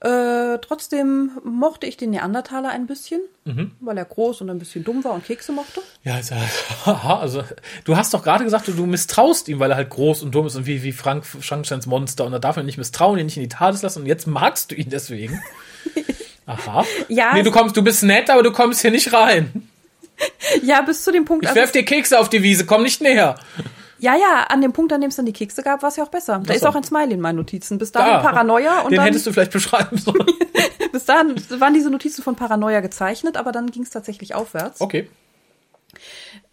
Äh, 0.00 0.58
trotzdem 0.58 1.30
mochte 1.42 1.86
ich 1.86 1.96
den 1.96 2.10
Neandertaler 2.10 2.68
ein 2.68 2.86
bisschen, 2.86 3.20
Mhm. 3.44 3.72
weil 3.80 3.96
er 3.96 4.04
groß 4.04 4.42
und 4.42 4.50
ein 4.50 4.58
bisschen 4.58 4.84
dumm 4.84 5.02
war 5.04 5.12
und 5.12 5.24
Kekse 5.24 5.52
mochte. 5.52 5.80
Ja, 6.04 6.20
haha, 6.86 7.18
also, 7.18 7.42
du 7.84 7.96
hast 7.96 8.12
doch 8.12 8.22
gerade 8.22 8.44
gesagt, 8.44 8.68
du, 8.68 8.72
du 8.72 8.84
misstraust 8.84 9.48
ihm, 9.48 9.58
weil 9.58 9.70
er 9.70 9.76
halt 9.76 9.88
groß 9.90 10.22
und 10.22 10.34
dumm 10.34 10.46
ist 10.46 10.54
und 10.56 10.66
wie, 10.66 10.82
wie 10.82 10.92
Frank 10.92 11.24
Frankensteins 11.24 11.86
Monster 11.86 12.26
und 12.26 12.32
da 12.32 12.38
darf 12.38 12.56
man 12.56 12.66
nicht 12.66 12.76
misstrauen, 12.78 13.18
ihn 13.18 13.24
nicht 13.26 13.38
in 13.38 13.42
die 13.42 13.48
Tat 13.48 13.80
lassen 13.82 14.00
und 14.02 14.06
jetzt 14.06 14.26
magst 14.26 14.70
du 14.70 14.74
ihn 14.74 14.90
deswegen. 14.90 15.40
Aha. 16.46 16.84
Ja, 17.08 17.34
Nee, 17.34 17.42
du 17.42 17.50
kommst, 17.50 17.76
du 17.76 17.82
bist 17.82 18.02
nett, 18.04 18.30
aber 18.30 18.42
du 18.42 18.52
kommst 18.52 18.80
hier 18.80 18.90
nicht 18.90 19.12
rein. 19.12 19.68
ja, 20.62 20.80
bis 20.82 21.02
zu 21.04 21.12
dem 21.12 21.24
Punkt. 21.24 21.44
Ich 21.44 21.48
als 21.50 21.56
werf 21.56 21.72
dir 21.72 21.84
Kekse 21.84 22.18
auf 22.18 22.28
die 22.28 22.42
Wiese, 22.42 22.64
komm 22.66 22.82
nicht 22.84 23.00
näher. 23.02 23.34
ja, 23.98 24.14
ja, 24.14 24.44
an 24.48 24.60
dem 24.62 24.72
Punkt, 24.72 24.92
an 24.92 25.00
dem 25.00 25.10
es 25.10 25.16
dann 25.16 25.26
die 25.26 25.32
Kekse 25.32 25.62
gab, 25.62 25.82
war 25.82 25.88
es 25.90 25.96
ja 25.96 26.04
auch 26.04 26.08
besser. 26.10 26.40
Da 26.44 26.52
Ach 26.52 26.54
ist 26.54 26.62
so. 26.62 26.68
auch 26.68 26.74
ein 26.76 26.84
Smiley 26.84 27.14
in 27.14 27.20
meinen 27.20 27.36
Notizen. 27.36 27.78
Bis 27.78 27.92
dahin 27.92 28.12
Da. 28.14 28.18
Paranoia 28.20 28.80
und 28.82 28.90
Den 28.92 28.96
dann, 28.98 29.06
hättest 29.06 29.26
du 29.26 29.32
vielleicht 29.32 29.52
beschreiben 29.52 29.98
sollen. 29.98 30.24
bis 30.92 31.04
dahin 31.04 31.34
waren 31.60 31.74
diese 31.74 31.90
Notizen 31.90 32.22
von 32.22 32.36
Paranoia 32.36 32.80
gezeichnet, 32.80 33.36
aber 33.36 33.52
dann 33.52 33.70
ging 33.70 33.82
es 33.82 33.90
tatsächlich 33.90 34.34
aufwärts. 34.34 34.80
Okay. 34.80 35.08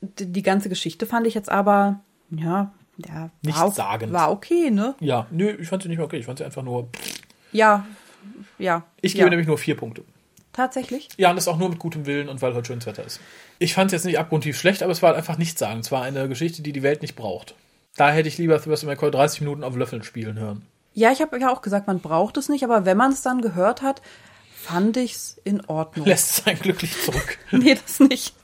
D- 0.01 0.25
Die 0.25 0.41
ganze 0.43 0.69
Geschichte 0.69 1.05
fand 1.05 1.27
ich 1.27 1.33
jetzt 1.33 1.49
aber, 1.49 1.99
ja, 2.31 2.71
ja, 2.97 3.29
war, 3.43 3.63
auch, 3.65 3.77
war 3.77 4.31
okay, 4.31 4.69
ne? 4.71 4.95
Ja, 4.99 5.25
nö, 5.31 5.49
ich 5.59 5.67
fand 5.67 5.83
sie 5.83 5.89
nicht 5.89 5.99
okay. 5.99 6.17
Ich 6.17 6.25
fand 6.25 6.37
sie 6.39 6.45
einfach 6.45 6.61
nur. 6.63 6.89
Ja, 7.51 7.85
ja. 8.57 8.83
Ich 9.01 9.13
gebe 9.13 9.25
ja. 9.25 9.29
nämlich 9.29 9.47
nur 9.47 9.57
vier 9.57 9.75
Punkte. 9.77 10.03
Tatsächlich? 10.53 11.09
Ja, 11.17 11.31
und 11.31 11.35
das 11.35 11.47
auch 11.47 11.57
nur 11.57 11.69
mit 11.69 11.79
gutem 11.79 12.05
Willen 12.05 12.29
und 12.29 12.41
weil 12.41 12.53
heute 12.53 12.67
schönes 12.67 12.85
Wetter 12.85 13.03
ist. 13.03 13.19
Ich 13.57 13.73
fand 13.73 13.87
es 13.87 13.93
jetzt 13.93 14.05
nicht 14.05 14.19
abgrundtief 14.19 14.57
schlecht, 14.57 14.83
aber 14.83 14.91
es 14.91 15.01
war 15.01 15.09
halt 15.09 15.17
einfach 15.17 15.37
nichts 15.37 15.59
sagen. 15.59 15.79
Es 15.79 15.91
war 15.91 16.03
eine 16.03 16.29
Geschichte, 16.29 16.61
die 16.61 16.73
die 16.73 16.83
Welt 16.83 17.01
nicht 17.01 17.15
braucht. 17.15 17.55
Da 17.95 18.11
hätte 18.11 18.27
ich 18.27 18.37
lieber 18.37 18.57
Sebastian 18.59 18.91
McCoy 18.91 19.11
30 19.11 19.41
Minuten 19.41 19.63
auf 19.63 19.75
Löffeln 19.75 20.03
spielen 20.03 20.39
hören. 20.39 20.63
Ja, 20.93 21.11
ich 21.11 21.21
habe 21.21 21.39
ja 21.39 21.51
auch 21.51 21.63
gesagt, 21.63 21.87
man 21.87 21.99
braucht 21.99 22.37
es 22.37 22.49
nicht, 22.49 22.63
aber 22.63 22.85
wenn 22.85 22.97
man 22.97 23.11
es 23.11 23.23
dann 23.23 23.41
gehört 23.41 23.81
hat, 23.81 24.01
fand 24.55 24.95
ich's 24.97 25.39
in 25.43 25.65
Ordnung. 25.65 26.05
Lässt 26.05 26.39
es 26.39 26.47
einen 26.47 26.59
glücklich 26.59 27.01
zurück. 27.01 27.39
nee, 27.51 27.75
das 27.75 27.99
nicht. 27.99 28.35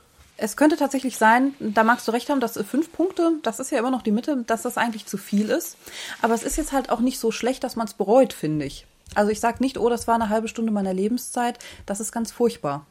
Es 0.42 0.56
könnte 0.56 0.78
tatsächlich 0.78 1.18
sein, 1.18 1.54
da 1.60 1.84
magst 1.84 2.08
du 2.08 2.12
recht 2.12 2.30
haben, 2.30 2.40
dass 2.40 2.58
äh, 2.58 2.64
fünf 2.64 2.92
Punkte, 2.92 3.34
das 3.44 3.60
ist 3.60 3.72
ja 3.72 3.78
immer 3.78 3.92
noch 3.92 4.02
die 4.02 4.12
Mitte, 4.12 4.44
dass 4.48 4.64
das 4.64 4.78
eigentlich 4.78 5.06
zu 5.06 5.18
viel 5.18 5.50
ist. 5.50 5.78
Aber 6.22 6.34
es 6.34 6.44
ist 6.44 6.58
jetzt 6.58 6.72
halt 6.72 6.90
auch 6.90 7.02
nicht 7.02 7.20
so 7.20 7.32
schlecht, 7.32 7.64
dass 7.64 7.76
man 7.76 7.88
es 7.88 7.94
bereut, 7.94 8.34
finde 8.34 8.66
ich. 8.66 8.86
Also 9.16 9.32
ich 9.32 9.40
sag 9.40 9.60
nicht, 9.62 9.78
oh, 9.78 9.90
das 9.90 10.08
war 10.08 10.16
eine 10.16 10.30
halbe 10.30 10.48
Stunde 10.48 10.72
meiner 10.72 10.94
Lebenszeit. 10.94 11.60
Das 11.86 12.00
ist 12.00 12.12
ganz 12.12 12.32
furchtbar. 12.32 12.86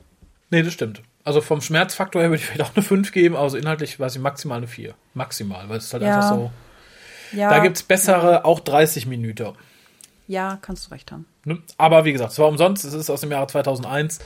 Nee, 0.50 0.62
das 0.62 0.72
stimmt. 0.72 1.02
Also 1.24 1.40
vom 1.40 1.61
Schmerzfaktor 1.61 2.22
her 2.22 2.31
würde 2.31 2.40
ich 2.42 2.46
vielleicht 2.46 2.62
auch 2.70 2.74
eine 2.74 2.83
5 2.83 3.12
geben, 3.12 3.37
aber 3.37 3.50
so 3.50 3.57
inhaltlich 3.59 4.00
weiß 4.00 4.16
ich 4.16 4.20
maximal 4.22 4.59
eine 4.59 4.66
4. 4.66 4.94
Maximal, 5.14 5.68
weil 5.68 5.76
es 5.78 5.85
ist 5.87 5.92
halt 5.92 6.02
Ja. 6.02 6.16
einfach 6.16 6.28
so. 6.31 6.50
Ja, 7.33 7.50
Da 7.50 7.59
gibt's 7.59 7.83
bessere, 7.83 8.44
auch 8.46 8.61
30 8.61 9.07
Minuten. 9.07 9.52
Ja, 10.26 10.59
kannst 10.62 10.87
du 10.87 10.90
recht 10.92 11.12
haben. 11.12 11.26
Ne? 11.44 11.59
Aber 11.76 12.04
wie 12.07 12.12
gesagt, 12.12 12.33
es 12.33 12.38
war 12.38 12.48
umsonst, 12.48 12.85
es 12.85 12.94
ist 12.94 13.11
aus 13.11 13.20
dem 13.20 13.31
Jahre 13.31 13.46
2001 13.46 14.20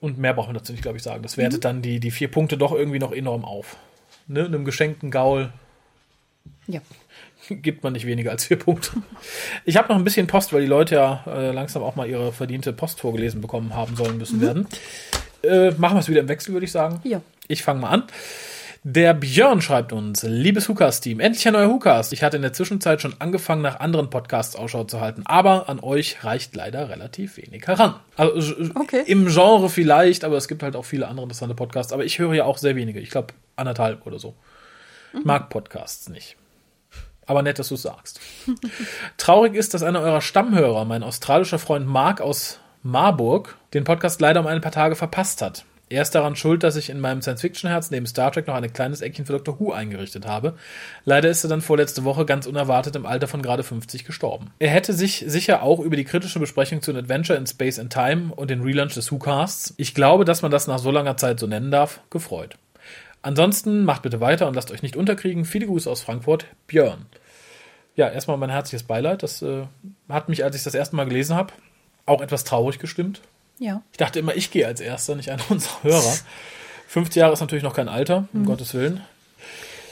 und 0.00 0.18
mehr 0.18 0.34
braucht 0.34 0.48
man 0.48 0.56
dazu 0.56 0.72
nicht, 0.72 0.82
glaube 0.82 0.98
ich, 0.98 1.02
sagen. 1.02 1.22
Das 1.22 1.36
wertet 1.38 1.64
dann 1.64 1.80
die, 1.82 2.00
die 2.00 2.10
vier 2.10 2.30
Punkte 2.30 2.56
doch 2.58 2.72
irgendwie 2.72 2.98
noch 2.98 3.12
enorm 3.12 3.44
auf. 3.44 3.76
Ne? 4.26 4.44
Einem 4.44 4.64
geschenkten 4.66 5.10
Gaul 5.10 5.50
Ja. 6.66 6.80
Gibt 7.48 7.82
man 7.84 7.92
nicht 7.92 8.06
weniger 8.06 8.30
als 8.30 8.44
vier 8.44 8.58
Punkte. 8.58 8.90
Ich 9.64 9.76
habe 9.76 9.88
noch 9.88 9.96
ein 9.96 10.04
bisschen 10.04 10.26
Post, 10.26 10.52
weil 10.52 10.60
die 10.60 10.66
Leute 10.66 10.94
ja 10.96 11.24
äh, 11.26 11.50
langsam 11.52 11.82
auch 11.82 11.96
mal 11.96 12.08
ihre 12.08 12.32
verdiente 12.32 12.72
Post 12.72 13.00
vorgelesen 13.00 13.40
bekommen 13.40 13.74
haben 13.74 13.96
sollen 13.96 14.18
müssen 14.18 14.40
werden. 14.40 14.66
Äh, 15.42 15.70
machen 15.72 15.96
wir 15.96 16.00
es 16.00 16.08
wieder 16.08 16.20
im 16.20 16.28
Wechsel, 16.28 16.52
würde 16.52 16.64
ich 16.66 16.72
sagen. 16.72 17.00
Ja. 17.04 17.20
Ich 17.46 17.62
fange 17.62 17.80
mal 17.80 17.90
an. 17.90 18.02
Der 18.84 19.12
Björn 19.12 19.60
schreibt 19.60 19.92
uns, 19.92 20.22
liebes 20.22 20.68
Hukas-Team, 20.68 21.18
endlich 21.20 21.46
ein 21.46 21.52
neuer 21.52 21.68
Hukas. 21.68 22.12
Ich 22.12 22.22
hatte 22.22 22.36
in 22.36 22.42
der 22.42 22.52
Zwischenzeit 22.52 23.02
schon 23.02 23.14
angefangen, 23.18 23.60
nach 23.60 23.80
anderen 23.80 24.08
Podcasts 24.08 24.54
Ausschau 24.54 24.84
zu 24.84 25.00
halten, 25.00 25.22
aber 25.26 25.68
an 25.68 25.80
euch 25.80 26.22
reicht 26.24 26.54
leider 26.54 26.88
relativ 26.88 27.36
wenig 27.38 27.66
heran. 27.66 27.96
Also 28.16 28.54
Okay. 28.76 29.02
im 29.06 29.26
Genre 29.26 29.68
vielleicht, 29.68 30.24
aber 30.24 30.36
es 30.36 30.46
gibt 30.48 30.62
halt 30.62 30.76
auch 30.76 30.84
viele 30.84 31.08
andere 31.08 31.24
interessante 31.24 31.54
Podcasts. 31.56 31.92
Aber 31.92 32.04
ich 32.04 32.18
höre 32.18 32.34
ja 32.34 32.44
auch 32.44 32.56
sehr 32.56 32.76
wenige. 32.76 33.00
Ich 33.00 33.10
glaube 33.10 33.34
anderthalb 33.56 34.06
oder 34.06 34.18
so. 34.18 34.34
Ich 35.12 35.24
mag 35.24 35.48
Podcasts 35.50 36.08
nicht. 36.08 36.36
Aber 37.28 37.42
nett, 37.42 37.60
dass 37.60 37.68
du 37.68 37.74
es 37.74 37.82
sagst. 37.82 38.20
Traurig 39.16 39.54
ist, 39.54 39.74
dass 39.74 39.84
einer 39.84 40.00
eurer 40.00 40.20
Stammhörer, 40.20 40.84
mein 40.84 41.04
australischer 41.04 41.60
Freund 41.60 41.86
Mark 41.86 42.20
aus 42.20 42.58
Marburg, 42.82 43.56
den 43.74 43.84
Podcast 43.84 44.20
leider 44.20 44.40
um 44.40 44.46
ein 44.46 44.60
paar 44.60 44.72
Tage 44.72 44.96
verpasst 44.96 45.42
hat. 45.42 45.64
Er 45.90 46.02
ist 46.02 46.14
daran 46.14 46.36
schuld, 46.36 46.62
dass 46.62 46.76
ich 46.76 46.90
in 46.90 47.00
meinem 47.00 47.22
Science-Fiction-Herz 47.22 47.90
neben 47.90 48.06
Star 48.06 48.30
Trek 48.30 48.46
noch 48.46 48.54
ein 48.54 48.72
kleines 48.72 49.00
Eckchen 49.00 49.24
für 49.24 49.32
Dr. 49.32 49.58
Who 49.58 49.72
eingerichtet 49.72 50.26
habe. 50.26 50.54
Leider 51.04 51.30
ist 51.30 51.44
er 51.44 51.48
dann 51.48 51.62
vorletzte 51.62 52.04
Woche 52.04 52.26
ganz 52.26 52.46
unerwartet 52.46 52.94
im 52.96 53.06
Alter 53.06 53.26
von 53.26 53.40
gerade 53.40 53.62
50 53.62 54.04
gestorben. 54.04 54.50
Er 54.58 54.70
hätte 54.70 54.92
sich 54.92 55.24
sicher 55.26 55.62
auch 55.62 55.80
über 55.80 55.96
die 55.96 56.04
kritische 56.04 56.40
Besprechung 56.40 56.82
zu 56.82 56.90
An 56.90 56.98
Adventure 56.98 57.38
in 57.38 57.46
Space 57.46 57.78
and 57.78 57.92
Time 57.92 58.34
und 58.36 58.50
den 58.50 58.62
Relaunch 58.62 58.94
des 58.94 59.10
Who-Casts, 59.10 59.74
ich 59.78 59.94
glaube, 59.94 60.26
dass 60.26 60.42
man 60.42 60.50
das 60.50 60.66
nach 60.66 60.78
so 60.78 60.90
langer 60.90 61.16
Zeit 61.16 61.40
so 61.40 61.46
nennen 61.46 61.70
darf, 61.70 62.00
gefreut. 62.10 62.56
Ansonsten 63.22 63.84
macht 63.84 64.02
bitte 64.02 64.20
weiter 64.20 64.46
und 64.46 64.54
lasst 64.54 64.70
euch 64.70 64.82
nicht 64.82 64.96
unterkriegen. 64.96 65.44
Viele 65.44 65.66
Grüße 65.66 65.90
aus 65.90 66.02
Frankfurt, 66.02 66.46
Björn. 66.66 67.06
Ja, 67.96 68.08
erstmal 68.08 68.36
mein 68.36 68.50
herzliches 68.50 68.86
Beileid. 68.86 69.22
Das 69.22 69.42
äh, 69.42 69.64
hat 70.08 70.28
mich, 70.28 70.44
als 70.44 70.54
ich 70.54 70.62
das 70.62 70.74
erste 70.74 70.94
Mal 70.94 71.04
gelesen 71.04 71.34
habe, 71.34 71.52
auch 72.06 72.20
etwas 72.20 72.44
traurig 72.44 72.78
gestimmt. 72.78 73.20
Ja. 73.58 73.82
Ich 73.90 73.98
dachte 73.98 74.20
immer, 74.20 74.36
ich 74.36 74.50
gehe 74.50 74.66
als 74.66 74.80
Erster, 74.80 75.16
nicht 75.16 75.30
einer 75.30 75.42
unserer 75.50 75.82
Hörer. 75.82 76.14
50 76.86 77.16
Jahre 77.16 77.32
ist 77.32 77.40
natürlich 77.40 77.64
noch 77.64 77.74
kein 77.74 77.88
Alter, 77.88 78.28
um 78.32 78.46
Gottes 78.46 78.72
Willen. 78.72 79.02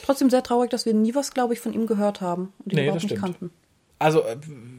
Trotzdem 0.04 0.30
sehr 0.30 0.42
traurig, 0.42 0.70
dass 0.70 0.86
wir 0.86 0.94
nie 0.94 1.14
was, 1.14 1.32
glaube 1.32 1.52
ich, 1.52 1.60
von 1.60 1.72
ihm 1.72 1.86
gehört 1.86 2.20
haben 2.20 2.52
und 2.64 2.72
ihn 2.72 2.76
Nee, 2.76 2.84
überhaupt 2.84 3.02
nicht 3.02 3.20
kannten. 3.20 3.50
Also, 3.98 4.22
äh, 4.22 4.36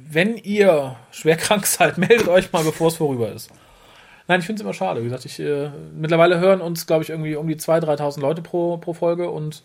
wenn 0.10 0.38
ihr 0.38 0.96
schwer 1.12 1.36
krank 1.36 1.66
seid, 1.68 1.98
meldet 1.98 2.28
euch 2.28 2.52
mal, 2.54 2.64
bevor 2.64 2.88
es 2.88 2.96
vorüber 2.96 3.32
ist. 3.32 3.50
Nein, 4.28 4.40
ich 4.42 4.46
finde 4.46 4.60
es 4.60 4.64
immer 4.64 4.74
schade. 4.74 5.02
Wie 5.02 5.06
gesagt, 5.06 5.26
ich, 5.26 5.40
äh, 5.40 5.70
mittlerweile 5.96 6.40
hören 6.40 6.62
uns, 6.62 6.86
glaube 6.86 7.04
ich, 7.04 7.10
irgendwie 7.10 7.36
um 7.36 7.48
die 7.48 7.56
2.000, 7.56 7.98
3.000 7.98 8.20
Leute 8.20 8.42
pro, 8.42 8.78
pro 8.78 8.94
Folge 8.94 9.30
und 9.30 9.64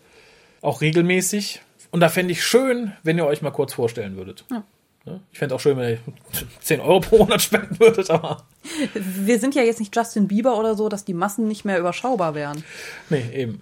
auch 0.61 0.81
regelmäßig. 0.81 1.61
Und 1.91 1.99
da 1.99 2.09
fände 2.09 2.31
ich 2.31 2.43
schön, 2.43 2.93
wenn 3.03 3.17
ihr 3.17 3.25
euch 3.25 3.41
mal 3.41 3.51
kurz 3.51 3.73
vorstellen 3.73 4.15
würdet. 4.15 4.45
Ja. 4.49 4.63
Ne? 5.05 5.19
Ich 5.33 5.39
fände 5.39 5.53
auch 5.53 5.59
schön, 5.59 5.77
wenn 5.77 5.89
ihr 5.89 5.99
10 6.61 6.79
Euro 6.79 7.01
pro 7.01 7.17
Monat 7.17 7.41
spenden 7.41 7.79
würdet, 7.79 8.09
aber 8.09 8.45
Wir 8.93 9.39
sind 9.39 9.53
ja 9.53 9.63
jetzt 9.63 9.79
nicht 9.79 9.95
Justin 9.95 10.27
Bieber 10.27 10.57
oder 10.57 10.75
so, 10.75 10.87
dass 10.87 11.03
die 11.03 11.13
Massen 11.13 11.47
nicht 11.47 11.65
mehr 11.65 11.79
überschaubar 11.79 12.35
wären. 12.35 12.63
nee, 13.09 13.23
eben. 13.33 13.61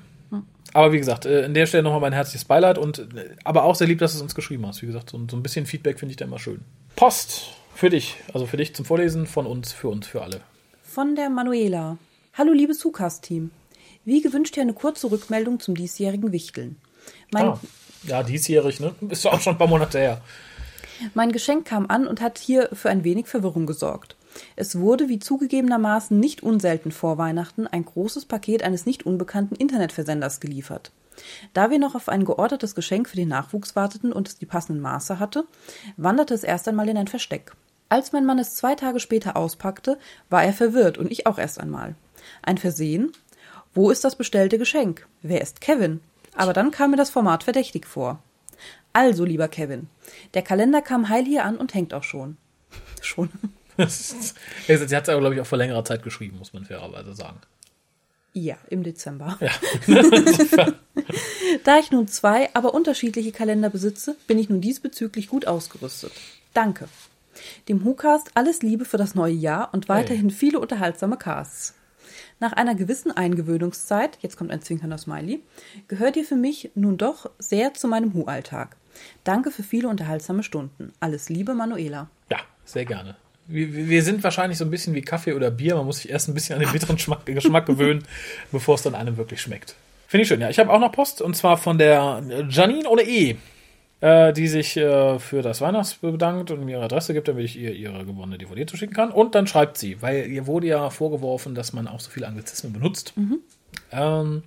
Aber 0.74 0.94
wie 0.94 1.00
gesagt, 1.00 1.26
äh, 1.26 1.44
an 1.44 1.54
der 1.54 1.66
Stelle 1.66 1.84
nochmal 1.84 2.00
mein 2.00 2.14
herzliches 2.14 2.46
Beileid 2.46 2.78
und 2.78 3.00
äh, 3.00 3.36
aber 3.44 3.64
auch 3.64 3.76
sehr 3.76 3.88
lieb, 3.88 4.00
dass 4.00 4.14
du 4.14 4.18
es 4.18 4.22
uns 4.22 4.36
geschrieben 4.36 4.66
hast. 4.66 4.82
Wie 4.82 4.86
gesagt, 4.86 5.10
so, 5.10 5.20
so 5.30 5.36
ein 5.36 5.44
bisschen 5.44 5.66
Feedback 5.66 6.00
finde 6.00 6.12
ich 6.12 6.18
da 6.18 6.26
immer 6.26 6.40
schön. 6.40 6.62
Post 6.96 7.48
für 7.76 7.90
dich, 7.90 8.16
also 8.34 8.46
für 8.46 8.56
dich 8.56 8.74
zum 8.74 8.86
Vorlesen, 8.86 9.26
von 9.26 9.46
uns, 9.46 9.74
für 9.74 9.90
uns, 9.90 10.08
für 10.08 10.22
alle. 10.22 10.40
Von 10.94 11.16
der 11.16 11.30
Manuela. 11.30 11.98
Hallo 12.34 12.52
liebes 12.52 12.80
Sukas-Team. 12.80 13.52
Wie 14.04 14.22
gewünscht 14.22 14.56
hier 14.56 14.64
eine 14.64 14.74
kurze 14.74 15.10
Rückmeldung 15.10 15.62
zum 15.62 15.74
diesjährigen 15.74 16.34
Wichteln. 16.34 16.76
Mein, 17.32 17.46
Ah, 17.46 17.60
ja, 18.04 18.24
diesjährig, 18.24 18.82
ne? 18.82 18.94
Ist 19.08 19.24
doch 19.24 19.32
auch 19.32 19.40
schon 19.40 19.54
ein 19.54 19.58
paar 19.58 19.68
Monate 19.70 20.00
her. 20.00 20.22
mein 21.14 21.32
Geschenk 21.32 21.66
kam 21.66 21.86
an 21.88 22.08
und 22.08 22.20
hat 22.20 22.40
hier 22.40 22.68
für 22.74 22.90
ein 22.90 23.06
wenig 23.06 23.28
Verwirrung 23.28 23.68
gesorgt. 23.68 24.18
Es 24.58 24.78
wurde, 24.80 25.08
wie 25.08 25.20
zugegebenermaßen 25.20 26.20
nicht 26.20 26.44
unselten 26.44 26.92
vor 26.92 27.18
Weihnachten, 27.18 27.68
ein 27.68 27.86
großes 27.86 28.26
Paket 28.26 28.62
eines 28.62 28.86
nicht 28.86 29.06
unbekannten 29.06 29.56
Internetversenders 29.56 30.42
geliefert. 30.42 30.92
Da 31.54 31.70
wir 31.70 31.80
noch 31.80 31.96
auf 31.96 32.10
ein 32.10 32.26
geordnetes 32.26 32.76
Geschenk 32.76 33.08
für 33.08 33.16
den 33.16 33.30
Nachwuchs 33.30 33.78
warteten 33.78 34.12
und 34.12 34.28
es 34.28 34.38
die 34.40 34.46
passenden 34.46 34.82
Maße 34.82 35.20
hatte, 35.20 35.46
wanderte 35.96 36.34
es 36.34 36.44
erst 36.44 36.68
einmal 36.68 36.90
in 36.90 36.98
ein 36.98 37.08
Versteck. 37.08 37.54
Als 37.92 38.14
mein 38.14 38.26
Mann 38.26 38.40
es 38.40 38.56
zwei 38.56 38.76
Tage 38.76 39.02
später 39.02 39.36
auspackte, 39.36 39.98
war 40.30 40.46
er 40.46 40.54
verwirrt 40.54 40.98
und 40.98 41.12
ich 41.12 41.28
auch 41.28 41.38
erst 41.38 41.60
einmal. 41.60 41.96
Ein 42.42 42.58
Versehen? 42.58 43.12
Wo 43.74 43.92
ist 43.92 44.06
das 44.06 44.16
bestellte 44.16 44.58
Geschenk? 44.58 45.06
Wer 45.24 45.42
ist 45.42 45.60
Kevin? 45.60 46.00
Aber 46.34 46.54
dann 46.54 46.72
kam 46.72 46.92
mir 46.92 46.98
das 46.98 47.10
Format 47.10 47.44
verdächtig 47.44 47.86
vor. 47.86 48.24
Also, 48.94 49.26
lieber 49.26 49.50
Kevin, 49.50 49.90
der 50.36 50.42
Kalender 50.42 50.82
kam 50.82 51.10
heil 51.10 51.26
hier 51.26 51.44
an 51.44 51.58
und 51.58 51.74
hängt 51.74 51.94
auch 51.94 52.06
schon. 52.06 52.38
Schon. 53.02 53.30
Sie 53.76 54.96
hat 54.96 55.04
es 55.04 55.10
aber, 55.10 55.20
glaube 55.20 55.36
ich, 55.36 55.42
auch 55.42 55.46
vor 55.46 55.58
längerer 55.58 55.84
Zeit 55.84 56.02
geschrieben, 56.02 56.38
muss 56.38 56.54
man 56.54 56.64
fairerweise 56.64 57.14
sagen. 57.14 57.42
Ja, 58.32 58.56
im 58.70 58.84
Dezember. 58.84 59.38
Ja. 59.42 59.52
Da 61.66 61.78
ich 61.80 61.92
nun 61.92 62.08
zwei, 62.08 62.50
aber 62.54 62.74
unterschiedliche 62.74 63.34
Kalender 63.34 63.70
besitze, 63.70 64.16
bin 64.28 64.40
ich 64.40 64.48
nun 64.48 64.62
diesbezüglich 64.62 65.28
gut 65.28 65.46
ausgerüstet. 65.46 66.14
Danke. 66.54 66.88
Dem 67.70 67.84
WhoCast 67.86 68.32
alles 68.36 68.62
Liebe 68.62 68.86
für 68.86 68.98
das 68.98 69.16
neue 69.16 69.34
Jahr 69.34 69.74
und 69.74 69.90
weiterhin 69.90 70.30
viele 70.30 70.60
unterhaltsame 70.60 71.18
Casts. 71.18 71.76
Nach 72.40 72.54
einer 72.54 72.76
gewissen 72.76 73.12
Eingewöhnungszeit, 73.12 74.18
jetzt 74.22 74.36
kommt 74.36 74.52
ein 74.52 74.62
zwinkernder 74.62 74.98
Smiley, 74.98 75.42
gehört 75.88 76.18
ihr 76.18 76.26
für 76.26 76.36
mich 76.36 76.72
nun 76.76 76.98
doch 76.98 77.30
sehr 77.38 77.74
zu 77.74 77.88
meinem 77.88 78.14
Hu-Alltag. 78.14 78.76
Danke 79.24 79.52
für 79.52 79.64
viele 79.64 79.88
unterhaltsame 79.88 80.44
Stunden. 80.44 80.92
Alles 81.00 81.30
Liebe, 81.30 81.54
Manuela. 81.54 82.10
Ja, 82.30 82.40
sehr 82.66 82.86
gerne. 82.86 83.16
Wir, 83.48 83.72
wir 83.74 84.04
sind 84.04 84.24
wahrscheinlich 84.24 84.58
so 84.58 84.66
ein 84.66 84.72
bisschen 84.72 84.94
wie 84.96 85.02
Kaffee 85.02 85.34
oder 85.34 85.52
Bier. 85.52 85.76
Man 85.76 85.86
muss 85.86 86.00
sich 86.00 86.10
erst 86.10 86.30
ein 86.30 86.34
bisschen 86.34 86.56
an 86.56 86.62
den 86.62 86.72
bitteren 86.72 86.96
Geschmack, 86.96 87.26
Geschmack 87.26 87.66
gewöhnen, 87.66 88.04
bevor 88.52 88.76
es 88.76 88.82
dann 88.82 88.96
einem 88.96 89.18
wirklich 89.18 89.42
schmeckt. 89.42 89.76
Finde 90.08 90.24
ich 90.24 90.28
schön, 90.28 90.42
ja. 90.42 90.50
Ich 90.50 90.60
habe 90.60 90.72
auch 90.72 90.80
noch 90.80 90.92
Post 90.92 91.22
und 91.22 91.36
zwar 91.36 91.58
von 91.58 91.78
der 91.78 92.24
Janine 92.50 92.90
ohne 92.90 93.04
E, 93.04 93.38
äh, 94.02 94.34
die 94.34 94.48
sich 94.48 94.76
äh, 94.78 95.20
für 95.20 95.42
das 95.42 95.62
Weihnachtsbier 95.62 96.12
bedankt 96.12 96.52
und 96.52 96.66
mir 96.66 96.72
ihre 96.78 96.86
Adresse 96.86 97.14
gibt, 97.14 97.28
damit 97.28 97.46
ich 97.46 97.58
ihr 97.58 97.74
ihre 97.74 98.06
gewonnene 98.06 98.38
DVD 98.38 98.66
zuschicken 98.66 98.96
kann. 98.96 99.12
Und 99.12 99.36
dann 99.36 99.48
schreibt 99.48 99.78
sie, 99.78 100.02
weil 100.02 100.28
ihr 100.28 100.48
wurde 100.48 100.68
ja 100.68 100.90
vorgeworfen, 100.90 101.56
dass 101.56 101.72
man 101.72 101.88
auch 101.88 102.00
so 102.00 102.10
viele 102.10 102.28
Anglizismen 102.28 102.74
benutzt. 102.74 103.14
Ähm, 103.92 104.44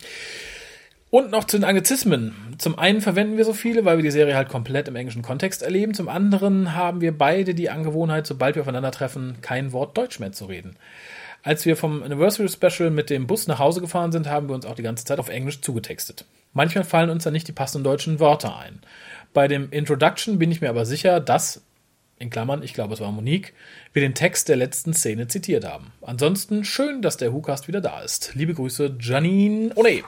und 1.10 1.30
noch 1.30 1.44
zu 1.44 1.56
den 1.56 1.64
Anglizismen. 1.64 2.34
Zum 2.58 2.76
einen 2.76 3.00
verwenden 3.00 3.36
wir 3.36 3.44
so 3.44 3.52
viele, 3.52 3.84
weil 3.84 3.98
wir 3.98 4.02
die 4.02 4.10
Serie 4.10 4.34
halt 4.34 4.48
komplett 4.48 4.88
im 4.88 4.96
englischen 4.96 5.22
Kontext 5.22 5.62
erleben. 5.62 5.94
Zum 5.94 6.08
anderen 6.08 6.74
haben 6.74 7.00
wir 7.00 7.16
beide 7.16 7.54
die 7.54 7.70
Angewohnheit, 7.70 8.26
sobald 8.26 8.56
wir 8.56 8.62
aufeinandertreffen, 8.62 9.36
kein 9.40 9.72
Wort 9.72 9.96
Deutsch 9.96 10.18
mehr 10.18 10.32
zu 10.32 10.46
reden. 10.46 10.74
Als 11.44 11.66
wir 11.66 11.76
vom 11.76 12.02
Anniversary 12.02 12.48
Special 12.48 12.90
mit 12.90 13.10
dem 13.10 13.28
Bus 13.28 13.46
nach 13.46 13.60
Hause 13.60 13.80
gefahren 13.80 14.10
sind, 14.10 14.28
haben 14.28 14.48
wir 14.48 14.56
uns 14.56 14.66
auch 14.66 14.74
die 14.74 14.82
ganze 14.82 15.04
Zeit 15.04 15.20
auf 15.20 15.28
Englisch 15.28 15.60
zugetextet. 15.60 16.24
Manchmal 16.52 16.84
fallen 16.84 17.10
uns 17.10 17.22
dann 17.22 17.32
nicht 17.32 17.46
die 17.46 17.52
passenden 17.52 17.84
deutschen 17.84 18.18
Wörter 18.18 18.56
ein. 18.56 18.80
Bei 19.34 19.48
dem 19.48 19.70
Introduction 19.70 20.38
bin 20.38 20.50
ich 20.50 20.62
mir 20.62 20.70
aber 20.70 20.86
sicher, 20.86 21.20
dass, 21.20 21.62
in 22.18 22.30
Klammern, 22.30 22.62
ich 22.62 22.72
glaube 22.72 22.94
es 22.94 23.00
war 23.00 23.12
Monique, 23.12 23.52
wir 23.92 24.00
den 24.00 24.14
Text 24.14 24.48
der 24.48 24.56
letzten 24.56 24.94
Szene 24.94 25.28
zitiert 25.28 25.66
haben. 25.66 25.92
Ansonsten 26.00 26.64
schön, 26.64 27.02
dass 27.02 27.18
der 27.18 27.34
WhoCast 27.34 27.68
wieder 27.68 27.82
da 27.82 28.00
ist. 28.00 28.34
Liebe 28.34 28.54
Grüße, 28.54 28.96
Janine. 28.98 29.72
Oh 29.74 29.82
nee, 29.82 30.02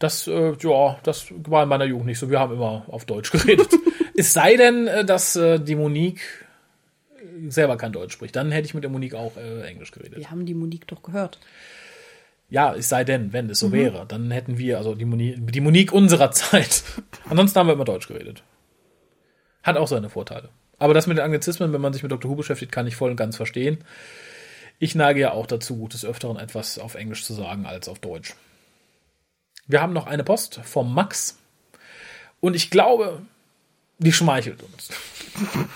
das, 0.00 0.26
äh, 0.26 0.54
ja, 0.58 0.98
das 1.02 1.26
war 1.30 1.62
in 1.62 1.68
meiner 1.68 1.84
Jugend 1.84 2.06
nicht 2.06 2.18
so. 2.18 2.30
Wir 2.30 2.40
haben 2.40 2.54
immer 2.54 2.84
auf 2.88 3.04
Deutsch 3.04 3.30
geredet. 3.32 3.68
es 4.16 4.32
sei 4.32 4.56
denn, 4.56 4.86
äh, 4.86 5.04
dass 5.04 5.36
äh, 5.36 5.58
die 5.58 5.76
Monique 5.76 6.20
selber 7.48 7.76
kein 7.76 7.92
Deutsch 7.92 8.14
spricht. 8.14 8.34
Dann 8.34 8.50
hätte 8.50 8.66
ich 8.66 8.74
mit 8.74 8.82
der 8.82 8.90
Monique 8.90 9.14
auch 9.14 9.36
äh, 9.36 9.62
Englisch 9.62 9.92
geredet. 9.92 10.18
Wir 10.18 10.30
haben 10.30 10.46
die 10.46 10.54
Monique 10.54 10.86
doch 10.86 11.02
gehört. 11.02 11.38
Ja, 12.48 12.74
es 12.74 12.88
sei 12.88 13.04
denn, 13.04 13.32
wenn 13.32 13.48
es 13.48 13.60
so 13.60 13.70
wäre, 13.70 14.06
dann 14.08 14.30
hätten 14.32 14.58
wir, 14.58 14.78
also 14.78 14.94
die 14.96 15.04
Monique, 15.04 15.38
die 15.52 15.60
Monique 15.60 15.92
unserer 15.92 16.30
Zeit. 16.32 16.82
Ansonsten 17.28 17.58
haben 17.58 17.66
wir 17.68 17.74
immer 17.74 17.84
Deutsch 17.84 18.08
geredet. 18.08 18.42
Hat 19.62 19.76
auch 19.76 19.88
seine 19.88 20.08
Vorteile. 20.08 20.48
Aber 20.78 20.94
das 20.94 21.06
mit 21.06 21.18
den 21.18 21.24
Anglizismen, 21.24 21.72
wenn 21.72 21.80
man 21.80 21.92
sich 21.92 22.02
mit 22.02 22.10
Dr. 22.10 22.30
Who 22.30 22.36
beschäftigt, 22.36 22.72
kann 22.72 22.86
ich 22.86 22.96
voll 22.96 23.10
und 23.10 23.16
ganz 23.16 23.36
verstehen. 23.36 23.78
Ich 24.78 24.94
neige 24.94 25.20
ja 25.20 25.32
auch 25.32 25.46
dazu, 25.46 25.88
des 25.88 26.04
Öfteren 26.04 26.38
etwas 26.38 26.78
auf 26.78 26.94
Englisch 26.94 27.24
zu 27.24 27.34
sagen 27.34 27.66
als 27.66 27.86
auf 27.88 27.98
Deutsch. 27.98 28.34
Wir 29.66 29.82
haben 29.82 29.92
noch 29.92 30.06
eine 30.06 30.24
Post 30.24 30.60
vom 30.64 30.94
Max. 30.94 31.38
Und 32.40 32.56
ich 32.56 32.70
glaube, 32.70 33.20
die 33.98 34.12
schmeichelt 34.12 34.62
uns. 34.62 34.88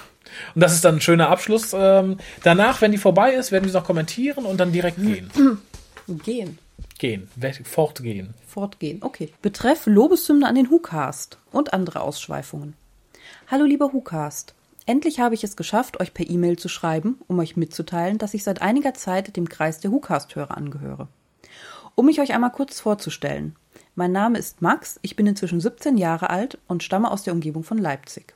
Und 0.54 0.60
das 0.60 0.72
ist 0.74 0.84
dann 0.84 0.96
ein 0.96 1.00
schöner 1.00 1.28
Abschluss. 1.28 1.72
Ähm, 1.74 2.18
danach, 2.42 2.80
wenn 2.80 2.90
die 2.92 2.98
vorbei 2.98 3.34
ist, 3.34 3.52
werden 3.52 3.66
wir 3.66 3.72
noch 3.72 3.84
kommentieren 3.86 4.46
und 4.46 4.58
dann 4.58 4.72
direkt 4.72 4.96
gehen. 4.96 5.30
Gehen. 6.24 6.58
Gehen, 6.98 7.28
fortgehen. 7.64 8.34
Fortgehen. 8.46 9.02
Okay. 9.02 9.32
Betreff 9.42 9.86
Lobeshymne 9.86 10.46
an 10.46 10.54
den 10.54 10.70
WhoCast 10.70 11.38
und 11.50 11.72
andere 11.72 12.00
Ausschweifungen. 12.00 12.74
Hallo 13.50 13.64
lieber 13.64 13.92
WhoCast. 13.92 14.54
Endlich 14.86 15.20
habe 15.20 15.34
ich 15.34 15.44
es 15.44 15.56
geschafft, 15.56 16.00
euch 16.00 16.12
per 16.14 16.28
E-Mail 16.28 16.58
zu 16.58 16.68
schreiben, 16.68 17.18
um 17.26 17.38
euch 17.38 17.56
mitzuteilen, 17.56 18.18
dass 18.18 18.34
ich 18.34 18.44
seit 18.44 18.62
einiger 18.62 18.94
Zeit 18.94 19.36
dem 19.36 19.48
Kreis 19.48 19.80
der 19.80 19.92
WhoCast-Hörer 19.92 20.56
angehöre. 20.56 21.08
Um 21.94 22.06
mich 22.06 22.20
euch 22.20 22.32
einmal 22.34 22.50
kurz 22.52 22.80
vorzustellen. 22.80 23.54
Mein 23.94 24.12
Name 24.12 24.38
ist 24.38 24.60
Max, 24.62 24.98
ich 25.02 25.14
bin 25.14 25.26
inzwischen 25.26 25.60
17 25.60 25.96
Jahre 25.96 26.30
alt 26.30 26.58
und 26.68 26.82
stamme 26.82 27.10
aus 27.10 27.22
der 27.22 27.32
Umgebung 27.32 27.64
von 27.64 27.78
Leipzig. 27.78 28.34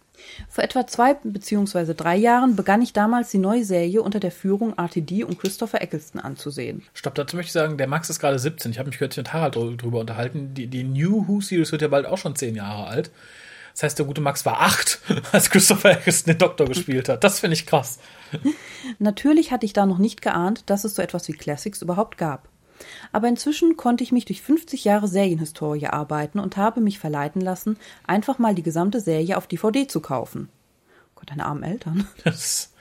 Vor 0.49 0.64
etwa 0.64 0.87
zwei 0.87 1.14
bzw. 1.14 1.94
drei 1.94 2.16
Jahren 2.16 2.57
begann 2.57 2.83
ich 2.83 2.92
damals 2.92 3.31
die 3.31 3.38
neue 3.38 3.64
Serie 3.64 4.03
unter 4.03 4.21
der 4.21 4.33
Führung 4.33 4.75
RTD 4.77 5.25
und 5.25 5.38
Christopher 5.38 5.81
Eccleston 5.81 6.21
anzusehen. 6.21 6.83
Stopp, 6.92 7.14
dazu 7.14 7.37
möchte 7.37 7.49
ich 7.49 7.53
sagen, 7.53 7.79
der 7.79 7.87
Max 7.87 8.11
ist 8.11 8.18
gerade 8.21 8.38
17. 8.38 8.73
Ich 8.73 8.79
habe 8.79 8.88
mich 8.88 8.99
kürzlich 8.99 9.25
mit 9.25 9.33
Harald 9.33 9.57
drü- 9.57 9.77
drüber 9.77 10.01
unterhalten. 10.01 10.55
Die, 10.55 10.66
die 10.66 10.85
New 10.85 11.27
Who 11.29 11.40
Series 11.40 11.73
wird 11.73 11.83
ja 11.83 11.88
bald 11.88 12.07
auch 12.07 12.18
schon 12.18 12.35
10 12.37 12.57
Jahre 12.57 12.87
alt. 12.88 13.11
Das 13.72 13.83
heißt, 13.85 13.98
der 13.98 14.07
gute 14.07 14.20
Max 14.20 14.44
war 14.44 14.61
8, 14.61 15.00
als 15.33 15.50
Christopher 15.50 15.92
Eccleston 15.92 16.35
den 16.35 16.38
Doktor 16.38 16.66
gespielt 16.66 17.09
hat. 17.09 17.24
Das 17.24 17.40
finde 17.40 17.54
ich 17.54 17.66
krass. 17.66 17.98
Natürlich 18.98 19.52
hatte 19.52 19.66
ich 19.66 19.72
da 19.72 19.87
noch 19.87 19.98
nicht 19.98 20.22
geahnt, 20.22 20.64
dass 20.66 20.85
es 20.85 20.94
so 20.94 21.02
etwas 21.02 21.28
wie 21.28 21.33
Classics 21.33 21.83
überhaupt 21.83 22.18
gab. 22.18 22.48
Aber 23.12 23.28
inzwischen 23.28 23.76
konnte 23.76 24.04
ich 24.04 24.12
mich 24.12 24.24
durch 24.24 24.42
50 24.42 24.85
Jahre 24.85 25.09
Serienhistorie 25.09 25.88
arbeiten 25.88 26.38
und 26.38 26.57
habe 26.57 26.81
mich 26.81 26.98
verleiten 26.98 27.40
lassen, 27.40 27.76
einfach 28.07 28.38
mal 28.38 28.54
die 28.54 28.62
gesamte 28.62 29.00
Serie 29.00 29.37
auf 29.37 29.46
DVD 29.46 29.87
zu 29.87 30.00
kaufen. 30.00 30.48
Gott, 31.14 31.31
deine 31.31 31.46
armen 31.46 31.64
Eltern. 31.64 32.07
Das, 32.24 32.72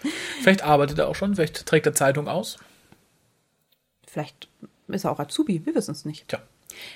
vielleicht 0.42 0.64
arbeitet 0.64 1.00
er 1.00 1.08
auch 1.08 1.16
schon, 1.16 1.36
vielleicht 1.36 1.66
trägt 1.66 1.86
er 1.86 1.94
Zeitung 1.94 2.28
aus. 2.28 2.58
Vielleicht 4.06 4.48
ist 4.88 5.06
er 5.06 5.12
auch 5.12 5.20
Azubi, 5.20 5.66
wir 5.66 5.76
wissen 5.76 5.92
es 5.92 6.06
nicht. 6.06 6.28
Tja, 6.28 6.42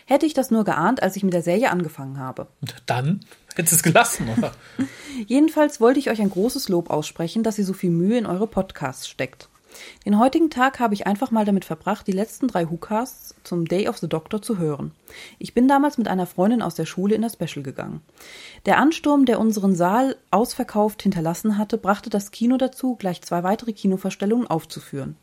Hätte 0.06 0.26
ich 0.26 0.34
das 0.34 0.52
nur 0.52 0.64
geahnt, 0.64 1.02
als 1.02 1.16
ich 1.16 1.24
mit 1.24 1.34
der 1.34 1.42
Serie 1.42 1.72
angefangen 1.72 2.20
habe. 2.20 2.48
dann 2.86 3.22
hättest 3.56 3.74
du 3.74 3.76
es 3.78 3.84
gelassen, 3.84 4.30
oder? 4.38 4.52
Jedenfalls 5.28 5.82
wollte 5.82 6.00
ich 6.00 6.10
euch 6.10 6.22
ein 6.22 6.30
großes 6.30 6.70
Lob 6.70 6.90
aussprechen, 6.90 7.44
dass 7.44 7.58
ihr 7.58 7.66
so 7.66 7.74
viel 7.74 7.90
Mühe 7.90 8.18
in 8.18 8.26
eure 8.26 8.48
Podcasts 8.48 9.08
steckt. 9.08 9.50
Den 10.06 10.20
heutigen 10.20 10.50
Tag 10.50 10.80
habe 10.80 10.94
ich 10.94 11.08
einfach 11.08 11.32
mal 11.32 11.46
damit 11.46 11.66
verbracht, 11.66 12.08
die 12.08 12.12
letzten 12.12 12.48
drei 12.48 12.70
WhoCasts 12.70 13.36
zum 13.44 13.66
Day 13.66 13.88
of 13.88 13.98
the 13.98 14.10
Doctor 14.10 14.42
zu 14.42 14.58
hören. 14.58 14.92
Ich 15.40 15.54
bin 15.54 15.68
damals 15.68 15.98
mit 15.98 16.08
einer 16.08 16.26
Freundin 16.26 16.62
aus 16.62 16.76
der 16.76 16.86
Schule 16.86 17.16
in 17.16 17.22
das 17.22 17.34
Special 17.34 17.64
gegangen. 17.64 18.02
Der 18.66 18.78
Ansturm, 18.78 19.26
der 19.26 19.40
unseren 19.40 19.76
Saal 19.76 20.18
ausverkauft 20.30 21.04
hinterlassen 21.04 21.58
hatte, 21.58 21.78
brachte 21.78 22.10
das 22.10 22.32
Kino 22.32 22.58
dazu, 22.58 22.96
gleich 22.96 23.22
zwei 23.22 23.44
weitere 23.44 23.74
Kinoverstellungen 23.74 24.48
aufzuführen. 24.48 25.16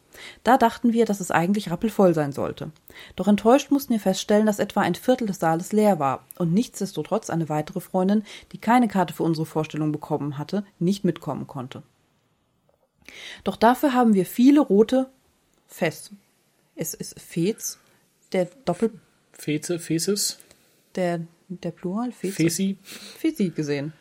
Da 0.44 0.56
dachten 0.56 0.92
wir, 0.92 1.04
dass 1.04 1.20
es 1.20 1.30
eigentlich 1.30 1.70
rappelvoll 1.70 2.14
sein 2.14 2.32
sollte. 2.32 2.70
Doch 3.16 3.28
enttäuscht 3.28 3.70
mussten 3.70 3.92
wir 3.92 4.00
feststellen, 4.00 4.46
dass 4.46 4.58
etwa 4.58 4.80
ein 4.80 4.94
Viertel 4.94 5.26
des 5.26 5.38
Saales 5.38 5.72
leer 5.72 5.98
war 5.98 6.24
und 6.38 6.52
nichtsdestotrotz 6.52 7.30
eine 7.30 7.48
weitere 7.48 7.80
Freundin, 7.80 8.24
die 8.52 8.58
keine 8.58 8.88
Karte 8.88 9.14
für 9.14 9.22
unsere 9.22 9.46
Vorstellung 9.46 9.92
bekommen 9.92 10.38
hatte, 10.38 10.64
nicht 10.78 11.04
mitkommen 11.04 11.46
konnte. 11.46 11.82
Doch 13.44 13.56
dafür 13.56 13.94
haben 13.94 14.14
wir 14.14 14.26
viele 14.26 14.60
rote 14.60 15.08
Fest. 15.66 16.10
Es 16.74 16.94
ist 16.94 17.18
Fez, 17.18 17.78
der 18.32 18.46
Doppel, 18.64 18.92
Feze, 19.32 19.78
Feces, 19.78 20.38
der, 20.94 21.20
der 21.48 21.70
Plural, 21.70 22.12
Fez, 22.12 22.34
Fesi. 22.34 22.76
Fezi 22.82 23.50
gesehen. 23.50 23.92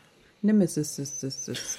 Nemesis, 0.41 0.97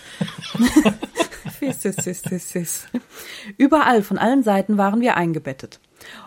Überall, 3.57 4.03
von 4.03 4.19
allen 4.19 4.43
Seiten 4.43 4.79
waren 4.79 5.01
wir 5.01 5.17
eingebettet. 5.17 5.81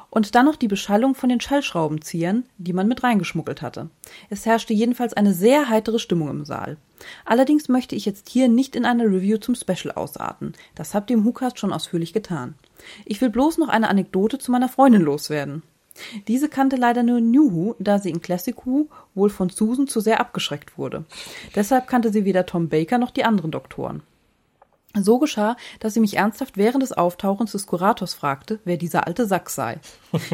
Und 0.09 0.35
dann 0.35 0.45
noch 0.45 0.57
die 0.57 0.67
Beschallung 0.67 1.15
von 1.15 1.29
den 1.29 1.39
Schallschraubenziehern, 1.39 2.43
die 2.57 2.73
man 2.73 2.89
mit 2.89 3.01
reingeschmuggelt 3.01 3.61
hatte. 3.61 3.89
Es 4.29 4.45
herrschte 4.45 4.73
jedenfalls 4.73 5.13
eine 5.13 5.33
sehr 5.33 5.69
heitere 5.69 5.99
Stimmung 5.99 6.29
im 6.29 6.43
Saal. 6.43 6.77
Allerdings 7.23 7.69
möchte 7.69 7.95
ich 7.95 8.05
jetzt 8.05 8.27
hier 8.27 8.49
nicht 8.49 8.75
in 8.75 8.85
einer 8.85 9.05
Review 9.05 9.37
zum 9.37 9.55
Special 9.55 9.93
ausarten. 9.95 10.53
Das 10.75 10.93
habt 10.93 11.09
ihr 11.09 11.17
im 11.17 11.25
WhoCast 11.25 11.57
schon 11.57 11.71
ausführlich 11.71 12.11
getan. 12.11 12.55
Ich 13.05 13.21
will 13.21 13.29
bloß 13.29 13.57
noch 13.57 13.69
eine 13.69 13.87
Anekdote 13.87 14.37
zu 14.37 14.51
meiner 14.51 14.67
Freundin 14.67 15.01
loswerden. 15.01 15.63
Diese 16.27 16.49
kannte 16.49 16.75
leider 16.75 17.03
nur 17.03 17.21
New 17.21 17.53
Who, 17.53 17.75
da 17.79 17.99
sie 17.99 18.09
in 18.09 18.21
Classic 18.21 18.55
Who 18.65 18.89
wohl 19.13 19.29
von 19.29 19.49
Susan 19.49 19.87
zu 19.87 19.99
sehr 19.99 20.19
abgeschreckt 20.19 20.77
wurde. 20.77 21.05
Deshalb 21.55 21.87
kannte 21.87 22.11
sie 22.11 22.25
weder 22.25 22.45
Tom 22.45 22.69
Baker 22.69 22.97
noch 22.97 23.11
die 23.11 23.23
anderen 23.23 23.51
Doktoren. 23.51 24.03
So 24.99 25.19
geschah, 25.19 25.55
dass 25.79 25.93
sie 25.93 25.99
mich 25.99 26.17
ernsthaft 26.17 26.57
während 26.57 26.83
des 26.83 26.91
Auftauchens 26.91 27.53
des 27.53 27.67
Kurators 27.67 28.13
fragte, 28.13 28.59
wer 28.65 28.77
dieser 28.77 29.07
alte 29.07 29.25
Sack 29.25 29.49
sei. 29.49 29.79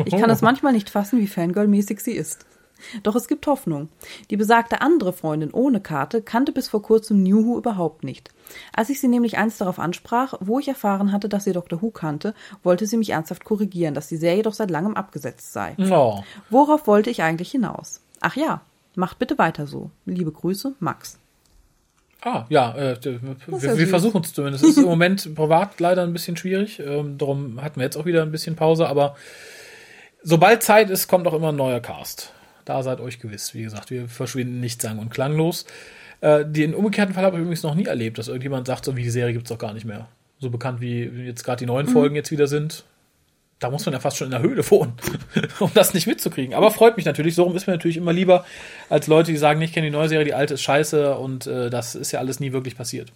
Ich 0.05 0.15
kann 0.15 0.29
es 0.29 0.41
manchmal 0.41 0.73
nicht 0.73 0.89
fassen, 0.89 1.19
wie 1.19 1.27
Fangirl-mäßig 1.27 1.99
sie 1.99 2.13
ist. 2.13 2.45
Doch 3.03 3.15
es 3.15 3.27
gibt 3.27 3.47
Hoffnung. 3.47 3.89
Die 4.29 4.37
besagte 4.37 4.81
andere 4.81 5.13
Freundin 5.13 5.51
ohne 5.51 5.81
Karte 5.81 6.21
kannte 6.21 6.51
bis 6.51 6.67
vor 6.67 6.81
kurzem 6.81 7.23
New 7.23 7.45
Who 7.45 7.57
überhaupt 7.57 8.03
nicht. 8.03 8.29
Als 8.73 8.89
ich 8.89 8.99
sie 9.01 9.07
nämlich 9.07 9.37
einst 9.37 9.59
darauf 9.59 9.79
ansprach, 9.79 10.35
wo 10.39 10.59
ich 10.59 10.67
erfahren 10.67 11.11
hatte, 11.11 11.29
dass 11.29 11.43
sie 11.43 11.53
Dr. 11.53 11.81
Who 11.81 11.91
kannte, 11.91 12.33
wollte 12.63 12.85
sie 12.85 12.97
mich 12.97 13.09
ernsthaft 13.11 13.43
korrigieren, 13.43 13.93
dass 13.93 14.07
die 14.07 14.17
Serie 14.17 14.43
doch 14.43 14.53
seit 14.53 14.71
langem 14.71 14.95
abgesetzt 14.95 15.53
sei. 15.53 15.75
Oh, 15.91 16.21
Worauf 16.49 16.87
wollte 16.87 17.09
ich 17.09 17.23
eigentlich 17.23 17.51
hinaus? 17.51 18.01
Ach 18.21 18.35
ja, 18.35 18.61
macht 18.95 19.19
bitte 19.19 19.37
weiter 19.37 19.67
so. 19.67 19.91
Liebe 20.05 20.31
Grüße, 20.31 20.75
Max. 20.79 21.19
Ah, 22.27 22.45
ja, 22.49 22.75
äh, 22.75 22.97
wir, 23.01 23.77
wir 23.77 23.87
versuchen 23.87 24.21
es 24.21 24.33
zumindest. 24.33 24.65
Es 24.65 24.71
ist 24.71 24.77
im 24.79 24.83
Moment 24.83 25.33
privat 25.33 25.79
leider 25.79 26.03
ein 26.03 26.11
bisschen 26.11 26.35
schwierig. 26.35 26.77
Ähm, 26.79 27.17
darum 27.17 27.61
hatten 27.61 27.79
wir 27.79 27.85
jetzt 27.85 27.95
auch 27.95 28.05
wieder 28.05 28.21
ein 28.21 28.31
bisschen 28.31 28.57
Pause. 28.57 28.89
Aber 28.89 29.15
sobald 30.23 30.61
Zeit 30.61 30.89
ist, 30.89 31.07
kommt 31.07 31.25
auch 31.25 31.33
immer 31.33 31.49
ein 31.49 31.55
neuer 31.55 31.79
Cast. 31.79 32.33
Da 32.65 32.83
seid 32.83 32.99
euch 32.99 33.19
gewiss. 33.19 33.53
Wie 33.53 33.63
gesagt, 33.63 33.91
wir 33.91 34.09
verschwinden 34.09 34.59
nicht 34.59 34.81
sang- 34.81 34.99
und 34.99 35.09
klanglos. 35.09 35.65
Äh, 36.19 36.43
den 36.45 36.75
umgekehrten 36.75 37.13
Fall 37.13 37.23
habe 37.23 37.37
ich 37.37 37.41
übrigens 37.41 37.63
noch 37.63 37.75
nie 37.75 37.85
erlebt, 37.85 38.17
dass 38.17 38.27
irgendjemand 38.27 38.67
sagt, 38.67 38.83
so 38.83 38.97
wie 38.97 39.03
die 39.03 39.09
Serie 39.09 39.31
gibt's 39.31 39.49
doch 39.49 39.57
gar 39.57 39.73
nicht 39.73 39.85
mehr. 39.85 40.09
So 40.39 40.49
bekannt 40.49 40.81
wie 40.81 41.03
jetzt 41.03 41.45
gerade 41.45 41.59
die 41.59 41.65
neuen 41.65 41.87
Folgen 41.87 42.15
jetzt 42.15 42.31
wieder 42.31 42.47
sind. 42.47 42.83
Da 43.59 43.71
muss 43.71 43.85
man 43.85 43.93
ja 43.93 43.99
fast 43.99 44.17
schon 44.17 44.27
in 44.27 44.31
der 44.31 44.41
Höhle 44.41 44.69
wohnen, 44.69 44.93
um 45.59 45.71
das 45.73 45.93
nicht 45.95 46.05
mitzukriegen. 46.05 46.53
Aber 46.53 46.69
freut 46.69 46.95
mich 46.95 47.05
natürlich. 47.07 47.33
So 47.33 47.43
rum 47.43 47.55
ist 47.55 47.65
mir 47.65 47.73
natürlich 47.73 47.97
immer 47.97 48.13
lieber 48.13 48.45
als 48.89 49.07
Leute, 49.07 49.31
die 49.31 49.37
sagen, 49.37 49.61
ich 49.61 49.73
kenne 49.73 49.87
die 49.87 49.91
neue 49.91 50.09
Serie, 50.09 50.25
die 50.25 50.35
alte 50.35 50.53
ist 50.55 50.61
scheiße 50.61 51.15
und 51.17 51.47
äh, 51.47 51.69
das 51.71 51.95
ist 51.95 52.11
ja 52.11 52.19
alles 52.19 52.39
nie 52.39 52.51
wirklich 52.51 52.77
passiert. 52.77 53.11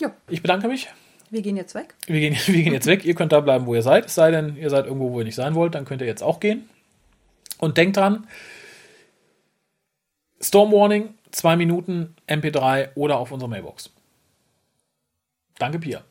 Ja, 0.00 0.12
Ich 0.28 0.40
bedanke 0.42 0.68
mich. 0.68 0.88
wir 1.30 1.42
gehen 1.42 1.56
jetzt 1.56 1.74
weg. 1.74 1.94
Wir 2.06 2.20
gehen, 2.20 2.36
wir 2.46 2.62
gehen 2.62 2.72
jetzt 2.72 2.86
weg. 2.86 3.04
Ihr 3.04 3.14
könnt 3.16 3.32
da 3.32 3.40
bleiben, 3.40 3.66
wo 3.66 3.74
ihr 3.74 3.82
seid. 3.82 4.06
Es 4.06 4.14
sei 4.14 4.30
denn, 4.30 4.56
ihr 4.56 4.70
seid 4.70 4.86
irgendwo, 4.86 5.10
wo 5.12 5.18
ihr 5.18 5.24
nicht 5.24 5.34
sein 5.34 5.54
wollt, 5.56 5.74
dann 5.74 5.84
könnt 5.84 6.00
ihr 6.00 6.06
jetzt 6.06 6.22
auch 6.22 6.38
gehen. 6.38 6.68
Und 7.58 7.78
denkt 7.78 7.96
dran, 7.96 8.26
Storm 10.40 10.70
Warning, 10.70 11.14
zwei 11.32 11.56
Minuten, 11.56 12.14
MP3 12.28 12.90
oder 12.94 13.16
auf 13.18 13.32
unserer 13.32 13.48
Mailbox. 13.48 13.90
Danke, 15.58 15.78
Pia. 15.78 16.02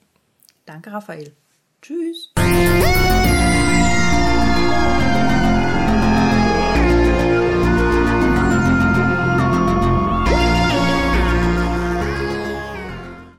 Danke, 0.66 0.92
Raphael. 0.92 1.32
Tschüss. 1.86 2.32